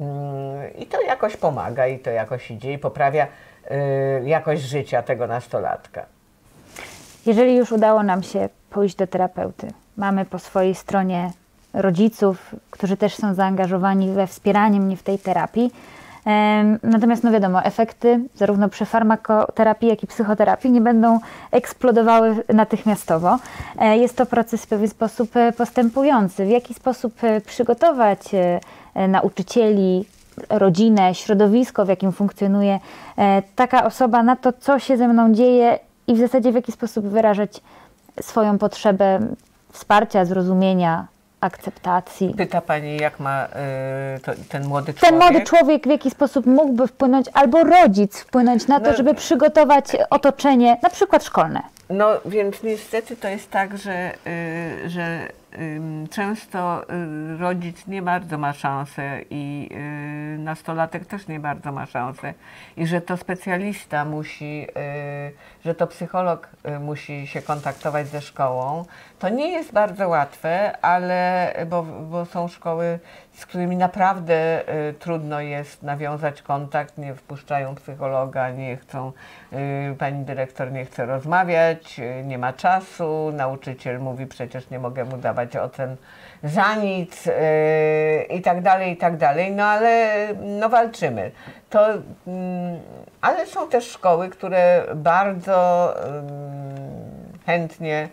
mm, 0.00 0.74
i 0.78 0.86
to 0.86 1.02
jakoś 1.02 1.36
pomaga 1.36 1.86
i 1.86 1.98
to 1.98 2.10
jakoś 2.10 2.50
idzie 2.50 2.72
i 2.72 2.78
poprawia 2.78 3.26
y, 3.26 4.28
jakość 4.28 4.62
życia 4.62 5.02
tego 5.02 5.26
nastolatka. 5.26 6.06
Jeżeli 7.26 7.56
już 7.56 7.72
udało 7.72 8.02
nam 8.02 8.22
się 8.22 8.48
pójść 8.70 8.96
do 8.96 9.06
terapeuty, 9.06 9.68
mamy 9.96 10.24
po 10.24 10.38
swojej 10.38 10.74
stronie 10.74 11.30
rodziców, 11.78 12.54
którzy 12.70 12.96
też 12.96 13.14
są 13.14 13.34
zaangażowani 13.34 14.10
we 14.10 14.26
wspieranie 14.26 14.80
mnie 14.80 14.96
w 14.96 15.02
tej 15.02 15.18
terapii, 15.18 15.70
Natomiast, 16.82 17.24
no 17.24 17.30
wiadomo, 17.30 17.64
efekty 17.64 18.20
zarówno 18.34 18.68
przy 18.68 18.84
farmakoterapii, 18.84 19.88
jak 19.88 20.02
i 20.02 20.06
psychoterapii 20.06 20.70
nie 20.70 20.80
będą 20.80 21.20
eksplodowały 21.50 22.44
natychmiastowo. 22.54 23.38
E, 23.78 23.98
jest 23.98 24.16
to 24.16 24.26
proces 24.26 24.64
w 24.64 24.66
pewien 24.66 24.88
sposób 24.88 25.36
e, 25.36 25.52
postępujący. 25.52 26.46
W 26.46 26.48
jaki 26.48 26.74
sposób 26.74 27.24
e, 27.24 27.40
przygotować 27.40 28.20
nauczycieli, 29.08 30.04
rodzinę, 30.50 31.14
środowisko, 31.14 31.84
w 31.84 31.88
jakim 31.88 32.12
funkcjonuje 32.12 32.80
taka 33.56 33.84
osoba 33.84 34.22
na 34.22 34.36
to, 34.36 34.52
co 34.52 34.78
się 34.78 34.96
ze 34.96 35.08
mną 35.08 35.32
dzieje 35.32 35.78
i 36.06 36.14
w 36.14 36.18
zasadzie 36.18 36.52
w 36.52 36.54
jaki 36.54 36.72
sposób 36.72 37.06
wyrażać 37.06 37.60
swoją 38.20 38.58
potrzebę 38.58 39.20
wsparcia, 39.72 40.24
zrozumienia, 40.24 41.06
akceptacji. 41.40 42.34
Pyta 42.36 42.60
Pani, 42.60 42.96
jak 42.96 43.20
ma 43.20 43.44
y, 44.16 44.20
to, 44.20 44.32
ten 44.48 44.66
młody 44.66 44.94
człowiek? 44.94 45.10
Ten 45.10 45.18
młody 45.32 45.46
człowiek 45.46 45.86
w 45.86 45.90
jaki 45.90 46.10
sposób 46.10 46.46
mógłby 46.46 46.86
wpłynąć, 46.86 47.26
albo 47.34 47.64
rodzic 47.64 48.18
wpłynąć 48.20 48.66
na 48.68 48.80
to, 48.80 48.90
No. 48.90 48.96
żeby 48.96 49.14
przygotować 49.14 49.84
otoczenie, 50.10 50.76
na 50.82 50.90
przykład 50.90 51.24
szkolne. 51.24 51.62
No 51.90 52.20
więc 52.24 52.62
niestety 52.62 53.16
to 53.16 53.28
jest 53.28 53.50
tak, 53.50 53.78
że, 53.78 54.14
y, 54.26 54.90
że 54.90 55.28
ym, 55.58 56.08
często 56.10 56.82
y, 56.82 57.38
rodzic 57.38 57.86
nie 57.86 58.02
bardzo 58.02 58.38
ma 58.38 58.52
szansę 58.52 59.20
i 59.30 59.68
y, 60.34 60.38
nastolatek 60.38 61.06
też 61.06 61.28
nie 61.28 61.40
bardzo 61.40 61.72
ma 61.72 61.86
szansę 61.86 62.34
i 62.76 62.86
że 62.86 63.00
to 63.00 63.16
specjalista 63.16 64.04
musi, 64.04 64.66
y, 64.68 65.64
że 65.64 65.74
to 65.74 65.86
psycholog 65.86 66.48
y, 66.68 66.78
musi 66.78 67.26
się 67.26 67.42
kontaktować 67.42 68.08
ze 68.08 68.20
szkołą. 68.20 68.84
To 69.18 69.28
nie 69.28 69.48
jest 69.48 69.72
bardzo 69.72 70.08
łatwe, 70.08 70.78
ale 70.84 71.52
bo, 71.70 71.82
bo 71.82 72.24
są 72.24 72.48
szkoły, 72.48 72.98
z 73.38 73.46
którymi 73.46 73.76
naprawdę 73.76 74.68
y, 74.88 74.94
trudno 74.94 75.40
jest 75.40 75.82
nawiązać 75.82 76.42
kontakt, 76.42 76.98
nie 76.98 77.14
wpuszczają 77.14 77.74
psychologa, 77.74 78.50
nie 78.50 78.76
chcą, 78.76 79.12
y, 79.92 79.94
pani 79.98 80.24
dyrektor 80.24 80.72
nie 80.72 80.84
chce 80.84 81.06
rozmawiać, 81.06 81.98
y, 81.98 82.24
nie 82.24 82.38
ma 82.38 82.52
czasu, 82.52 83.32
nauczyciel 83.32 84.00
mówi 84.00 84.26
przecież 84.26 84.70
nie 84.70 84.78
mogę 84.78 85.04
mu 85.04 85.16
dawać 85.16 85.56
ocen 85.56 85.96
za 86.42 86.74
nic 86.74 87.26
y, 87.26 87.32
i 88.30 88.42
tak 88.42 88.62
dalej, 88.62 88.92
i 88.92 88.96
tak 88.96 89.16
dalej, 89.16 89.52
no 89.52 89.64
ale 89.64 90.16
no 90.34 90.68
walczymy. 90.68 91.30
To, 91.70 91.86
mm, 92.26 92.80
ale 93.20 93.46
są 93.46 93.68
też 93.68 93.90
szkoły, 93.90 94.28
które 94.28 94.84
bardzo 94.94 95.94
chętnie 97.46 98.08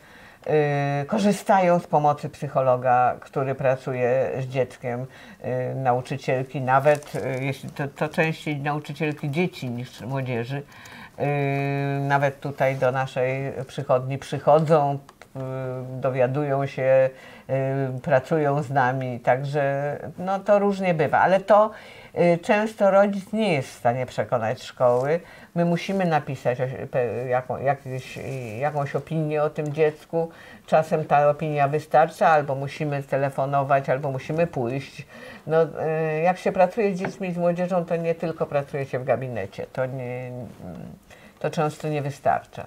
korzystają 1.07 1.79
z 1.79 1.87
pomocy 1.87 2.29
psychologa, 2.29 3.15
który 3.19 3.55
pracuje 3.55 4.31
z 4.39 4.45
dzieckiem, 4.45 5.01
y, 5.01 5.75
nauczycielki, 5.75 6.61
nawet 6.61 7.15
y, 7.15 7.43
jeśli 7.43 7.69
to, 7.69 7.87
to 7.87 8.09
częściej 8.09 8.57
nauczycielki 8.57 9.31
dzieci 9.31 9.69
niż 9.69 10.01
młodzieży. 10.01 10.61
y, 11.19 11.99
Nawet 12.01 12.39
tutaj 12.39 12.75
do 12.75 12.91
naszej 12.91 13.53
przychodni 13.67 14.17
przychodzą, 14.17 14.93
y, 14.93 15.39
dowiadują 16.01 16.65
się, 16.65 17.09
y, 17.97 18.01
pracują 18.01 18.63
z 18.63 18.69
nami, 18.69 19.19
także 19.19 19.97
no 20.17 20.39
to 20.39 20.59
różnie 20.59 20.93
bywa, 20.93 21.19
ale 21.19 21.39
to 21.39 21.71
y, 22.19 22.37
często 22.37 22.91
rodzic 22.91 23.33
nie 23.33 23.53
jest 23.53 23.69
w 23.69 23.73
stanie 23.73 24.05
przekonać 24.05 24.63
szkoły. 24.63 25.19
My 25.55 25.65
musimy 25.65 26.05
napisać 26.05 26.57
pe- 26.91 27.25
jaką, 27.27 27.57
jakieś, 27.57 28.19
jakąś 28.59 28.95
opinię 28.95 29.43
o 29.43 29.49
tym 29.49 29.73
dziecku. 29.73 30.29
Czasem 30.65 31.05
ta 31.05 31.29
opinia 31.29 31.67
wystarcza, 31.67 32.27
albo 32.27 32.55
musimy 32.55 33.03
telefonować, 33.03 33.89
albo 33.89 34.11
musimy 34.11 34.47
pójść. 34.47 35.05
No, 35.47 35.63
y, 35.63 35.67
jak 36.23 36.37
się 36.37 36.51
pracuje 36.51 36.95
z 36.95 36.99
dziećmi 36.99 37.27
i 37.27 37.33
z 37.33 37.37
młodzieżą, 37.37 37.85
to 37.85 37.95
nie 37.95 38.15
tylko 38.15 38.45
pracuje 38.45 38.85
się 38.85 38.99
w 38.99 39.03
gabinecie. 39.03 39.65
To, 39.73 39.85
nie, 39.85 40.31
to 41.39 41.49
często 41.49 41.87
nie 41.89 42.01
wystarcza. 42.01 42.65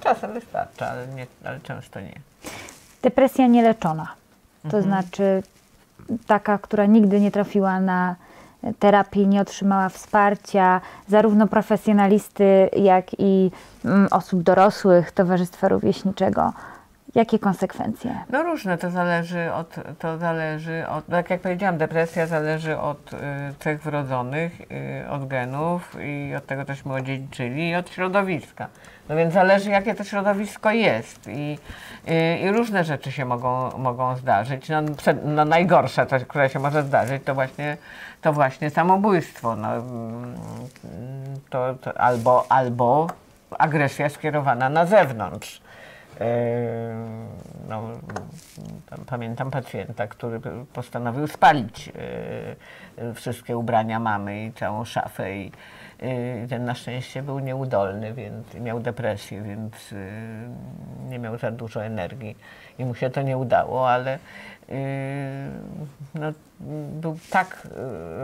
Czasem 0.00 0.32
wystarcza, 0.32 0.86
ale, 0.90 1.06
nie, 1.06 1.26
ale 1.44 1.60
często 1.60 2.00
nie. 2.00 2.14
Depresja 3.02 3.46
nieleczona, 3.46 4.14
to 4.62 4.66
Mhm. 4.78 4.82
znaczy 4.82 5.42
taka, 6.26 6.58
która 6.58 6.86
nigdy 6.86 7.20
nie 7.20 7.30
trafiła 7.30 7.80
na 7.80 8.16
terapię, 8.78 9.26
nie 9.26 9.40
otrzymała 9.40 9.88
wsparcia 9.88 10.80
zarówno 11.08 11.46
profesjonalisty, 11.46 12.70
jak 12.76 13.06
i 13.18 13.50
mm, 13.84 14.08
osób 14.10 14.42
dorosłych, 14.42 15.12
towarzystwa 15.12 15.68
rówieśniczego. 15.68 16.52
Jakie 17.14 17.38
konsekwencje? 17.38 18.18
No 18.30 18.42
różne, 18.42 18.78
to 18.78 18.90
zależy 18.90 19.52
od, 19.52 19.76
to 19.98 20.18
zależy 20.18 20.84
od, 20.88 21.06
tak 21.06 21.30
jak 21.30 21.40
powiedziałam, 21.40 21.78
depresja 21.78 22.26
zależy 22.26 22.78
od 22.78 23.12
y, 23.12 23.16
cech 23.58 23.82
wrodzonych, 23.82 24.60
y, 24.60 25.10
od 25.10 25.28
genów 25.28 25.96
i 26.04 26.34
od 26.34 26.46
tego 26.46 26.64
też 26.64 26.84
młodzieńczyli 26.84 27.68
i 27.68 27.74
od 27.74 27.90
środowiska. 27.90 28.68
No 29.08 29.16
więc 29.16 29.34
zależy 29.34 29.70
jakie 29.70 29.94
to 29.94 30.04
środowisko 30.04 30.70
jest 30.70 31.28
i, 31.28 31.58
y, 32.08 32.38
i 32.38 32.50
różne 32.50 32.84
rzeczy 32.84 33.12
się 33.12 33.24
mogą, 33.24 33.78
mogą 33.78 34.16
zdarzyć. 34.16 34.68
No, 34.68 34.82
no 35.24 35.44
najgorsze, 35.44 36.06
to, 36.06 36.16
które 36.28 36.50
się 36.50 36.58
może 36.58 36.82
zdarzyć, 36.82 37.22
to 37.24 37.34
właśnie, 37.34 37.76
to 38.22 38.32
właśnie 38.32 38.70
samobójstwo. 38.70 39.56
No, 39.56 39.74
mm, 39.76 40.34
to, 41.50 41.74
to 41.74 42.00
albo, 42.00 42.46
albo 42.48 43.06
agresja 43.58 44.08
skierowana 44.08 44.68
na 44.68 44.86
zewnątrz. 44.86 45.63
Yy, 46.20 46.26
no, 47.68 47.82
tam 48.90 49.04
pamiętam 49.06 49.50
pacjenta, 49.50 50.06
który 50.06 50.40
postanowił 50.72 51.26
spalić 51.26 51.86
yy, 52.98 53.14
wszystkie 53.14 53.56
ubrania 53.56 54.00
mamy 54.00 54.44
i 54.44 54.52
całą 54.52 54.84
szafę 54.84 55.36
i 55.36 55.52
yy, 56.02 56.48
ten 56.48 56.64
na 56.64 56.74
szczęście 56.74 57.22
był 57.22 57.38
nieudolny, 57.38 58.14
więc 58.14 58.54
miał 58.54 58.80
depresję, 58.80 59.42
więc 59.42 59.94
nie 61.08 61.18
miał 61.18 61.38
za 61.38 61.50
dużo 61.50 61.84
energii 61.84 62.36
i 62.78 62.84
mu 62.84 62.94
się 62.94 63.10
to 63.10 63.22
nie 63.22 63.38
udało, 63.38 63.90
ale 63.90 64.18
no, 66.14 66.32
był 67.00 67.18
tak 67.30 67.68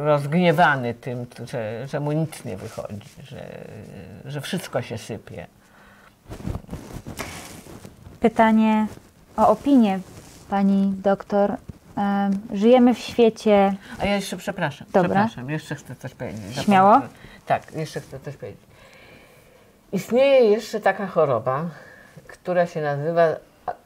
rozgniewany 0.04 0.94
tym, 0.94 1.26
że, 1.46 1.88
że 1.88 2.00
mu 2.00 2.12
nic 2.12 2.44
nie 2.44 2.56
wychodzi, 2.56 3.08
że, 3.22 3.44
że 4.24 4.40
wszystko 4.40 4.82
się 4.82 4.98
sypie. 4.98 5.46
Pytanie 8.20 8.86
o 9.36 9.48
opinię 9.48 10.00
pani 10.50 10.92
doktor. 11.02 11.50
Em, 11.96 12.40
Żyjemy 12.52 12.94
w 12.94 12.98
świecie. 12.98 13.74
A 13.98 14.06
ja 14.06 14.14
jeszcze 14.16 14.36
przepraszam. 14.36 14.86
Dobra. 14.92 15.08
Przepraszam, 15.08 15.50
jeszcze 15.50 15.74
chcę 15.74 15.96
coś 15.96 16.14
powiedzieć. 16.14 16.64
Śmiało? 16.64 16.92
Zapomniałam. 16.92 17.02
Tak, 17.46 17.72
jeszcze 17.72 18.00
chcę 18.00 18.20
coś 18.20 18.36
powiedzieć. 18.36 18.62
Istnieje 19.92 20.50
jeszcze 20.50 20.80
taka 20.80 21.06
choroba, 21.06 21.64
która 22.26 22.66
się 22.66 22.80
nazywa 22.80 23.22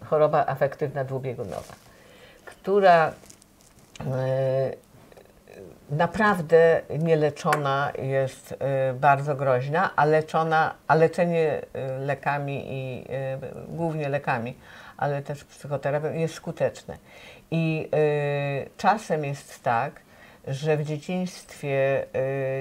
choroba 0.04 0.46
afektywna 0.46 1.04
dwubiegunowa, 1.04 1.74
która 2.44 3.12
e, 4.00 4.72
naprawdę 5.90 6.80
nieleczona 6.98 7.92
jest 8.02 8.54
e, 8.58 8.94
bardzo 8.94 9.36
groźna, 9.36 9.90
a 9.96 10.04
leczona, 10.04 10.74
a 10.88 10.94
leczenie 10.94 11.60
e, 11.72 11.98
lekami 11.98 12.64
i 12.68 13.04
e, 13.10 13.38
głównie 13.68 14.08
lekami, 14.08 14.54
ale 14.96 15.22
też 15.22 15.44
psychoterapią 15.44 16.12
jest 16.12 16.34
skuteczne. 16.34 16.98
I 17.50 17.90
czasem 18.76 19.24
jest 19.24 19.62
tak, 19.62 20.00
że 20.48 20.76
w 20.76 20.84
dzieciństwie 20.84 22.06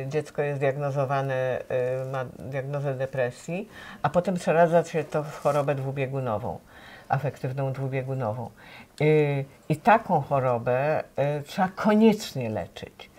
dziecko 0.07 0.41
jest 0.41 0.59
diagnozowane, 0.59 1.63
ma 2.11 2.25
diagnozę 2.25 2.93
depresji, 2.93 3.69
a 4.01 4.09
potem 4.09 4.35
przeradza 4.35 4.83
się 4.83 5.03
to 5.03 5.23
w 5.23 5.39
chorobę 5.39 5.75
dwubiegunową, 5.75 6.59
afektywną 7.09 7.73
dwubiegunową. 7.73 8.49
Y, 9.01 9.45
I 9.69 9.75
taką 9.75 10.21
chorobę 10.21 11.03
y, 11.39 11.43
trzeba 11.43 11.69
koniecznie 11.75 12.49
leczyć. 12.49 13.12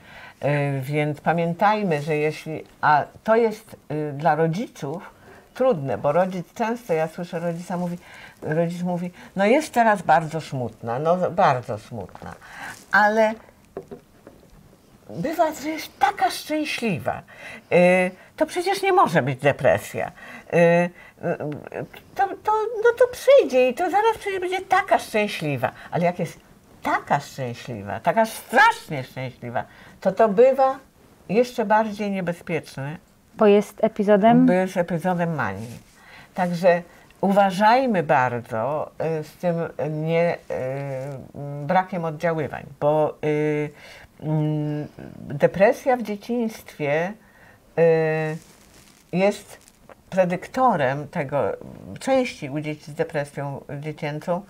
Y, 0.44 0.80
Więc 0.80 1.20
pamiętajmy, 1.20 2.02
że 2.02 2.16
jeśli, 2.16 2.64
a 2.80 3.04
to 3.24 3.36
jest 3.36 3.76
y, 3.90 4.12
dla 4.12 4.34
rodziców 4.34 5.10
trudne, 5.54 5.98
bo 5.98 6.12
rodzic 6.12 6.54
często, 6.54 6.92
ja 6.92 7.08
słyszę 7.08 7.40
rodzica 7.40 7.76
mówi, 7.76 7.98
rodzic 8.42 8.82
mówi, 8.82 9.10
no 9.36 9.46
jest 9.46 9.72
teraz 9.72 10.02
bardzo 10.02 10.40
smutna, 10.40 10.98
no 10.98 11.30
bardzo 11.30 11.78
smutna, 11.78 12.34
ale 12.92 13.34
bywa, 15.10 15.52
że 15.52 15.68
jest 15.68 15.98
taka 15.98 16.30
szczęśliwa. 16.30 17.22
Y, 17.72 18.10
to 18.36 18.46
przecież 18.46 18.82
nie 18.82 18.92
może 18.92 19.22
być 19.22 19.38
depresja. 19.38 20.12
Y, 20.54 20.90
to, 22.14 22.28
to, 22.28 22.52
no 22.84 22.90
to 22.98 23.04
przyjdzie 23.12 23.68
i 23.68 23.74
to 23.74 23.90
zaraz 23.90 24.18
przecież 24.18 24.40
będzie 24.40 24.60
taka 24.60 24.98
szczęśliwa. 24.98 25.72
Ale 25.90 26.04
jak 26.04 26.18
jest 26.18 26.38
taka 26.84 27.20
szczęśliwa, 27.20 28.00
taka 28.00 28.26
strasznie 28.26 29.04
szczęśliwa, 29.04 29.64
to 30.00 30.12
to 30.12 30.28
bywa 30.28 30.78
jeszcze 31.28 31.64
bardziej 31.64 32.10
niebezpieczne, 32.10 32.96
Bo 33.34 33.46
jest 33.46 33.84
epizodem. 33.84 34.46
by 34.46 34.68
z 34.68 34.76
epizodem 34.76 35.34
manii. 35.34 35.78
Także 36.34 36.82
uważajmy 37.20 38.02
bardzo 38.02 38.90
y, 39.20 39.24
z 39.24 39.32
tym 39.32 39.54
nie, 39.90 40.34
y, 40.34 40.38
brakiem 41.66 42.04
oddziaływań, 42.04 42.64
bo 42.80 43.14
y, 43.24 43.70
mm, 44.20 44.86
depresja 45.18 45.96
w 45.96 46.02
dzieciństwie 46.02 47.12
jest 49.12 49.58
predyktorem 50.10 51.08
tego, 51.08 51.42
częściej 52.00 52.50
u 52.50 52.60
dzieci 52.60 52.90
z 52.90 52.94
depresją 52.94 53.64
dziecięcą 53.80 54.42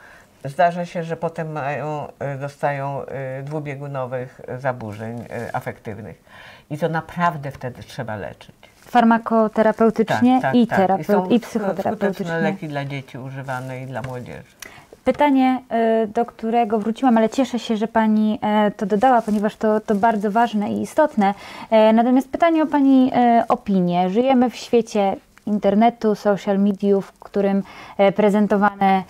zdarza 0.45 0.87
się, 0.87 1.03
że 1.03 1.17
potem 1.17 1.53
mają, 1.53 2.09
y, 2.35 2.39
dostają 2.39 3.03
y, 3.39 3.43
dwubiegunowych 3.43 4.41
zaburzeń 4.59 5.21
y, 5.21 5.27
afektywnych. 5.53 6.23
I 6.71 6.79
to 6.79 6.89
naprawdę 6.89 7.51
wtedy 7.51 7.83
trzeba 7.83 8.17
leczyć. 8.17 8.55
Farmakoterapeutycznie 8.77 10.41
i, 10.53 10.63
I 10.63 10.67
terapeut, 10.67 11.07
są 11.07 11.27
i 11.27 11.39
skuteczne 11.39 11.49
psychoterapeutycznie. 11.49 12.39
leki 12.39 12.69
dla 12.69 12.85
dzieci 12.85 13.19
używane 13.19 13.81
i 13.83 13.87
dla 13.87 14.03
młodzieży. 14.03 14.55
Pytanie, 15.05 15.61
do 16.15 16.25
którego 16.25 16.79
wróciłam, 16.79 17.19
ale 17.19 17.29
cieszę 17.29 17.59
się, 17.59 17.77
że 17.77 17.89
Pani 17.89 18.39
e, 18.43 18.71
to 18.71 18.87
dodała, 18.87 19.23
ponieważ 19.23 19.57
to, 19.57 19.81
to 19.81 19.95
bardzo 19.95 20.31
ważne 20.31 20.73
i 20.73 20.83
istotne. 20.83 21.35
E, 21.71 21.93
natomiast 21.93 22.31
pytanie 22.31 22.63
o 22.63 22.67
Pani 22.67 23.11
e, 23.15 23.45
opinię. 23.49 24.11
Żyjemy 24.11 24.51
w 24.51 24.57
świecie 24.57 25.17
internetu, 25.47 26.15
social 26.15 26.59
mediów, 26.59 27.07
w 27.07 27.19
którym 27.19 27.63
prezentowane 28.17 29.03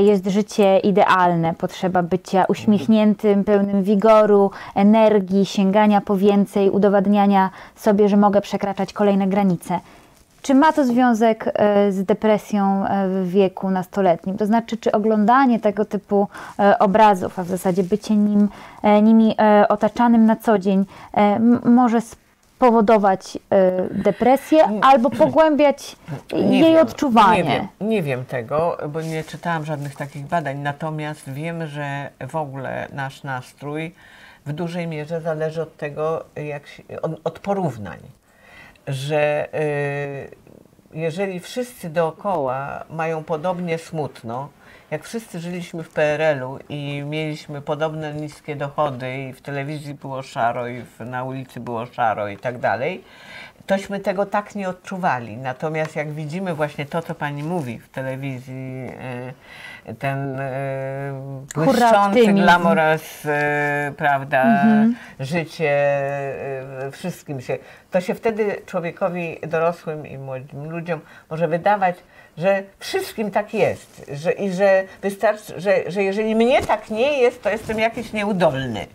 jest 0.00 0.26
życie 0.26 0.78
idealne, 0.78 1.54
potrzeba 1.54 2.02
bycia 2.02 2.44
uśmiechniętym, 2.44 3.44
pełnym 3.44 3.82
wigoru, 3.82 4.50
energii, 4.74 5.46
sięgania 5.46 6.00
po 6.00 6.16
więcej, 6.16 6.70
udowadniania 6.70 7.50
sobie, 7.76 8.08
że 8.08 8.16
mogę 8.16 8.40
przekraczać 8.40 8.92
kolejne 8.92 9.26
granice. 9.26 9.80
Czy 10.42 10.54
ma 10.54 10.72
to 10.72 10.84
związek 10.84 11.44
e, 11.54 11.92
z 11.92 12.04
depresją 12.04 12.86
e, 12.86 13.08
w 13.08 13.30
wieku 13.30 13.70
nastoletnim? 13.70 14.36
To 14.36 14.46
znaczy, 14.46 14.76
czy 14.76 14.92
oglądanie 14.92 15.60
tego 15.60 15.84
typu 15.84 16.28
e, 16.58 16.78
obrazów, 16.78 17.38
a 17.38 17.42
w 17.42 17.48
zasadzie 17.48 17.82
bycie 17.82 18.16
nim, 18.16 18.48
nimi 19.02 19.36
otaczanym 19.68 20.26
na 20.26 20.36
co 20.36 20.58
dzień, 20.58 20.84
może 21.64 22.00
spowodować 22.62 23.38
depresję 23.90 24.80
albo 24.82 25.10
pogłębiać 25.10 25.96
nie 26.32 26.60
jej 26.60 26.72
wiem, 26.72 26.82
odczuwanie? 26.82 27.38
Nie 27.38 27.44
wiem, 27.44 27.68
nie 27.80 28.02
wiem 28.02 28.24
tego, 28.24 28.78
bo 28.88 29.00
nie 29.00 29.24
czytałam 29.24 29.64
żadnych 29.64 29.96
takich 29.96 30.26
badań. 30.26 30.58
Natomiast 30.58 31.32
wiem, 31.32 31.66
że 31.66 32.10
w 32.28 32.36
ogóle 32.36 32.88
nasz 32.92 33.22
nastrój 33.22 33.94
w 34.46 34.52
dużej 34.52 34.86
mierze 34.86 35.20
zależy 35.20 35.62
od 35.62 35.76
tego, 35.76 36.24
jak 36.36 36.66
się, 36.66 36.82
od, 37.02 37.12
od 37.24 37.38
porównań 37.38 37.98
że 38.86 39.48
y, 39.54 40.30
jeżeli 40.92 41.40
wszyscy 41.40 41.90
dookoła 41.90 42.84
mają 42.90 43.24
podobnie 43.24 43.78
smutno, 43.78 44.48
jak 44.92 45.04
wszyscy 45.04 45.40
żyliśmy 45.40 45.82
w 45.82 45.88
PRL-u 45.88 46.58
i 46.68 47.02
mieliśmy 47.06 47.62
podobne 47.62 48.14
niskie 48.14 48.56
dochody 48.56 49.18
i 49.18 49.32
w 49.32 49.40
telewizji 49.40 49.94
było 49.94 50.22
szaro 50.22 50.68
i 50.68 50.84
na 51.00 51.24
ulicy 51.24 51.60
było 51.60 51.86
szaro 51.86 52.28
i 52.28 52.36
tak 52.36 52.58
dalej, 52.58 53.04
tośmy 53.66 54.00
tego 54.00 54.26
tak 54.26 54.54
nie 54.54 54.68
odczuwali. 54.68 55.36
Natomiast 55.36 55.96
jak 55.96 56.12
widzimy 56.12 56.54
właśnie 56.54 56.86
to, 56.86 57.02
co 57.02 57.14
pani 57.14 57.42
mówi 57.42 57.78
w 57.78 57.88
telewizji, 57.88 58.86
e, 59.86 59.94
ten 59.94 60.40
e, 60.40 60.52
błyszczący 61.54 62.32
glamorous, 62.32 63.26
e, 63.26 63.92
prawda, 63.96 64.42
mhm. 64.42 64.94
życie, 65.20 65.72
wszystkim 66.90 67.40
się, 67.40 67.58
to 67.90 68.00
się 68.00 68.14
wtedy 68.14 68.62
człowiekowi 68.66 69.38
dorosłym 69.46 70.06
i 70.06 70.18
młodym 70.18 70.70
ludziom 70.70 71.00
może 71.30 71.48
wydawać, 71.48 71.96
że 72.38 72.62
wszystkim 72.78 73.30
tak 73.30 73.54
jest, 73.54 74.10
że, 74.12 74.32
i 74.32 74.52
że 74.52 74.84
wystarczy, 75.02 75.60
że, 75.60 75.90
że 75.90 76.02
jeżeli 76.02 76.34
mnie 76.34 76.62
tak 76.62 76.90
nie 76.90 77.18
jest, 77.18 77.42
to 77.42 77.50
jestem 77.50 77.78
jakiś 77.78 78.12
nieudolny. 78.12 78.86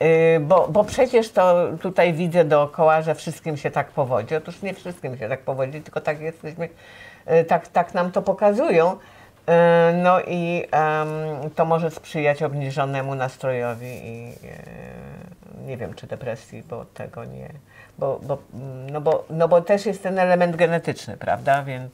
Yy, 0.00 0.40
bo, 0.40 0.68
bo 0.68 0.84
przecież 0.84 1.30
to 1.30 1.68
tutaj 1.80 2.12
widzę 2.12 2.44
dookoła, 2.44 3.02
że 3.02 3.14
wszystkim 3.14 3.56
się 3.56 3.70
tak 3.70 3.88
powodzi. 3.88 4.36
Otóż 4.36 4.62
nie 4.62 4.74
wszystkim 4.74 5.18
się 5.18 5.28
tak 5.28 5.40
powodzi, 5.40 5.80
tylko 5.80 6.00
tak 6.00 6.20
jesteśmy, 6.20 6.68
yy, 7.26 7.44
tak, 7.44 7.68
tak 7.68 7.94
nam 7.94 8.12
to 8.12 8.22
pokazują. 8.22 8.90
Yy, 8.92 9.54
no 10.02 10.20
i 10.26 10.64
to 11.54 11.64
może 11.64 11.90
sprzyjać 11.90 12.42
obniżonemu 12.42 13.14
nastrojowi 13.14 13.86
i 13.86 14.32
nie 15.66 15.76
wiem, 15.76 15.94
czy 15.94 16.06
depresji, 16.06 16.62
bo 16.62 16.84
tego 16.84 17.24
nie. 17.24 17.48
Bo, 17.98 18.20
bo, 18.22 18.38
no, 18.92 19.00
bo, 19.00 19.24
no 19.30 19.48
bo 19.48 19.60
też 19.60 19.86
jest 19.86 20.02
ten 20.02 20.18
element 20.18 20.56
genetyczny, 20.56 21.16
prawda? 21.16 21.62
Więc. 21.62 21.92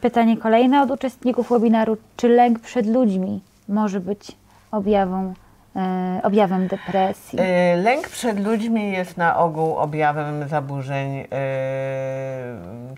Pytanie 0.00 0.36
kolejne 0.36 0.82
od 0.82 0.90
uczestników 0.90 1.48
webinaru. 1.48 1.96
Czy 2.16 2.28
lęk 2.28 2.58
przed 2.58 2.86
ludźmi 2.86 3.40
może 3.68 4.00
być 4.00 4.32
objawą 4.70 5.34
E, 5.76 6.20
objawem 6.22 6.68
depresji? 6.68 7.38
E, 7.42 7.76
lęk 7.76 8.08
przed 8.08 8.40
ludźmi 8.44 8.92
jest 8.92 9.16
na 9.16 9.38
ogół 9.38 9.76
objawem 9.76 10.48
zaburzeń 10.48 11.18
e, 11.18 11.26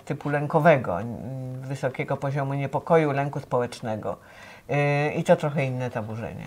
typu 0.04 0.28
lękowego, 0.28 0.98
wysokiego 1.60 2.16
poziomu 2.16 2.54
niepokoju, 2.54 3.12
lęku 3.12 3.40
społecznego. 3.40 4.16
I 5.16 5.24
to 5.24 5.36
trochę 5.36 5.64
inne 5.64 5.90
zaburzenie. 5.90 6.46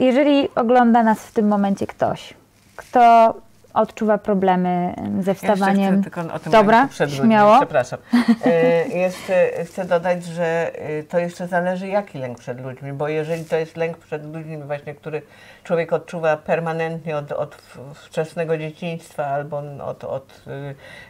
Jeżeli 0.00 0.48
ogląda 0.54 1.02
nas 1.02 1.18
w 1.18 1.32
tym 1.32 1.48
momencie 1.48 1.86
ktoś, 1.86 2.34
kto 2.76 3.34
odczuwa 3.74 4.18
problemy 4.18 4.94
ze 5.20 5.34
wstawaniem. 5.34 5.94
Chcę 5.94 6.10
tylko 6.10 6.34
o 6.34 6.38
tym 6.38 6.52
Dobra, 6.52 6.88
śmiało. 7.08 7.56
Przepraszam. 7.56 7.98
E, 8.46 8.88
jeszcze 8.88 9.64
chcę 9.64 9.84
dodać, 9.84 10.24
że 10.24 10.70
e, 10.74 11.02
to 11.02 11.18
jeszcze 11.18 11.46
zależy 11.46 11.88
jaki 11.88 12.18
lęk 12.18 12.38
przed 12.38 12.60
ludźmi, 12.60 12.92
bo 12.92 13.08
jeżeli 13.08 13.44
to 13.44 13.56
jest 13.56 13.76
lęk 13.76 13.98
przed 13.98 14.34
ludźmi 14.34 14.58
właśnie, 14.58 14.94
który 14.94 15.22
człowiek 15.64 15.92
odczuwa 15.92 16.36
permanentnie 16.36 17.16
od, 17.16 17.32
od 17.32 17.54
wczesnego 17.94 18.58
dzieciństwa 18.58 19.26
albo 19.26 19.62
od, 19.84 20.04
od 20.04 20.42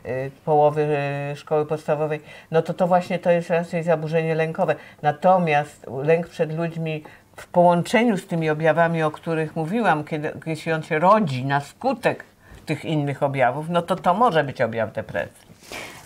y, 0.07 0.31
połowy 0.45 0.97
szkoły 1.35 1.67
podstawowej, 1.67 2.21
no 2.51 2.63
to 2.63 2.75
to 2.75 2.87
właśnie 2.87 3.19
to 3.19 3.31
jest 3.31 3.51
raczej 3.51 3.83
zaburzenie 3.83 4.35
lękowe. 4.35 4.75
Natomiast 5.03 5.87
lęk 6.03 6.29
przed 6.29 6.57
ludźmi 6.57 7.05
w 7.37 7.47
połączeniu 7.47 8.17
z 8.17 8.27
tymi 8.27 8.51
objawami, 8.51 9.03
o 9.03 9.11
których 9.11 9.57
mówiłam, 9.57 10.05
kiedy, 10.05 10.33
jeśli 10.47 10.73
on 10.73 10.83
się 10.83 10.99
rodzi 10.99 11.45
na 11.45 11.61
skutek 11.61 12.25
tych 12.71 12.85
innych 12.85 13.23
objawów, 13.23 13.69
no 13.69 13.83
to 13.83 13.97
to 13.97 14.15
może 14.15 14.45
być 14.45 14.61
objaw 14.61 14.93
depresji. 14.93 15.47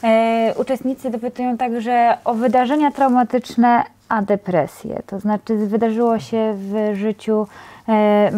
E, 0.04 0.54
uczestnicy 0.56 1.10
dopytują 1.10 1.56
także 1.56 2.16
o 2.24 2.34
wydarzenia 2.34 2.90
traumatyczne, 2.90 3.82
a 4.08 4.22
depresję. 4.22 5.02
To 5.06 5.20
znaczy 5.20 5.56
wydarzyło 5.56 6.18
się 6.18 6.54
w 6.56 6.94
życiu 6.94 7.46
e, 7.88 8.30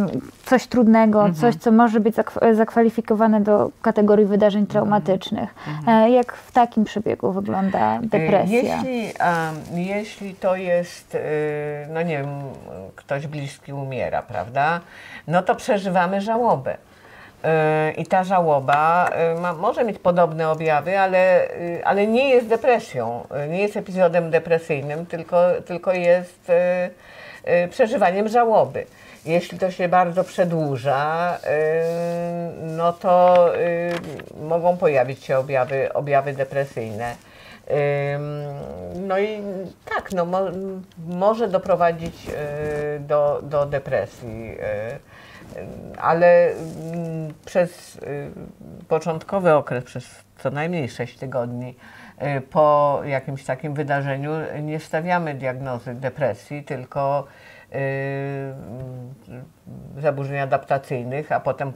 coś 0.45 0.67
trudnego, 0.67 1.19
mhm. 1.19 1.35
coś, 1.35 1.55
co 1.63 1.73
może 1.73 2.01
być 2.01 2.15
zakwalifikowane 2.53 3.41
do 3.41 3.71
kategorii 3.83 4.27
wydarzeń 4.27 4.61
mhm. 4.61 4.73
traumatycznych. 4.73 5.55
Mhm. 5.69 6.05
E, 6.05 6.11
jak 6.11 6.33
w 6.33 6.53
takim 6.53 6.85
przebiegu 6.85 7.33
wygląda 7.33 7.97
e, 7.97 8.01
depresja? 8.03 8.61
Jeśli, 8.63 9.13
jeśli 9.75 10.35
to 10.35 10.57
jest, 10.57 11.15
e, 11.15 11.19
no 11.95 12.03
nie 12.03 12.19
wiem, 12.19 12.41
ktoś 12.97 13.27
bliski 13.27 13.73
umiera, 13.73 14.23
prawda, 14.23 14.81
no 15.29 15.43
to 15.43 15.55
przeżywamy 15.55 16.21
żałobę. 16.21 16.77
I 17.97 18.07
ta 18.07 18.25
żałoba 18.25 19.11
y, 19.37 19.41
ma, 19.41 19.53
może 19.53 19.85
mieć 19.85 19.99
podobne 19.99 20.49
objawy, 20.49 20.99
ale, 20.99 21.51
y, 21.51 21.81
ale 21.85 22.07
nie 22.07 22.29
jest 22.31 22.47
depresją, 22.47 23.25
y, 23.45 23.49
nie 23.49 23.63
jest 23.63 23.77
epizodem 23.77 24.31
depresyjnym, 24.31 25.07
tylko, 25.07 25.43
tylko 25.67 25.93
jest 25.93 26.53
przeżywaniem 27.71 28.29
żałoby. 28.29 28.87
Jeśli 29.25 29.59
to 29.59 29.71
się 29.71 29.89
bardzo 29.89 30.25
przedłuża, 30.25 31.39
no 32.63 32.93
to 32.93 33.37
mogą 34.43 34.77
pojawić 34.77 35.25
się 35.25 35.39
objawy, 35.39 35.93
objawy 35.93 36.33
depresyjne. 36.33 37.15
No 38.95 39.19
i 39.19 39.43
tak, 39.95 40.13
no, 40.13 40.25
mo, 40.25 40.41
może 41.09 41.49
doprowadzić 41.49 42.27
do, 43.01 43.41
do 43.43 43.67
depresji 43.67 44.57
ale 45.99 46.51
mm, 46.51 47.35
przez 47.45 47.97
y, 47.97 48.31
początkowy 48.89 49.55
okres, 49.55 49.85
przez 49.85 50.25
co 50.39 50.51
najmniej 50.51 50.89
6 50.89 51.19
tygodni, 51.19 51.75
y, 52.39 52.41
po 52.41 53.01
jakimś 53.05 53.45
takim 53.45 53.75
wydarzeniu 53.75 54.33
nie 54.63 54.81
stawiamy 54.81 55.35
diagnozy 55.35 55.95
depresji, 55.95 56.65
tylko 56.65 57.27
y, 57.75 57.77
zaburzeń 59.99 60.39
adaptacyjnych, 60.39 61.33
a 61.33 61.41
potem 61.41 61.73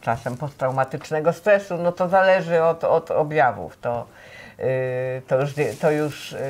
czasem 0.00 0.36
posttraumatycznego 0.36 1.32
stresu, 1.32 1.76
no 1.76 1.92
to 1.92 2.08
zależy 2.08 2.62
od, 2.62 2.84
od 2.84 3.10
objawów. 3.10 3.76
To, 3.80 4.06
to 5.26 5.40
już, 5.40 5.54
to 5.80 5.90
już 5.90 6.32
mm, 6.32 6.44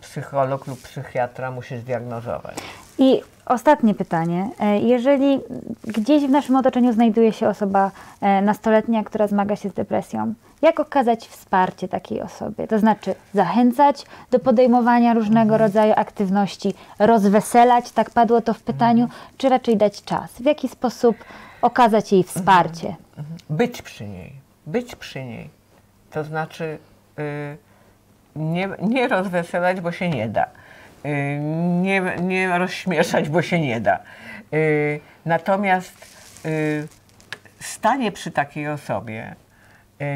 psycholog 0.00 0.66
lub 0.66 0.82
psychiatra 0.82 1.50
musi 1.50 1.78
zdiagnozować. 1.78 2.56
I 2.98 3.22
Ostatnie 3.46 3.94
pytanie. 3.94 4.50
E, 4.60 4.78
jeżeli 4.78 5.40
gdzieś 5.84 6.22
w 6.22 6.30
naszym 6.30 6.56
otoczeniu 6.56 6.92
znajduje 6.92 7.32
się 7.32 7.48
osoba 7.48 7.90
e, 8.20 8.42
nastoletnia, 8.42 9.04
która 9.04 9.26
zmaga 9.26 9.56
się 9.56 9.70
z 9.70 9.74
depresją, 9.74 10.34
jak 10.62 10.80
okazać 10.80 11.28
wsparcie 11.28 11.88
takiej 11.88 12.22
osobie? 12.22 12.66
To 12.66 12.78
znaczy 12.78 13.14
zachęcać 13.34 14.06
do 14.30 14.38
podejmowania 14.38 15.14
różnego 15.14 15.52
mhm. 15.54 15.60
rodzaju 15.60 15.92
aktywności, 15.96 16.74
rozweselać, 16.98 17.90
tak 17.90 18.10
padło 18.10 18.40
to 18.40 18.54
w 18.54 18.62
pytaniu, 18.62 19.02
mhm. 19.04 19.20
czy 19.36 19.48
raczej 19.48 19.76
dać 19.76 20.02
czas? 20.02 20.32
W 20.32 20.44
jaki 20.44 20.68
sposób 20.68 21.16
okazać 21.62 22.12
jej 22.12 22.22
wsparcie? 22.22 22.96
Mhm. 23.18 23.36
Być 23.50 23.82
przy 23.82 24.04
niej. 24.06 24.32
Być 24.66 24.96
przy 24.96 25.24
niej. 25.24 25.50
To 26.10 26.24
znaczy 26.24 26.78
yy, 27.18 27.24
nie, 28.36 28.68
nie 28.82 29.08
rozweselać, 29.08 29.80
bo 29.80 29.92
się 29.92 30.08
nie 30.08 30.28
da 30.28 30.46
Y, 31.06 31.38
nie, 31.82 32.02
nie 32.22 32.58
rozśmieszać, 32.58 33.28
bo 33.28 33.42
się 33.42 33.60
nie 33.60 33.80
da. 33.80 33.98
Y, 34.54 35.00
natomiast 35.26 36.16
y, 36.46 36.88
stanie 37.60 38.12
przy 38.12 38.30
takiej 38.30 38.68
osobie 38.68 39.34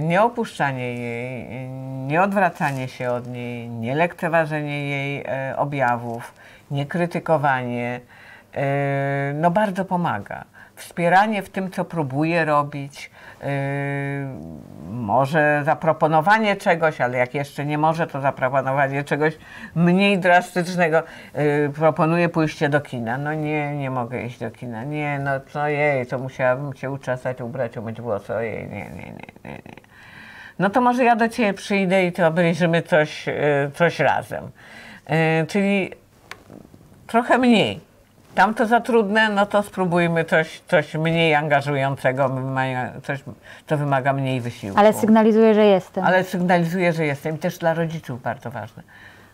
nie 0.03 0.23
opuszczanie 0.23 0.95
jej, 0.95 1.69
nie 2.07 2.23
odwracanie 2.23 2.89
się 2.89 3.11
od 3.11 3.27
niej, 3.27 3.69
nie 3.69 3.95
lekceważenie 3.95 4.89
jej 4.89 5.25
objawów, 5.57 6.35
nie 6.71 6.87
krytykowanie, 6.87 8.01
no 9.35 9.51
bardzo 9.51 9.85
pomaga. 9.85 10.45
Wspieranie 10.77 11.43
w 11.43 11.51
tym, 11.51 11.71
co 11.71 11.85
próbuje 11.85 12.45
robić, 12.45 13.11
może 14.91 15.63
zaproponowanie 15.65 16.57
czegoś, 16.57 17.01
ale 17.01 17.19
jak 17.19 17.35
jeszcze 17.35 17.67
nie 17.67 17.79
może, 17.79 18.07
to 18.07 18.21
zaproponowanie 18.21 19.05
czegoś 19.05 19.39
mniej 19.75 20.19
drastycznego. 20.19 21.03
Proponuję 21.75 22.29
pójście 22.29 22.69
do 22.69 22.81
kina. 22.81 23.19
No 23.19 23.35
nie, 23.35 23.77
nie 23.77 23.91
mogę 23.91 24.23
iść 24.23 24.39
do 24.39 24.51
kina. 24.51 24.85
Nie, 24.85 25.19
no 25.19 25.31
co 25.41 25.69
jej, 25.69 26.07
to 26.07 26.19
musiałabym 26.19 26.75
się 26.75 26.91
uczesać, 26.91 27.41
ubrać, 27.41 27.77
umyć 27.77 28.01
włosy. 28.01 28.35
Ojej, 28.35 28.69
nie, 28.69 28.71
nie, 28.71 28.91
nie, 28.91 29.13
nie, 29.45 29.51
nie. 29.51 29.79
No 30.59 30.71
to 30.71 30.81
może 30.81 31.05
ja 31.05 31.17
do 31.17 31.29
Ciebie 31.29 31.55
przyjdę 31.55 32.05
i 32.05 32.13
to 32.13 32.27
obejrzymy 32.27 32.83
coś, 32.83 33.27
coś 33.75 33.99
razem. 33.99 34.51
Czyli 35.49 35.91
trochę 37.07 37.39
mniej. 37.39 37.88
Tam 38.39 38.55
to 38.55 38.67
za 38.67 38.81
trudne, 38.81 39.29
no 39.29 39.47
to 39.47 39.63
spróbujmy 39.63 40.25
coś, 40.25 40.61
coś 40.69 40.95
mniej 40.95 41.35
angażującego, 41.35 42.31
coś, 43.03 43.21
co 43.67 43.77
wymaga 43.77 44.13
mniej 44.13 44.41
wysiłku. 44.41 44.81
Ale 44.81 44.93
sygnalizuje, 44.93 45.55
że 45.55 45.65
jestem. 45.65 46.05
Ale 46.05 46.25
sygnalizuje, 46.25 46.93
że 46.93 47.07
jestem. 47.07 47.37
I 47.37 47.39
też 47.39 47.59
dla 47.59 47.75
rodziców 47.75 48.23
bardzo 48.23 48.51
ważne. 48.51 48.83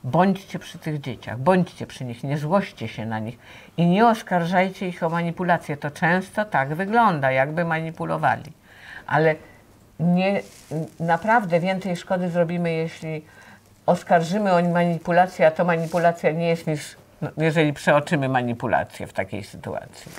Bądźcie 0.05 0.59
przy 0.59 0.79
tych 0.79 1.01
dzieciach, 1.01 1.39
bądźcie 1.39 1.87
przy 1.87 2.05
nich, 2.05 2.25
nie 2.25 2.39
złoście 2.39 2.89
się 2.89 3.07
na 3.07 3.19
nich 3.19 3.39
i 3.77 3.87
nie 3.87 4.07
oskarżajcie 4.07 4.89
ich 4.89 5.03
o 5.03 5.09
manipulację. 5.09 5.77
To 5.77 5.91
często 5.91 6.45
tak 6.45 6.75
wygląda, 6.75 7.31
jakby 7.31 7.65
manipulowali. 7.65 8.53
Ale 9.07 9.35
nie, 10.01 10.41
naprawdę 11.01 11.61
więcej 11.61 11.97
szkody 11.97 12.31
zrobimy, 12.31 12.73
jeśli 12.73 13.25
oskarżymy 13.87 14.53
o 14.53 14.63
manipulację, 14.63 15.47
a 15.47 15.51
to 15.51 15.65
manipulacja 15.65 16.31
nie 16.31 16.49
jest 16.49 16.67
niż 16.67 16.97
jeżeli 17.37 17.73
przeoczymy 17.73 18.29
manipulację 18.29 19.07
w 19.07 19.13
takiej 19.13 19.45
sytuacji. 19.45 20.13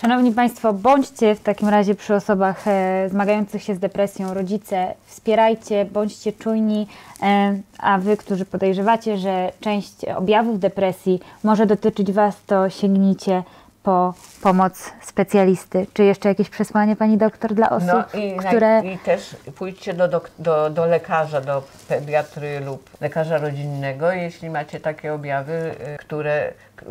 Szanowni 0.00 0.32
Państwo, 0.32 0.72
bądźcie 0.72 1.34
w 1.34 1.40
takim 1.40 1.68
razie 1.68 1.94
przy 1.94 2.14
osobach 2.14 2.68
e, 2.68 3.08
zmagających 3.10 3.62
się 3.62 3.74
z 3.74 3.78
depresją, 3.78 4.34
rodzice, 4.34 4.94
wspierajcie, 5.06 5.84
bądźcie 5.84 6.32
czujni, 6.32 6.86
e, 7.22 7.58
a 7.78 7.98
Wy, 7.98 8.16
którzy 8.16 8.44
podejrzewacie, 8.44 9.18
że 9.18 9.52
część 9.60 10.04
objawów 10.04 10.58
depresji 10.60 11.20
może 11.44 11.66
dotyczyć 11.66 12.12
Was, 12.12 12.36
to 12.46 12.70
sięgnijcie 12.70 13.42
po 13.84 14.14
pomoc 14.42 14.92
specjalisty. 15.00 15.86
Czy 15.94 16.04
jeszcze 16.04 16.28
jakieś 16.28 16.50
przesłanie 16.50 16.96
Pani 16.96 17.18
doktor 17.18 17.54
dla 17.54 17.70
osób, 17.70 17.88
no 17.88 18.20
i, 18.20 18.36
które... 18.36 18.82
I 18.84 18.98
też 18.98 19.36
pójdźcie 19.56 19.94
do, 19.94 20.20
do, 20.38 20.70
do 20.70 20.86
lekarza, 20.86 21.40
do 21.40 21.62
pediatry 21.88 22.60
lub 22.60 22.90
lekarza 23.00 23.38
rodzinnego, 23.38 24.12
jeśli 24.12 24.50
macie 24.50 24.80
takie 24.80 25.14
objawy, 25.14 25.74
y, 25.94 25.98
które 25.98 26.48
y, 26.48 26.84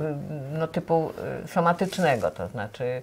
no, 0.51 0.67
typu 0.67 1.11
y, 1.43 1.47
somatycznego, 1.47 2.31
to 2.31 2.47
znaczy 2.47 3.01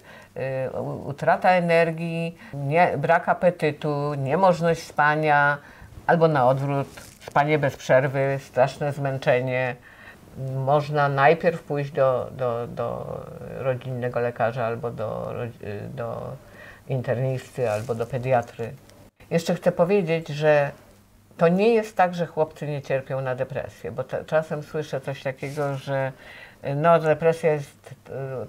utrata 1.05 1.49
energii, 1.49 2.37
nie, 2.53 2.97
brak 2.97 3.29
apetytu, 3.29 4.13
niemożność 4.13 4.83
spania, 4.83 5.57
albo 6.07 6.27
na 6.27 6.47
odwrót, 6.47 6.87
spanie 7.27 7.59
bez 7.59 7.77
przerwy, 7.77 8.39
straszne 8.47 8.91
zmęczenie, 8.91 9.75
można 10.55 11.09
najpierw 11.09 11.63
pójść 11.63 11.91
do, 11.91 12.29
do, 12.31 12.67
do 12.67 13.17
rodzinnego 13.57 14.19
lekarza 14.19 14.65
albo 14.65 14.91
do, 14.91 15.33
do 15.95 16.31
internisty, 16.87 17.71
albo 17.71 17.95
do 17.95 18.05
pediatry. 18.05 18.73
Jeszcze 19.29 19.55
chcę 19.55 19.71
powiedzieć, 19.71 20.27
że 20.27 20.71
to 21.37 21.47
nie 21.47 21.73
jest 21.73 21.97
tak, 21.97 22.15
że 22.15 22.25
chłopcy 22.25 22.67
nie 22.67 22.81
cierpią 22.81 23.21
na 23.21 23.35
depresję, 23.35 23.91
bo 23.91 24.03
czasem 24.03 24.63
słyszę 24.63 25.01
coś 25.01 25.23
takiego, 25.23 25.75
że 25.75 26.11
no, 26.75 26.99
depresja 26.99 27.53
jest 27.53 27.95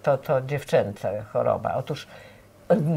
to, 0.02 0.18
to 0.18 0.42
dziewczęca 0.42 1.10
choroba. 1.32 1.74
Otóż 1.74 2.06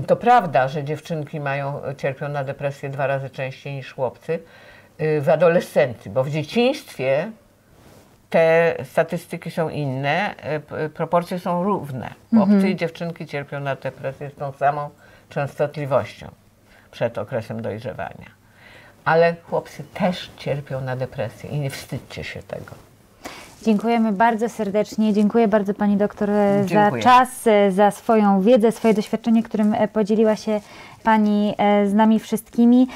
to 0.08 0.16
prawda, 0.16 0.68
że 0.68 0.84
dziewczynki 0.84 1.40
mają, 1.40 1.82
cierpią 1.98 2.30
na 2.30 2.44
depresję 2.44 2.90
dwa 2.90 3.08
razy 3.08 3.30
częściej 3.30 3.74
niż 3.74 3.94
chłopcy 3.94 4.40
y, 5.02 5.22
w 5.22 5.30
adolescencji, 5.30 6.12
bo 6.12 6.24
w 6.24 6.30
dzieciństwie 6.30 7.32
te 8.36 8.76
statystyki 8.84 9.52
są 9.52 9.70
inne, 9.70 10.36
e, 10.38 10.90
proporcje 10.90 11.40
są 11.40 11.64
równe. 11.64 12.10
Chłopcy 12.30 12.54
mhm. 12.54 12.74
i 12.74 12.76
dziewczynki 12.76 13.26
cierpią 13.26 13.60
na 13.60 13.76
depresję 13.76 14.30
z 14.30 14.36
tą 14.36 14.52
samą 14.52 14.90
częstotliwością 15.30 16.28
przed 16.92 17.18
okresem 17.18 17.62
dojrzewania. 17.62 18.30
Ale 19.06 19.36
chłopcy 19.44 19.84
też 19.94 20.32
cierpią 20.38 20.82
na 20.82 20.96
depresję 20.96 21.50
i 21.50 21.60
nie 21.60 21.70
wstydźcie 21.70 22.24
się 22.24 22.44
tego. 22.44 22.72
Dziękujemy 23.64 24.12
bardzo 24.12 24.50
serdecznie. 24.50 25.14
Dziękuję 25.14 25.48
bardzo 25.48 25.74
Pani 25.74 25.98
doktor 25.98 26.30
e, 26.30 26.64
Dziękuję. 26.66 27.04
za 27.04 27.10
czas, 27.10 27.48
e, 27.48 27.72
za 27.72 27.92
swoją 27.92 28.42
wiedzę, 28.42 28.72
swoje 28.72 28.94
doświadczenie, 28.94 29.44
którym 29.44 29.76
podzieliła 29.94 30.36
się 30.36 30.62
Pani 31.04 31.56
z 31.86 31.94
nami 31.94 32.20
wszystkimi. 32.20 32.88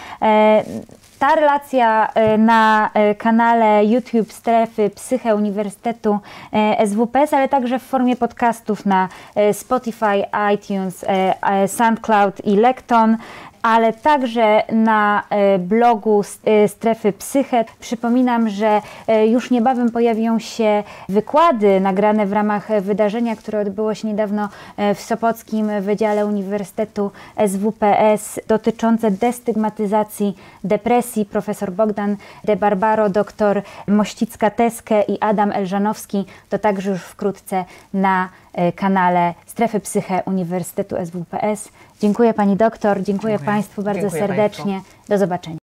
Ta 1.20 1.36
relacja 1.36 2.08
e, 2.16 2.38
na 2.38 2.90
e, 2.94 3.16
kanale 3.16 3.86
YouTube 3.86 4.32
Strefy 4.32 4.90
Psyche 4.90 5.36
Uniwersytetu 5.36 6.20
e, 6.52 6.88
SWPS, 6.88 7.34
ale 7.34 7.50
także 7.50 7.80
w 7.80 7.84
formie 7.84 8.16
podcastów 8.16 8.86
na 8.86 9.10
Spotify, 9.54 10.26
iTunes, 10.54 11.06
SoundCloud 11.68 12.46
i 12.46 12.56
Lekton 12.56 13.18
ale 13.62 13.94
także 13.94 14.64
na 14.72 15.24
e, 15.30 15.60
blogu 15.60 16.22
e, 16.46 16.68
Strefy 16.68 17.14
Psyche. 17.14 17.66
Przypominam, 17.80 18.50
że 18.50 18.82
e, 19.08 19.28
już 19.28 19.52
niebawem 19.52 19.92
pojawią 19.92 20.40
się 20.40 20.84
wykłady 21.10 21.80
nagrane 21.80 22.26
w 22.26 22.34
ramach 22.34 22.82
wydarzenia, 22.82 23.36
które 23.36 23.60
odbyło 23.60 23.96
się 23.96 24.08
niedawno 24.08 24.50
w 24.96 25.00
Sopockim 25.00 25.82
Wydziale 25.82 26.26
Uniwersytetu 26.26 27.12
SWPS 27.48 28.40
dotyczące 28.48 29.12
destygmatyzacji 29.12 30.38
depresji. 30.64 31.26
Profesor 31.26 31.72
Bogdan 31.72 32.16
De 32.44 32.56
Barbaro, 32.56 33.10
doktor 33.10 33.62
Mościcka-Teskę 33.88 35.04
i 35.08 35.20
Adam 35.20 35.52
Elżanowski 35.52 36.26
to 36.50 36.60
także 36.60 36.90
już 36.90 37.02
wkrótce 37.02 37.66
na 37.94 38.30
kanale 38.76 39.34
Strefy 39.46 39.80
Psyche 39.80 40.24
Uniwersytetu 40.26 40.96
SWPS. 41.06 41.70
Dziękuję 42.00 42.34
Pani 42.34 42.56
doktor, 42.56 43.04
dziękuję, 43.04 43.34
dziękuję. 43.34 43.40
Państwu 43.54 43.84
bardzo 43.84 44.02
dziękuję 44.02 44.22
serdecznie. 44.22 44.74
Państwu. 44.74 45.08
Do 45.10 45.18
zobaczenia. 45.18 45.59